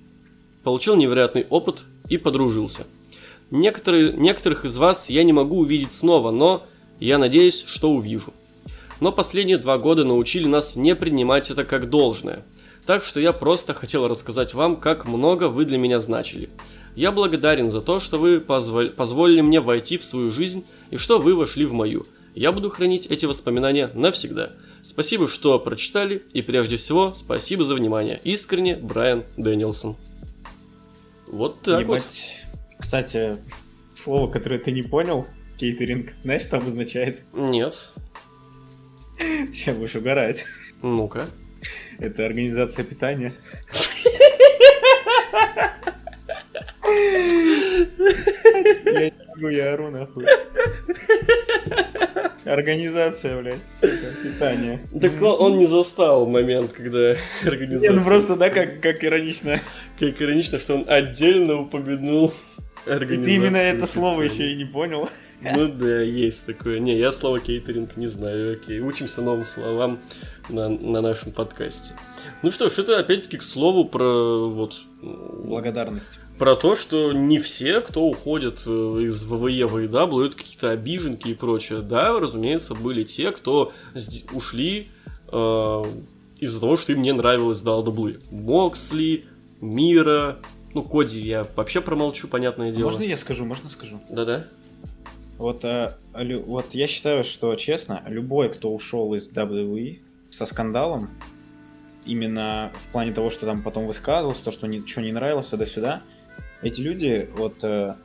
получил 0.63 0.97
невероятный 0.97 1.45
опыт 1.49 1.85
и 2.09 2.17
подружился. 2.17 2.85
Некоторые, 3.49 4.13
некоторых 4.13 4.65
из 4.65 4.77
вас 4.77 5.09
я 5.09 5.23
не 5.23 5.31
могу 5.31 5.59
увидеть 5.59 5.93
снова, 5.93 6.31
но 6.31 6.65
я 6.99 7.17
надеюсь, 7.17 7.63
что 7.65 7.91
увижу. 7.91 8.33
Но 8.99 9.13
последние 9.13 9.57
два 9.57 9.77
года 9.77 10.03
научили 10.03 10.47
нас 10.47 10.75
не 10.75 10.95
принимать 10.95 11.49
это 11.49 11.63
как 11.63 11.89
должное. 11.89 12.43
Так 12.85 13.03
что 13.03 13.19
я 13.21 13.31
просто 13.31 13.73
хотел 13.73 14.07
рассказать 14.07 14.53
вам, 14.53 14.75
как 14.75 15.05
много 15.05 15.47
вы 15.47 15.63
для 15.63 15.77
меня 15.77 15.99
значили. 15.99 16.49
Я 16.95 17.11
благодарен 17.11 17.69
за 17.69 17.81
то, 17.81 17.99
что 17.99 18.17
вы 18.17 18.39
позволь, 18.39 18.91
позволили 18.91 19.41
мне 19.41 19.59
войти 19.59 19.97
в 19.97 20.03
свою 20.03 20.31
жизнь 20.31 20.65
и 20.91 20.97
что 20.97 21.19
вы 21.19 21.35
вошли 21.35 21.65
в 21.65 21.73
мою. 21.73 22.05
Я 22.35 22.51
буду 22.51 22.69
хранить 22.69 23.05
эти 23.07 23.25
воспоминания 23.25 23.89
навсегда. 23.93 24.51
Спасибо, 24.81 25.27
что 25.27 25.59
прочитали, 25.59 26.23
и 26.33 26.41
прежде 26.41 26.77
всего, 26.77 27.13
спасибо 27.13 27.63
за 27.63 27.75
внимание. 27.75 28.19
Искренне, 28.23 28.75
Брайан 28.75 29.23
Дэнилсон. 29.35 29.97
Вот 31.27 31.61
так 31.61 31.81
Ебать. 31.81 32.03
вот. 32.03 32.79
Кстати, 32.79 33.37
слово, 33.93 34.31
которое 34.31 34.59
ты 34.59 34.71
не 34.71 34.83
понял, 34.83 35.27
кейтеринг, 35.59 36.13
знаешь, 36.23 36.43
что 36.43 36.57
обозначает? 36.57 37.21
Нет. 37.33 37.89
Сейчас 39.17 39.75
будешь 39.75 39.95
угорать. 39.95 40.45
Ну-ка. 40.81 41.27
Это 41.99 42.25
организация 42.25 42.85
питания. 42.85 43.33
Я 48.85 49.09
не 49.09 49.13
могу, 49.35 49.47
я 49.49 49.73
ору 49.73 49.89
нахуй. 49.89 50.25
Организация, 52.45 53.39
блядь, 53.39 53.61
сука, 53.79 54.13
питание. 54.23 54.79
Так 54.99 55.21
он 55.21 55.57
не 55.57 55.65
застал 55.65 56.25
момент, 56.25 56.71
когда 56.71 57.15
организация... 57.45 57.91
Не, 57.91 57.97
ну 57.97 58.03
просто, 58.03 58.35
да, 58.35 58.49
как, 58.49 58.81
как 58.81 59.03
иронично. 59.03 59.59
Как 59.99 60.21
иронично, 60.21 60.59
что 60.59 60.75
он 60.75 60.85
отдельно 60.87 61.61
упомянул 61.61 62.33
организацию. 62.85 63.21
И 63.21 63.25
ты 63.25 63.35
именно 63.35 63.57
это 63.57 63.87
слово 63.87 64.23
еще 64.23 64.51
и 64.51 64.55
не 64.55 64.65
понял. 64.65 65.09
Ну 65.41 65.67
да, 65.69 66.01
есть 66.01 66.45
такое. 66.45 66.79
Не, 66.79 66.97
я 66.97 67.11
слово 67.11 67.39
кейтеринг 67.39 67.95
не 67.97 68.07
знаю, 68.07 68.53
окей. 68.53 68.79
Учимся 68.79 69.21
новым 69.21 69.45
словам 69.45 69.99
на, 70.49 70.69
на 70.69 71.01
нашем 71.01 71.31
подкасте. 71.31 71.93
Ну 72.41 72.51
что 72.51 72.69
ж, 72.69 72.79
это 72.79 72.99
опять-таки 72.99 73.37
к 73.37 73.43
слову 73.43 73.85
про 73.85 74.49
вот... 74.49 74.81
Благодарность 75.01 76.19
про 76.39 76.55
то, 76.55 76.73
что 76.73 77.11
не 77.11 77.37
все, 77.37 77.81
кто 77.81 78.05
уходит 78.05 78.63
э, 78.65 78.69
из 78.69 79.25
ВВЕ 79.25 79.67
в 79.67 79.77
AEW, 79.77 80.25
это 80.25 80.37
какие-то 80.37 80.71
обиженки 80.71 81.27
и 81.27 81.33
прочее. 81.33 81.81
Да, 81.81 82.17
разумеется, 82.17 82.73
были 82.73 83.03
те, 83.03 83.31
кто 83.31 83.73
ушли 84.33 84.87
э, 85.27 85.83
из-за 86.39 86.61
того, 86.61 86.77
что 86.77 86.93
им 86.93 87.01
не 87.01 87.11
нравилось 87.11 87.61
WWE. 87.61 88.23
Моксли, 88.31 89.25
Мира, 89.59 90.39
ну, 90.73 90.83
Коди 90.83 91.21
я 91.21 91.45
вообще 91.55 91.81
промолчу, 91.81 92.29
понятное 92.29 92.71
дело. 92.71 92.85
Можно 92.85 93.03
я 93.03 93.17
скажу, 93.17 93.43
можно 93.43 93.69
скажу? 93.69 93.99
Да-да. 94.09 94.47
Вот, 95.37 95.63
а, 95.65 95.97
лю, 96.15 96.41
вот 96.43 96.67
я 96.73 96.87
считаю, 96.87 97.25
что, 97.25 97.55
честно, 97.55 98.03
любой, 98.07 98.49
кто 98.49 98.73
ушел 98.73 99.13
из 99.13 99.29
WWE 99.29 99.99
со 100.29 100.45
скандалом, 100.45 101.09
именно 102.05 102.71
в 102.77 102.91
плане 102.91 103.11
того, 103.11 103.29
что 103.29 103.45
там 103.45 103.61
потом 103.61 103.87
высказывался, 103.87 104.43
то, 104.43 104.51
что 104.51 104.67
ничего 104.67 105.01
не 105.01 105.11
нравилось, 105.11 105.47
сюда-сюда, 105.47 106.01
эти 106.61 106.81
люди, 106.81 107.29
вот, 107.35 107.63
э, 107.63 107.95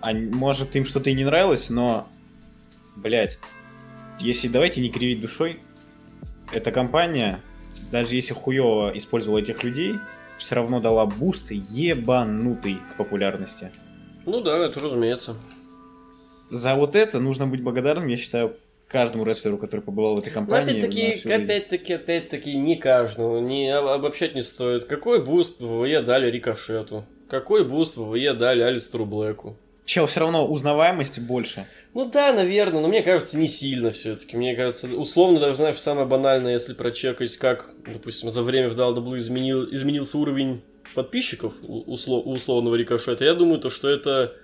они, 0.00 0.26
может, 0.26 0.74
им 0.76 0.84
что-то 0.84 1.10
и 1.10 1.14
не 1.14 1.24
нравилось, 1.24 1.70
но, 1.70 2.08
блядь, 2.96 3.38
если 4.20 4.48
давайте 4.48 4.80
не 4.80 4.90
кривить 4.90 5.20
душой, 5.20 5.60
эта 6.52 6.70
компания, 6.72 7.40
даже 7.90 8.14
если 8.14 8.34
хуево 8.34 8.92
использовала 8.94 9.38
этих 9.38 9.62
людей, 9.64 9.94
все 10.38 10.56
равно 10.56 10.80
дала 10.80 11.06
буст 11.06 11.50
ебанутый 11.50 12.78
к 12.92 12.96
популярности. 12.96 13.70
Ну 14.26 14.40
да, 14.40 14.58
это 14.58 14.80
разумеется. 14.80 15.36
За 16.50 16.74
вот 16.74 16.96
это 16.96 17.20
нужно 17.20 17.46
быть 17.46 17.62
благодарным, 17.62 18.08
я 18.08 18.16
считаю, 18.16 18.56
каждому 18.88 19.24
рестлеру, 19.24 19.56
который 19.56 19.80
побывал 19.80 20.16
в 20.16 20.18
этой 20.18 20.30
компании. 20.30 20.78
Опять-таки, 20.78 21.28
опять-таки, 21.28 21.92
опять-таки, 21.94 22.54
не 22.54 22.76
каждому, 22.76 23.40
не 23.40 23.70
обобщать 23.74 24.34
не 24.34 24.42
стоит. 24.42 24.84
Какой 24.84 25.24
буст 25.24 25.60
в 25.60 25.80
ВВЕ 25.80 26.02
дали 26.02 26.30
Рикошету? 26.30 27.06
Какой 27.32 27.64
буст 27.64 27.96
в 27.96 28.10
ВВЕ 28.10 28.34
дали 28.34 28.60
Алистеру 28.60 29.06
Блэку? 29.06 29.56
Чел, 29.86 30.04
все 30.04 30.20
равно 30.20 30.46
узнаваемость 30.46 31.18
больше. 31.18 31.66
Ну 31.94 32.04
да, 32.04 32.34
наверное, 32.34 32.82
но 32.82 32.88
мне 32.88 33.02
кажется, 33.02 33.38
не 33.38 33.46
сильно 33.46 33.90
все-таки. 33.90 34.36
Мне 34.36 34.54
кажется, 34.54 34.86
условно, 34.88 35.40
даже 35.40 35.56
знаешь, 35.56 35.76
самое 35.76 36.06
банальное, 36.06 36.52
если 36.52 36.74
прочекать, 36.74 37.34
как, 37.38 37.70
допустим, 37.90 38.28
за 38.28 38.42
время 38.42 38.68
в 38.68 38.78
WWE 38.78 39.16
изменил, 39.16 39.64
изменился 39.72 40.18
уровень 40.18 40.60
подписчиков 40.94 41.54
у, 41.62 41.90
услов, 41.90 42.26
у 42.26 42.32
условного 42.32 42.74
рикошета, 42.74 43.24
я 43.24 43.32
думаю, 43.32 43.60
то, 43.60 43.70
что 43.70 43.88
это 43.88 44.34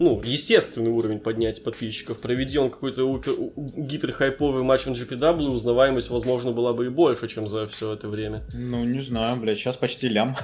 ну, 0.00 0.20
естественный 0.22 0.90
уровень 0.90 1.20
поднять 1.20 1.62
подписчиков. 1.62 2.20
Проведи 2.20 2.58
он 2.58 2.70
какой-то 2.70 3.20
гиперхайповый 3.56 4.62
матч 4.62 4.86
в 4.86 4.92
GPW, 4.92 5.48
узнаваемость, 5.48 6.08
возможно, 6.08 6.52
была 6.52 6.72
бы 6.72 6.86
и 6.86 6.88
больше, 6.88 7.28
чем 7.28 7.46
за 7.46 7.66
все 7.66 7.92
это 7.92 8.08
время. 8.08 8.42
Ну, 8.54 8.84
не 8.84 9.00
знаю, 9.00 9.36
блядь, 9.36 9.58
сейчас 9.58 9.76
почти 9.76 10.08
лям. 10.08 10.36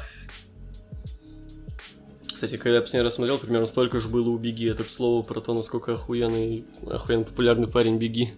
Кстати, 2.37 2.59
когда 2.59 2.75
я 2.75 2.83
последний 2.83 3.03
раз 3.03 3.15
смотрел, 3.15 3.39
примерно 3.39 3.65
столько 3.65 3.99
же 3.99 4.09
было 4.09 4.29
у 4.29 4.37
Беги. 4.37 4.67
Это, 4.67 4.85
к 4.85 4.91
слову, 4.91 5.23
про 5.23 5.41
то, 5.41 5.55
насколько 5.55 5.95
охуенный, 5.95 6.67
охуенно 6.87 7.25
популярный 7.25 7.67
парень 7.67 7.97
Беги. 7.97 8.35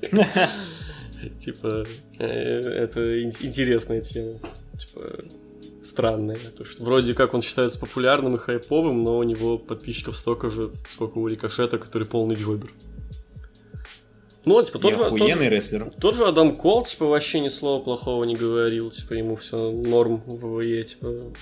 Типа, 1.40 1.84
э, 2.20 2.24
это 2.24 3.20
интересная 3.24 4.00
тема. 4.00 4.38
Типа, 4.78 5.24
странная. 5.82 6.38
То, 6.56 6.64
что 6.64 6.84
вроде 6.84 7.14
как 7.14 7.34
он 7.34 7.42
считается 7.42 7.80
популярным 7.80 8.36
и 8.36 8.38
хайповым, 8.38 9.02
но 9.02 9.18
у 9.18 9.24
него 9.24 9.58
подписчиков 9.58 10.16
столько 10.16 10.48
же, 10.48 10.70
сколько 10.88 11.18
у 11.18 11.26
Рикошета, 11.26 11.78
который 11.78 12.06
полный 12.06 12.36
джойбер. 12.36 12.72
Ну, 14.44 14.62
типа, 14.62 14.78
тот 14.78 14.94
же, 14.94 15.00
тот, 15.00 15.18
же, 15.18 15.48
рестлер. 15.48 15.90
тот 16.00 16.14
же 16.14 16.26
Адам 16.26 16.54
Кол, 16.54 16.84
типа, 16.84 17.06
вообще 17.06 17.40
ни 17.40 17.48
слова 17.48 17.82
плохого 17.82 18.22
не 18.22 18.36
говорил, 18.36 18.92
типа, 18.92 19.14
ему 19.14 19.34
все 19.34 19.72
норм 19.72 20.22
в 20.26 20.46
ВВЕ, 20.46 20.84
типа, 20.84 21.32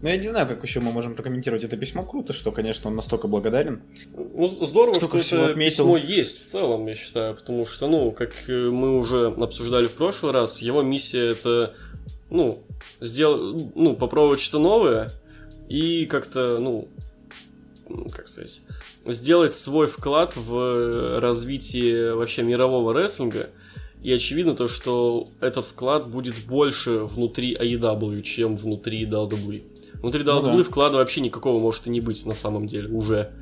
Ну, 0.00 0.08
я 0.08 0.16
не 0.16 0.28
знаю, 0.28 0.46
как 0.46 0.62
еще 0.62 0.78
мы 0.78 0.92
можем 0.92 1.14
прокомментировать 1.14 1.64
это 1.64 1.76
письмо. 1.76 2.04
Круто, 2.04 2.32
что, 2.32 2.52
конечно, 2.52 2.88
он 2.88 2.96
настолько 2.96 3.26
благодарен. 3.26 3.82
Ну, 4.14 4.46
здорово, 4.46 4.94
Столько 4.94 5.22
что 5.22 5.36
это 5.36 5.50
отметил. 5.50 5.84
письмо 5.84 5.96
есть 5.96 6.40
в 6.40 6.46
целом, 6.46 6.86
я 6.86 6.94
считаю, 6.94 7.34
потому 7.34 7.66
что, 7.66 7.88
ну, 7.88 8.12
как 8.12 8.32
э, 8.46 8.70
мы 8.70 8.96
уже 8.96 9.26
обсуждали 9.26 9.88
в 9.88 9.92
прошлый 9.92 10.32
раз, 10.32 10.62
его 10.62 10.82
миссия 10.82 11.32
это, 11.32 11.74
ну, 12.30 12.62
сделать, 13.00 13.72
ну, 13.74 13.96
попробовать 13.96 14.40
что-то 14.40 14.62
новое 14.62 15.10
и 15.68 16.06
как-то, 16.06 16.58
ну, 16.60 16.86
как 18.12 18.28
сказать, 18.28 18.62
сделать 19.04 19.52
свой 19.52 19.88
вклад 19.88 20.36
в 20.36 21.18
развитие 21.18 22.14
вообще 22.14 22.42
мирового 22.42 22.94
рестлинга. 22.94 23.50
И 24.02 24.12
очевидно 24.12 24.54
то, 24.54 24.68
что 24.68 25.28
этот 25.40 25.66
вклад 25.66 26.08
будет 26.08 26.46
больше 26.46 27.00
внутри 27.00 27.56
AEW, 27.56 28.22
чем 28.22 28.54
внутри 28.54 29.04
WWE. 29.04 29.62
Внутри 30.00 30.22
Ну 30.24 30.40
WWE 30.40 30.58
да. 30.58 30.62
вклада 30.62 30.98
вообще 30.98 31.20
никакого 31.20 31.58
может 31.60 31.86
и 31.86 31.90
не 31.90 32.00
быть 32.00 32.24
на 32.26 32.34
самом 32.34 32.66
деле 32.66 32.88
уже 32.88 33.32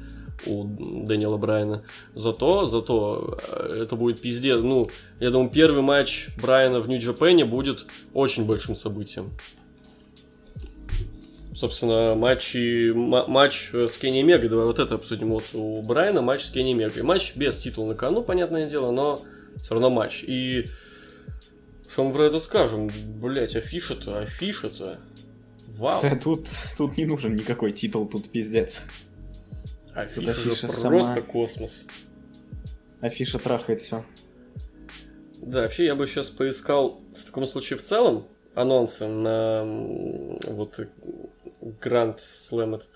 у 0.46 0.64
Дэниела 1.06 1.36
Брайана. 1.38 1.82
Зато, 2.14 2.66
зато 2.66 3.38
э, 3.48 3.80
это 3.82 3.96
будет 3.96 4.20
пиздец. 4.20 4.60
Ну, 4.60 4.90
я 5.18 5.30
думаю, 5.30 5.50
первый 5.50 5.82
матч 5.82 6.28
Брайана 6.40 6.80
в 6.80 6.88
Нью-Джапене 6.88 7.44
будет 7.46 7.86
очень 8.12 8.44
большим 8.46 8.74
событием. 8.76 9.30
Собственно, 11.54 12.14
матчи, 12.14 12.92
ма- 12.92 13.24
матч 13.26 13.70
э, 13.72 13.88
с 13.88 13.96
Кенни 13.96 14.22
Мегой, 14.22 14.50
давай 14.50 14.66
вот 14.66 14.78
это 14.78 14.96
обсудим. 14.96 15.30
Вот 15.30 15.44
у 15.54 15.80
Брайана 15.80 16.20
матч 16.20 16.42
с 16.42 16.50
Кенни 16.50 16.74
Мегой. 16.74 17.02
Матч 17.02 17.34
без 17.34 17.56
титула 17.56 17.88
на 17.88 17.94
кону, 17.94 18.22
понятное 18.22 18.68
дело, 18.68 18.90
но 18.90 19.22
все 19.62 19.72
равно 19.72 19.88
матч. 19.88 20.22
И 20.26 20.66
что 21.88 22.04
мы 22.04 22.12
про 22.12 22.24
это 22.24 22.38
скажем? 22.40 22.90
Блять, 23.22 23.56
афиша-то, 23.56 24.18
афиша-то. 24.18 24.98
Вау. 25.76 26.00
Да 26.00 26.16
тут, 26.16 26.48
тут 26.76 26.96
не 26.96 27.04
нужен 27.04 27.34
никакой 27.34 27.72
титул, 27.72 28.06
тут 28.08 28.30
пиздец. 28.30 28.82
Афиша 29.94 30.32
же 30.32 30.52
афиша 30.52 30.66
просто 30.66 30.80
сама. 30.80 31.20
космос. 31.20 31.84
Афиша 33.00 33.38
трахает 33.38 33.80
все. 33.82 34.04
Да, 35.38 35.62
вообще 35.62 35.84
я 35.84 35.94
бы 35.94 36.06
сейчас 36.06 36.30
поискал 36.30 37.00
в 37.14 37.24
таком 37.24 37.46
случае 37.46 37.78
в 37.78 37.82
целом 37.82 38.26
анонсы 38.54 39.06
на 39.06 39.64
вот 40.46 40.78
э, 40.80 40.88
Гранд 41.80 42.20
Слэм 42.20 42.74
этот 42.74 42.90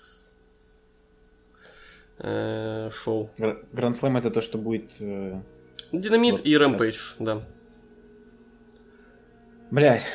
э, 2.17 2.89
шоу. 2.91 3.29
Гранд 3.71 3.95
Слэм 3.95 4.17
это 4.17 4.31
то, 4.31 4.41
что 4.41 4.57
будет... 4.57 4.89
э, 4.99 5.39
Динамит 5.91 6.37
Вот 6.37 6.45
и. 6.45 6.57
Рэмпейдж, 6.57 7.15
да. 7.19 7.43
Блядь, 9.69 10.05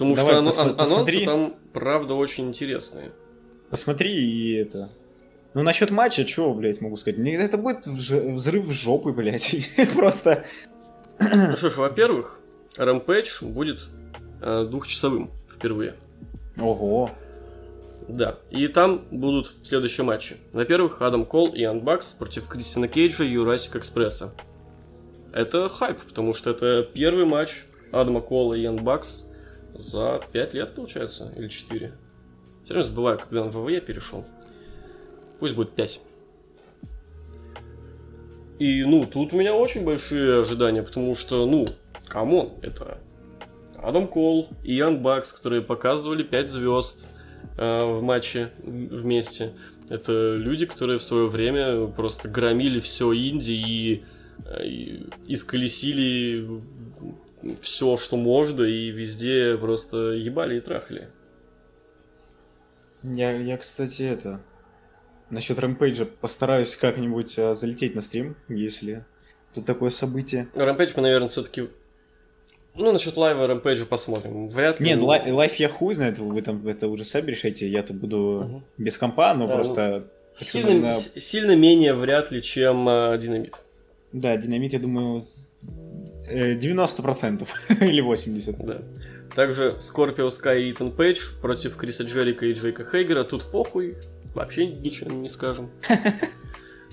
Потому 0.00 0.16
Давай, 0.16 0.32
что 0.32 0.38
ан- 0.38 0.68
анонсы 0.70 0.76
посмотри. 0.78 1.24
там, 1.26 1.54
правда, 1.74 2.14
очень 2.14 2.48
интересные. 2.48 3.12
посмотри 3.68 4.14
и 4.14 4.54
это... 4.54 4.88
Ну, 5.52 5.62
насчет 5.62 5.90
матча, 5.90 6.26
что, 6.26 6.54
блядь, 6.54 6.80
могу 6.80 6.96
сказать? 6.96 7.18
Мне 7.18 7.34
это 7.34 7.58
будет 7.58 7.86
взрыв 7.86 8.70
жопы, 8.72 9.12
блядь. 9.12 9.54
Просто... 9.94 10.46
Ну 11.18 11.54
что 11.54 11.68
ж, 11.68 11.76
во-первых, 11.76 12.40
Рэмпейдж 12.78 13.44
будет 13.44 13.88
э, 14.40 14.64
двухчасовым 14.70 15.30
впервые. 15.54 15.96
Ого. 16.58 17.10
Да, 18.08 18.38
и 18.50 18.68
там 18.68 19.04
будут 19.10 19.52
следующие 19.64 20.04
матчи. 20.06 20.38
Во-первых, 20.54 21.02
Адам 21.02 21.26
Кол 21.26 21.52
и 21.52 21.62
Янг 21.62 21.88
Бакс 21.88 22.14
против 22.14 22.48
Кристина 22.48 22.88
Кейджа 22.88 23.24
и 23.24 23.32
Джурасик 23.32 23.76
Экспресса. 23.76 24.32
Это 25.34 25.68
хайп, 25.68 26.00
потому 26.00 26.32
что 26.32 26.48
это 26.48 26.88
первый 26.94 27.26
матч 27.26 27.64
Адама 27.92 28.22
Кола 28.22 28.54
и 28.54 28.64
Янг 28.64 28.95
Бакс 28.95 29.26
за 29.80 30.20
5 30.32 30.54
лет, 30.54 30.74
получается, 30.74 31.32
или 31.36 31.48
4. 31.48 31.92
Все 32.64 32.74
равно 32.74 32.88
забываю, 32.88 33.18
когда 33.18 33.42
в 33.42 33.56
ВВЕ 33.56 33.80
перешел. 33.80 34.24
Пусть 35.38 35.54
будет 35.54 35.72
5. 35.72 36.00
И, 38.58 38.84
ну, 38.84 39.06
тут 39.06 39.32
у 39.32 39.38
меня 39.38 39.54
очень 39.54 39.84
большие 39.84 40.40
ожидания, 40.40 40.82
потому 40.82 41.16
что, 41.16 41.46
ну, 41.46 41.66
come 42.06 42.32
on, 42.32 42.52
это 42.60 42.98
Адам 43.82 44.06
Кол 44.06 44.50
и 44.62 44.74
Янг 44.74 45.02
Бакс, 45.02 45.32
которые 45.32 45.62
показывали 45.62 46.22
5 46.22 46.50
звезд 46.50 47.06
э, 47.56 47.84
в 47.84 48.02
матче 48.02 48.50
вместе. 48.62 49.52
Это 49.88 50.36
люди, 50.36 50.66
которые 50.66 50.98
в 50.98 51.02
свое 51.02 51.26
время 51.26 51.86
просто 51.86 52.28
громили 52.28 52.80
все 52.80 53.12
инди 53.14 53.52
и, 53.52 54.04
э, 54.44 54.66
и 54.66 55.06
исколесили 55.26 56.46
все, 57.60 57.96
что 57.96 58.16
можно, 58.16 58.62
и 58.62 58.90
везде 58.90 59.56
просто 59.56 59.96
ебали 60.12 60.56
и 60.58 60.60
трахали. 60.60 61.08
Я, 63.02 63.32
я, 63.32 63.56
кстати, 63.56 64.02
это... 64.02 64.40
Насчет 65.30 65.58
Рэмпейджа 65.60 66.06
постараюсь 66.06 66.74
как-нибудь 66.76 67.38
а, 67.38 67.54
залететь 67.54 67.94
на 67.94 68.00
стрим, 68.00 68.36
если 68.48 69.04
тут 69.54 69.64
такое 69.64 69.90
событие. 69.90 70.48
Рэмпейдж 70.54 70.94
мы, 70.96 71.02
наверное, 71.02 71.28
все-таки... 71.28 71.68
Ну, 72.74 72.92
насчет 72.92 73.16
лайва 73.16 73.46
Рэмпейджа 73.46 73.86
посмотрим. 73.86 74.48
Вряд 74.48 74.80
ли... 74.80 74.86
Нет, 74.86 75.00
лай- 75.02 75.30
лайф 75.30 75.54
я 75.54 75.68
хуй 75.68 75.94
знает, 75.94 76.18
вы 76.18 76.42
там 76.42 76.66
это 76.66 76.88
уже 76.88 77.04
сами 77.04 77.30
решайте, 77.30 77.68
я-то 77.68 77.94
буду 77.94 78.42
Мгм. 78.44 78.64
без 78.76 78.98
компа, 78.98 79.32
но 79.34 79.46
Да, 79.46 79.54
просто... 79.54 80.10
хочу 80.34 80.50
Сильно, 80.50 80.86
на- 80.88 80.92
сильно 80.92 81.54
менее 81.54 81.94
вряд 81.94 82.32
ли, 82.32 82.42
чем 82.42 82.88
э, 82.88 83.16
Динамит. 83.18 83.62
Да, 84.12 84.36
динамит, 84.36 84.72
я 84.72 84.80
думаю, 84.80 85.26
90% 86.30 87.48
или 87.80 88.02
80%. 88.02 88.66
Да. 88.66 88.82
Также 89.34 89.76
Скорпио 89.80 90.30
Скай 90.30 90.64
и 90.64 90.70
Итан 90.72 90.90
Пейдж 90.92 91.32
против 91.40 91.76
Криса 91.76 92.04
Джерика 92.04 92.46
и 92.46 92.52
Джейка 92.52 92.84
Хейгера. 92.84 93.24
Тут 93.24 93.50
похуй, 93.50 93.96
вообще 94.34 94.66
ничего 94.66 95.10
не 95.10 95.28
скажем. 95.28 95.70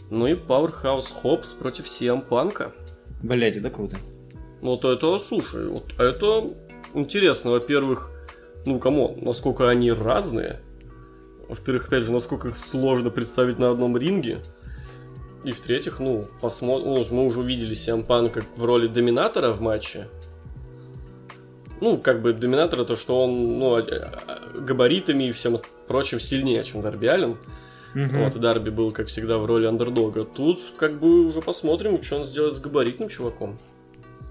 Ну 0.09 0.25
и 0.25 0.35
Powerhouse 0.35 1.11
Хопс 1.11 1.53
против 1.53 1.85
CM 1.85 2.21
Панка. 2.21 2.71
Блять, 3.21 3.57
это 3.57 3.69
круто. 3.69 3.97
Вот 4.61 4.85
это, 4.85 5.19
слушай, 5.19 5.67
вот 5.67 5.93
это 5.99 6.49
интересно. 6.93 7.51
Во-первых, 7.51 8.11
ну, 8.65 8.79
кому, 8.79 9.17
насколько 9.21 9.69
они 9.69 9.91
разные. 9.91 10.61
Во-вторых, 11.47 11.87
опять 11.87 12.03
же, 12.03 12.11
насколько 12.11 12.49
их 12.49 12.57
сложно 12.57 13.09
представить 13.09 13.59
на 13.59 13.69
одном 13.69 13.97
ринге. 13.97 14.39
И 15.47 15.53
в-третьих, 15.53 16.01
ну, 16.01 16.27
посмотрим, 16.41 16.89
ну, 16.89 17.05
мы 17.09 17.25
уже 17.25 17.39
увидели 17.39 17.73
Сиам 17.73 18.03
Панка 18.03 18.43
в 18.57 18.65
роли 18.65 18.87
доминатора 18.87 19.53
в 19.53 19.61
матче. 19.61 20.09
Ну, 21.79 21.99
как 21.99 22.21
бы 22.21 22.33
доминатора, 22.33 22.83
то, 22.83 22.97
что 22.97 23.23
он, 23.23 23.57
ну, 23.57 23.77
э, 23.77 24.11
габаритами 24.59 25.29
и 25.29 25.31
всем 25.31 25.55
прочим 25.87 26.19
сильнее, 26.19 26.65
чем 26.65 26.81
Дарби 26.81 27.05
Аллен. 27.05 27.37
Мгм. 27.93 28.25
Вот, 28.25 28.35
и 28.35 28.39
Дарби 28.39 28.71
был, 28.71 28.91
как 28.91 29.07
всегда, 29.07 29.37
в 29.37 29.45
роли 29.45 29.67
андердога. 29.67 30.25
Тут, 30.25 30.59
как 30.75 30.99
бы, 30.99 31.25
уже 31.25 31.41
посмотрим, 31.41 32.03
что 32.03 32.17
он 32.17 32.25
сделает 32.25 32.55
с 32.55 32.59
габаритным 32.59 33.07
чуваком. 33.07 33.57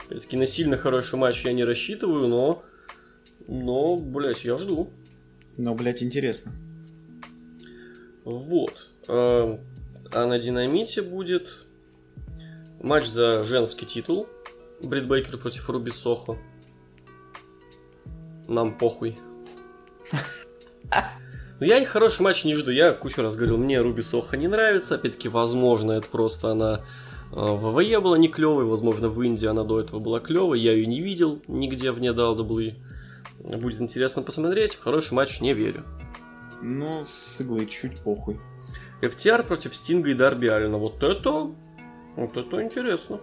Опять-таки, 0.04 0.36
на 0.36 0.44
сильно 0.44 0.76
хороший 0.76 1.18
матч 1.18 1.46
я 1.46 1.54
не 1.54 1.64
рассчитываю, 1.64 2.28
но... 2.28 2.62
Но, 3.48 3.96
блять, 3.96 4.44
я 4.44 4.58
жду. 4.58 4.90
Ну, 5.56 5.74
блять, 5.74 6.02
интересно. 6.02 6.52
Вот. 8.22 8.90
А 10.12 10.26
на 10.26 10.38
Динамите 10.38 11.02
будет 11.02 11.64
матч 12.80 13.06
за 13.06 13.44
женский 13.44 13.86
титул. 13.86 14.28
Брит 14.82 15.06
Бейкер 15.06 15.38
против 15.38 15.68
Руби 15.70 15.90
Сохо. 15.90 16.36
Нам 18.46 18.76
похуй. 18.76 19.18
Но 21.58 21.64
я 21.64 21.78
и 21.78 21.84
хороший 21.84 22.22
матч 22.22 22.44
не 22.44 22.54
жду. 22.54 22.70
Я 22.70 22.92
кучу 22.92 23.22
раз 23.22 23.36
говорил, 23.36 23.56
мне 23.56 23.80
Руби 23.80 24.02
Сохо 24.02 24.36
не 24.36 24.46
нравится. 24.46 24.96
Опять-таки, 24.96 25.28
возможно, 25.28 25.92
это 25.92 26.08
просто 26.08 26.50
она 26.50 26.84
э, 27.32 27.34
в 27.34 27.70
ВВЕ 27.72 28.00
была 28.00 28.18
не 28.18 28.28
клевой. 28.28 28.66
Возможно, 28.66 29.08
в 29.08 29.20
Индии 29.22 29.46
она 29.46 29.64
до 29.64 29.80
этого 29.80 29.98
была 29.98 30.20
клевой. 30.20 30.60
Я 30.60 30.72
ее 30.72 30.86
не 30.86 31.00
видел 31.00 31.42
нигде 31.48 31.92
вне 31.92 32.08
WWE. 32.08 32.74
Будет 33.38 33.80
интересно 33.80 34.22
посмотреть. 34.22 34.74
В 34.74 34.82
хороший 34.82 35.14
матч 35.14 35.40
не 35.40 35.54
верю. 35.54 35.84
Ну, 36.60 37.04
с 37.04 37.40
иглы 37.40 37.66
чуть 37.66 37.98
похуй. 38.00 38.38
FTR 39.00 39.46
против 39.46 39.74
Стинга 39.74 40.10
и 40.10 40.14
Дарби 40.14 40.46
Аллена. 40.46 40.78
Вот 40.78 41.02
это... 41.02 41.50
Вот 42.16 42.36
это 42.36 42.62
интересно. 42.62 43.20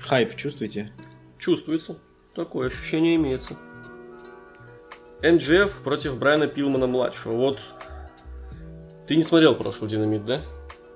Хайп 0.00 0.36
чувствуете? 0.36 0.92
Чувствуется. 1.38 1.98
Такое 2.34 2.68
ощущение 2.68 3.16
имеется. 3.16 3.56
НджФ 5.22 5.82
против 5.82 6.18
Брайана 6.18 6.46
Пилмана-младшего. 6.46 7.34
Вот... 7.34 7.60
Ты 9.06 9.16
не 9.16 9.22
смотрел 9.22 9.54
прошлый 9.54 9.90
Динамит, 9.90 10.24
да? 10.24 10.40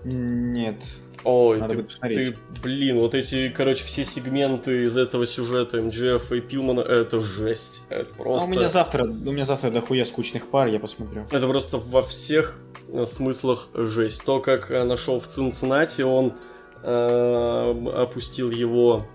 Нет. 0.05 0.83
Ой, 1.25 1.59
Надо 1.59 1.83
ты, 1.83 2.15
ты, 2.15 2.37
блин, 2.63 3.01
вот 3.01 3.17
эти, 3.17 3.49
короче, 3.49 3.85
все 3.85 4.05
сегменты 4.05 4.85
из 4.85 4.97
этого 4.97 5.27
сюжета 5.27 5.83
МДФ 5.83 6.31
и 6.31 6.41
Пилмана, 6.41 6.81
это 6.81 7.19
жесть. 7.19 7.83
Это 7.89 8.15
А 8.15 8.23
просто... 8.23 8.47
у 8.47 8.51
меня 8.51 8.69
завтра, 8.69 9.03
у 9.03 9.33
меня 9.33 9.45
завтра 9.45 9.71
дохуя 9.71 10.05
скучных 10.05 10.47
пар, 10.47 10.69
я 10.69 10.79
посмотрю. 10.79 11.27
Это 11.33 11.49
просто 11.49 11.79
во 11.79 12.03
всех 12.03 12.57
смыслах 13.05 13.69
жесть. 13.75 14.25
То, 14.25 14.41
как 14.41 14.71
э, 14.71 14.85
нашел 14.85 15.21
в 15.21 15.27
Цинциннати, 15.27 16.03
он 16.03 16.35
э, 16.83 17.87
опустил 17.95 18.51
его, 18.51 19.07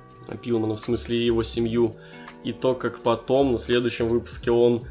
Пилмана, 0.41 0.75
в 0.75 0.79
смысле 0.79 1.25
его 1.25 1.43
семью, 1.43 1.95
и 2.43 2.53
то, 2.53 2.73
как 2.73 2.99
потом, 2.99 3.51
на 3.51 3.57
следующем 3.57 4.07
выпуске, 4.09 4.51
он 4.51 4.83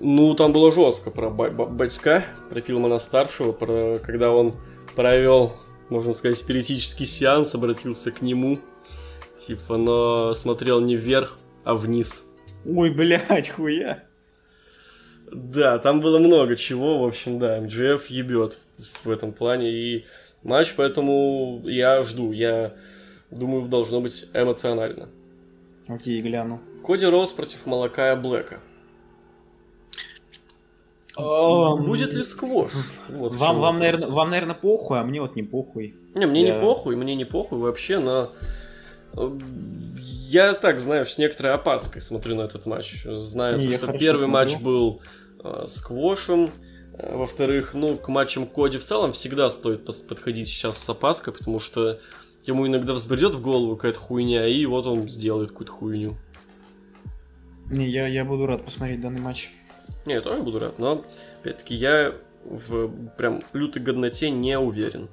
Ну, 0.00 0.34
там 0.34 0.52
было 0.52 0.72
жестко 0.72 1.10
про 1.10 1.30
ба- 1.30 1.50
ба- 1.50 1.66
батька, 1.66 2.24
про 2.50 2.60
Пилмана 2.60 2.98
старшего, 2.98 3.52
про 3.52 3.98
когда 4.00 4.30
он 4.32 4.54
провел, 4.96 5.52
можно 5.88 6.12
сказать, 6.12 6.36
спиритический 6.36 7.06
сеанс, 7.06 7.54
обратился 7.54 8.10
к 8.10 8.20
нему, 8.20 8.58
типа, 9.38 9.76
но 9.76 10.34
смотрел 10.34 10.80
не 10.80 10.96
вверх, 10.96 11.38
а 11.64 11.74
вниз. 11.74 12.24
Ой, 12.66 12.90
блядь, 12.90 13.50
хуя. 13.50 14.04
Да, 15.32 15.78
там 15.78 16.00
было 16.00 16.18
много 16.18 16.56
чего, 16.56 16.98
в 16.98 17.06
общем, 17.06 17.38
да, 17.38 17.60
МДФ 17.60 18.06
ебет 18.06 18.58
в 19.02 19.10
этом 19.10 19.32
плане, 19.32 19.70
и 19.70 20.04
матч, 20.42 20.74
поэтому 20.76 21.62
я 21.64 22.02
жду, 22.02 22.32
я 22.32 22.74
думаю, 23.30 23.66
должно 23.68 24.00
быть 24.00 24.28
эмоционально. 24.34 25.08
Окей, 25.88 26.20
гляну. 26.20 26.60
Коди 26.84 27.06
Роуз 27.06 27.32
против 27.32 27.66
Малакая 27.66 28.16
Блэка. 28.16 28.60
Будет 31.16 32.12
ли 32.12 32.22
сквош? 32.22 32.72
Вот 33.08 33.34
Вам, 33.34 33.60
вам, 33.60 33.78
наверное, 33.78 34.08
вам, 34.08 34.30
наверное, 34.30 34.54
похуй, 34.54 34.98
а 34.98 35.04
мне 35.04 35.20
вот 35.20 35.36
не 35.36 35.42
похуй. 35.42 35.94
Не, 36.14 36.26
мне 36.26 36.46
Я- 36.46 36.54
не 36.54 36.60
похуй, 36.60 36.96
мне 36.96 37.14
не 37.14 37.24
похуй 37.24 37.58
вообще, 37.58 37.98
но 38.00 38.32
я 40.34 40.52
так, 40.54 40.80
знаешь, 40.80 41.12
с 41.12 41.18
некоторой 41.18 41.52
опаской 41.54 42.00
смотрю 42.00 42.34
на 42.34 42.42
этот 42.42 42.66
матч. 42.66 43.04
Знаю, 43.04 43.58
Не, 43.58 43.78
то, 43.78 43.86
что 43.86 43.98
первый 43.98 44.26
матч 44.26 44.50
смотрю. 44.50 44.66
был 44.66 45.02
э, 45.44 45.64
сквошем, 45.66 46.50
э, 46.98 47.16
во-вторых, 47.16 47.74
ну, 47.74 47.96
к 47.96 48.08
матчам 48.08 48.46
Коди 48.46 48.78
в 48.78 48.84
целом 48.84 49.12
всегда 49.12 49.48
стоит 49.48 49.84
подходить 49.84 50.48
сейчас 50.48 50.76
с 50.76 50.88
опаской, 50.90 51.32
потому 51.32 51.60
что 51.60 52.00
ему 52.44 52.66
иногда 52.66 52.92
взбредет 52.92 53.34
в 53.34 53.40
голову 53.40 53.76
какая-то 53.76 53.98
хуйня, 53.98 54.46
и 54.46 54.66
вот 54.66 54.86
он 54.86 55.08
сделает 55.08 55.50
какую-то 55.50 55.72
хуйню. 55.72 56.16
Не, 57.70 57.88
я, 57.88 58.06
я 58.06 58.24
буду 58.24 58.46
рад 58.46 58.64
посмотреть 58.64 59.00
данный 59.00 59.20
матч. 59.20 59.50
Не, 60.04 60.14
я 60.14 60.20
тоже 60.20 60.42
буду 60.42 60.58
рад, 60.58 60.78
но, 60.78 61.04
опять-таки, 61.40 61.74
я 61.74 62.14
в 62.44 62.88
прям 63.16 63.42
лютой 63.52 63.82
годноте 63.82 64.30
не 64.30 64.58
уверен. 64.58 65.08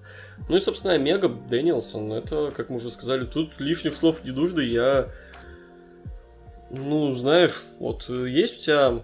Ну 0.49 0.57
и, 0.57 0.59
собственно, 0.59 0.93
Омега 0.93 1.29
Дэниелсон, 1.29 2.11
это, 2.13 2.51
как 2.55 2.69
мы 2.69 2.77
уже 2.77 2.91
сказали, 2.91 3.25
тут 3.25 3.59
лишних 3.59 3.95
слов 3.95 4.23
не 4.23 4.31
нужно, 4.31 4.59
я... 4.61 5.09
Ну, 6.69 7.11
знаешь, 7.11 7.63
вот 7.79 8.05
э, 8.09 8.29
есть 8.29 8.59
у 8.59 8.61
тебя... 8.61 9.03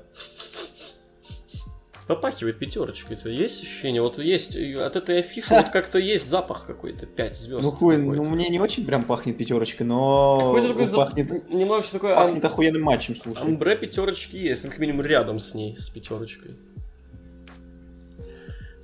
Попахивает 2.08 2.58
пятерочкой, 2.58 3.18
это 3.18 3.30
есть 3.30 3.62
ощущение? 3.62 4.02
Вот 4.02 4.18
есть 4.18 4.56
от 4.56 4.96
этой 4.96 5.20
афиши 5.20 5.54
вот 5.54 5.70
как-то 5.70 6.00
есть 6.00 6.30
запах 6.30 6.66
какой-то, 6.66 7.06
5 7.06 7.36
звезд. 7.36 7.62
Ну 7.62 7.72
хуй, 7.72 7.98
ну 7.98 8.24
мне 8.24 8.48
не 8.48 8.62
очень 8.62 8.86
прям 8.86 9.04
пахнет 9.04 9.38
пятерочкой, 9.38 9.86
но 9.86 10.40
Какой-то 10.40 10.68
такой 10.70 10.86
ну, 10.86 10.92
зап- 10.92 10.96
пахнет, 10.96 11.50
немножко 11.50 11.92
такой 11.92 12.16
пахнет 12.16 12.46
охуенным 12.46 12.84
матчем, 12.84 13.18
слушай. 13.18 13.44
Амбре 13.44 13.76
пятерочки 13.76 14.38
есть, 14.38 14.64
ну, 14.64 14.70
как 14.70 14.80
минимум 14.80 15.06
рядом 15.06 15.40
с 15.40 15.54
ней, 15.54 15.76
с 15.78 15.90
пятерочкой. 15.90 16.56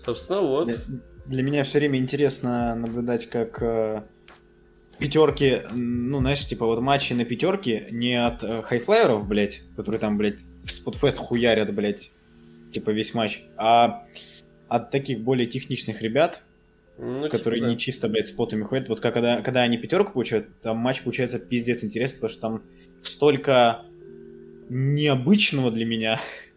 Собственно, 0.03 0.41
вот. 0.41 0.67
Для, 0.67 0.75
для 1.25 1.43
меня 1.43 1.63
все 1.63 1.79
время 1.79 1.97
интересно 1.99 2.75
наблюдать, 2.75 3.29
как 3.29 3.61
пятерки, 4.99 5.61
ну, 5.71 6.19
знаешь, 6.19 6.45
типа 6.45 6.65
вот 6.65 6.79
матчи 6.79 7.13
на 7.13 7.25
пятерке 7.25 7.87
не 7.91 8.15
от 8.15 8.43
э, 8.43 8.61
хайфлайеров, 8.61 9.27
блядь, 9.27 9.61
которые 9.75 9.99
там, 9.99 10.17
блядь, 10.17 10.39
в 10.63 10.71
спотфест 10.71 11.17
хуярят, 11.17 11.73
блядь, 11.73 12.11
типа 12.71 12.91
весь 12.91 13.13
матч, 13.13 13.43
а 13.57 14.05
от 14.69 14.91
таких 14.91 15.19
более 15.19 15.45
техничных 15.45 16.01
ребят, 16.01 16.43
Ну, 16.97 17.21
типа, 17.21 17.37
которые 17.37 17.61
да. 17.61 17.69
не 17.69 17.77
чисто, 17.77 18.07
блядь, 18.07 18.27
спотами 18.27 18.63
ходят. 18.63 18.89
Вот 18.89 19.01
как 19.01 19.13
когда, 19.13 19.41
когда 19.41 19.61
они 19.61 19.77
пятерку 19.77 20.13
получают, 20.13 20.47
там 20.61 20.77
матч 20.77 21.01
получается 21.01 21.37
пиздец 21.39 21.83
интересный, 21.83 22.15
потому 22.15 22.29
что 22.29 22.41
там 22.41 22.63
столько 23.01 23.81
необычного 24.69 25.69
для 25.69 25.85
меня, 25.85 26.21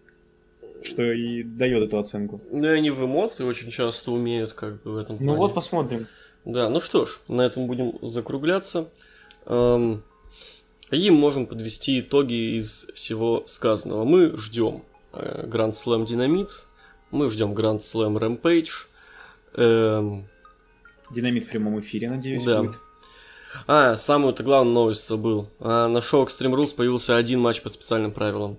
что 0.86 1.02
и 1.12 1.42
дает 1.42 1.82
эту 1.84 1.98
оценку. 1.98 2.40
Ну, 2.50 2.64
и 2.64 2.68
они 2.68 2.90
в 2.90 3.04
эмоции 3.04 3.44
очень 3.44 3.70
часто 3.70 4.12
умеют, 4.12 4.52
как 4.52 4.82
бы, 4.82 4.92
в 4.92 4.96
этом 4.96 5.16
Ну 5.20 5.24
плане. 5.26 5.38
вот 5.38 5.54
посмотрим. 5.54 6.06
Да, 6.44 6.68
ну 6.70 6.80
что 6.80 7.06
ж, 7.06 7.18
на 7.28 7.42
этом 7.42 7.66
будем 7.66 7.98
закругляться. 8.02 8.88
Эм, 9.46 10.02
И 10.92 11.10
можем 11.10 11.46
подвести 11.46 11.98
итоги 12.00 12.56
из 12.56 12.86
всего 12.94 13.42
сказанного. 13.46 14.04
Мы 14.04 14.36
ждем 14.36 14.84
Гранд 15.12 15.74
Слэм 15.74 16.04
Динамит, 16.06 16.64
мы 17.10 17.28
ждем 17.30 17.54
Гранд 17.54 17.82
Слэм 17.82 18.16
Рэмпейдж. 18.16 18.84
Эм, 19.54 20.28
Динамит 21.12 21.44
в 21.44 21.48
прямом 21.50 21.80
эфире, 21.80 22.08
надеюсь, 22.10 22.44
Да. 22.44 22.62
будет. 22.62 22.76
А, 23.66 23.96
самую-то 23.96 24.42
главную 24.42 24.74
новость 24.74 25.08
забыл. 25.08 25.48
А, 25.60 25.88
на 25.88 26.02
шоу 26.02 26.24
Extreme 26.26 26.54
Rules 26.54 26.74
появился 26.74 27.16
один 27.16 27.40
матч 27.40 27.62
по 27.62 27.68
специальным 27.68 28.12
правилам. 28.12 28.58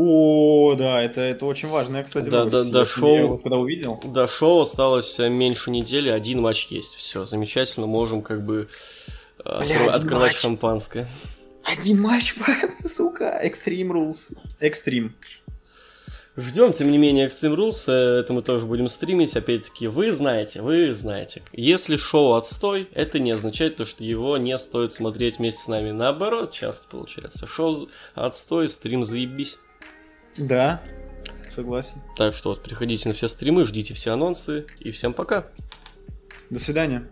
О, 0.00 0.76
да, 0.78 1.02
это, 1.02 1.20
это 1.22 1.44
очень 1.44 1.68
важная, 1.68 2.04
кстати, 2.04 2.28
Да, 2.28 2.44
да, 2.44 2.62
Я- 2.62 2.84
шоу. 2.84 3.16
Я 3.16 3.26
вот 3.26 3.42
когда 3.42 3.56
увидел. 3.56 4.00
До 4.04 4.28
шоу 4.28 4.60
осталось 4.60 5.18
э, 5.18 5.28
меньше 5.28 5.72
недели, 5.72 6.08
один 6.08 6.40
матч 6.40 6.68
есть. 6.70 6.94
Все, 6.94 7.24
замечательно, 7.24 7.88
можем 7.88 8.22
как 8.22 8.46
бы 8.46 8.68
э, 9.44 9.60
Бля, 9.64 9.90
открывать 9.90 10.32
матч. 10.34 10.38
шампанское. 10.40 11.08
Один 11.64 12.00
матч, 12.00 12.36
сука, 12.88 13.40
Extreme 13.44 13.88
Rules. 13.90 14.32
Extreme. 14.60 15.10
Ждем, 16.36 16.72
тем 16.72 16.92
не 16.92 16.98
менее, 16.98 17.26
Extreme 17.26 17.56
Rules, 17.56 17.82
э, 17.92 18.20
это 18.20 18.32
мы 18.32 18.42
тоже 18.42 18.66
будем 18.66 18.86
стримить, 18.86 19.34
опять-таки, 19.36 19.88
вы 19.88 20.12
знаете, 20.12 20.62
вы 20.62 20.92
знаете. 20.92 21.42
Если 21.52 21.96
шоу 21.96 22.34
отстой, 22.34 22.88
это 22.94 23.18
не 23.18 23.32
означает 23.32 23.74
то, 23.74 23.84
что 23.84 24.04
его 24.04 24.36
не 24.36 24.56
стоит 24.58 24.92
смотреть 24.92 25.38
вместе 25.38 25.60
с 25.60 25.66
нами. 25.66 25.90
Наоборот, 25.90 26.52
часто 26.52 26.86
получается. 26.88 27.48
Шоу 27.48 27.88
отстой, 28.14 28.68
стрим 28.68 29.04
заебись. 29.04 29.58
Да, 30.36 30.82
согласен. 31.50 32.00
Так 32.16 32.34
что 32.34 32.50
вот, 32.50 32.62
приходите 32.62 33.08
на 33.08 33.14
все 33.14 33.28
стримы, 33.28 33.64
ждите 33.64 33.94
все 33.94 34.12
анонсы, 34.12 34.66
и 34.78 34.90
всем 34.90 35.14
пока. 35.14 35.46
До 36.50 36.58
свидания. 36.58 37.08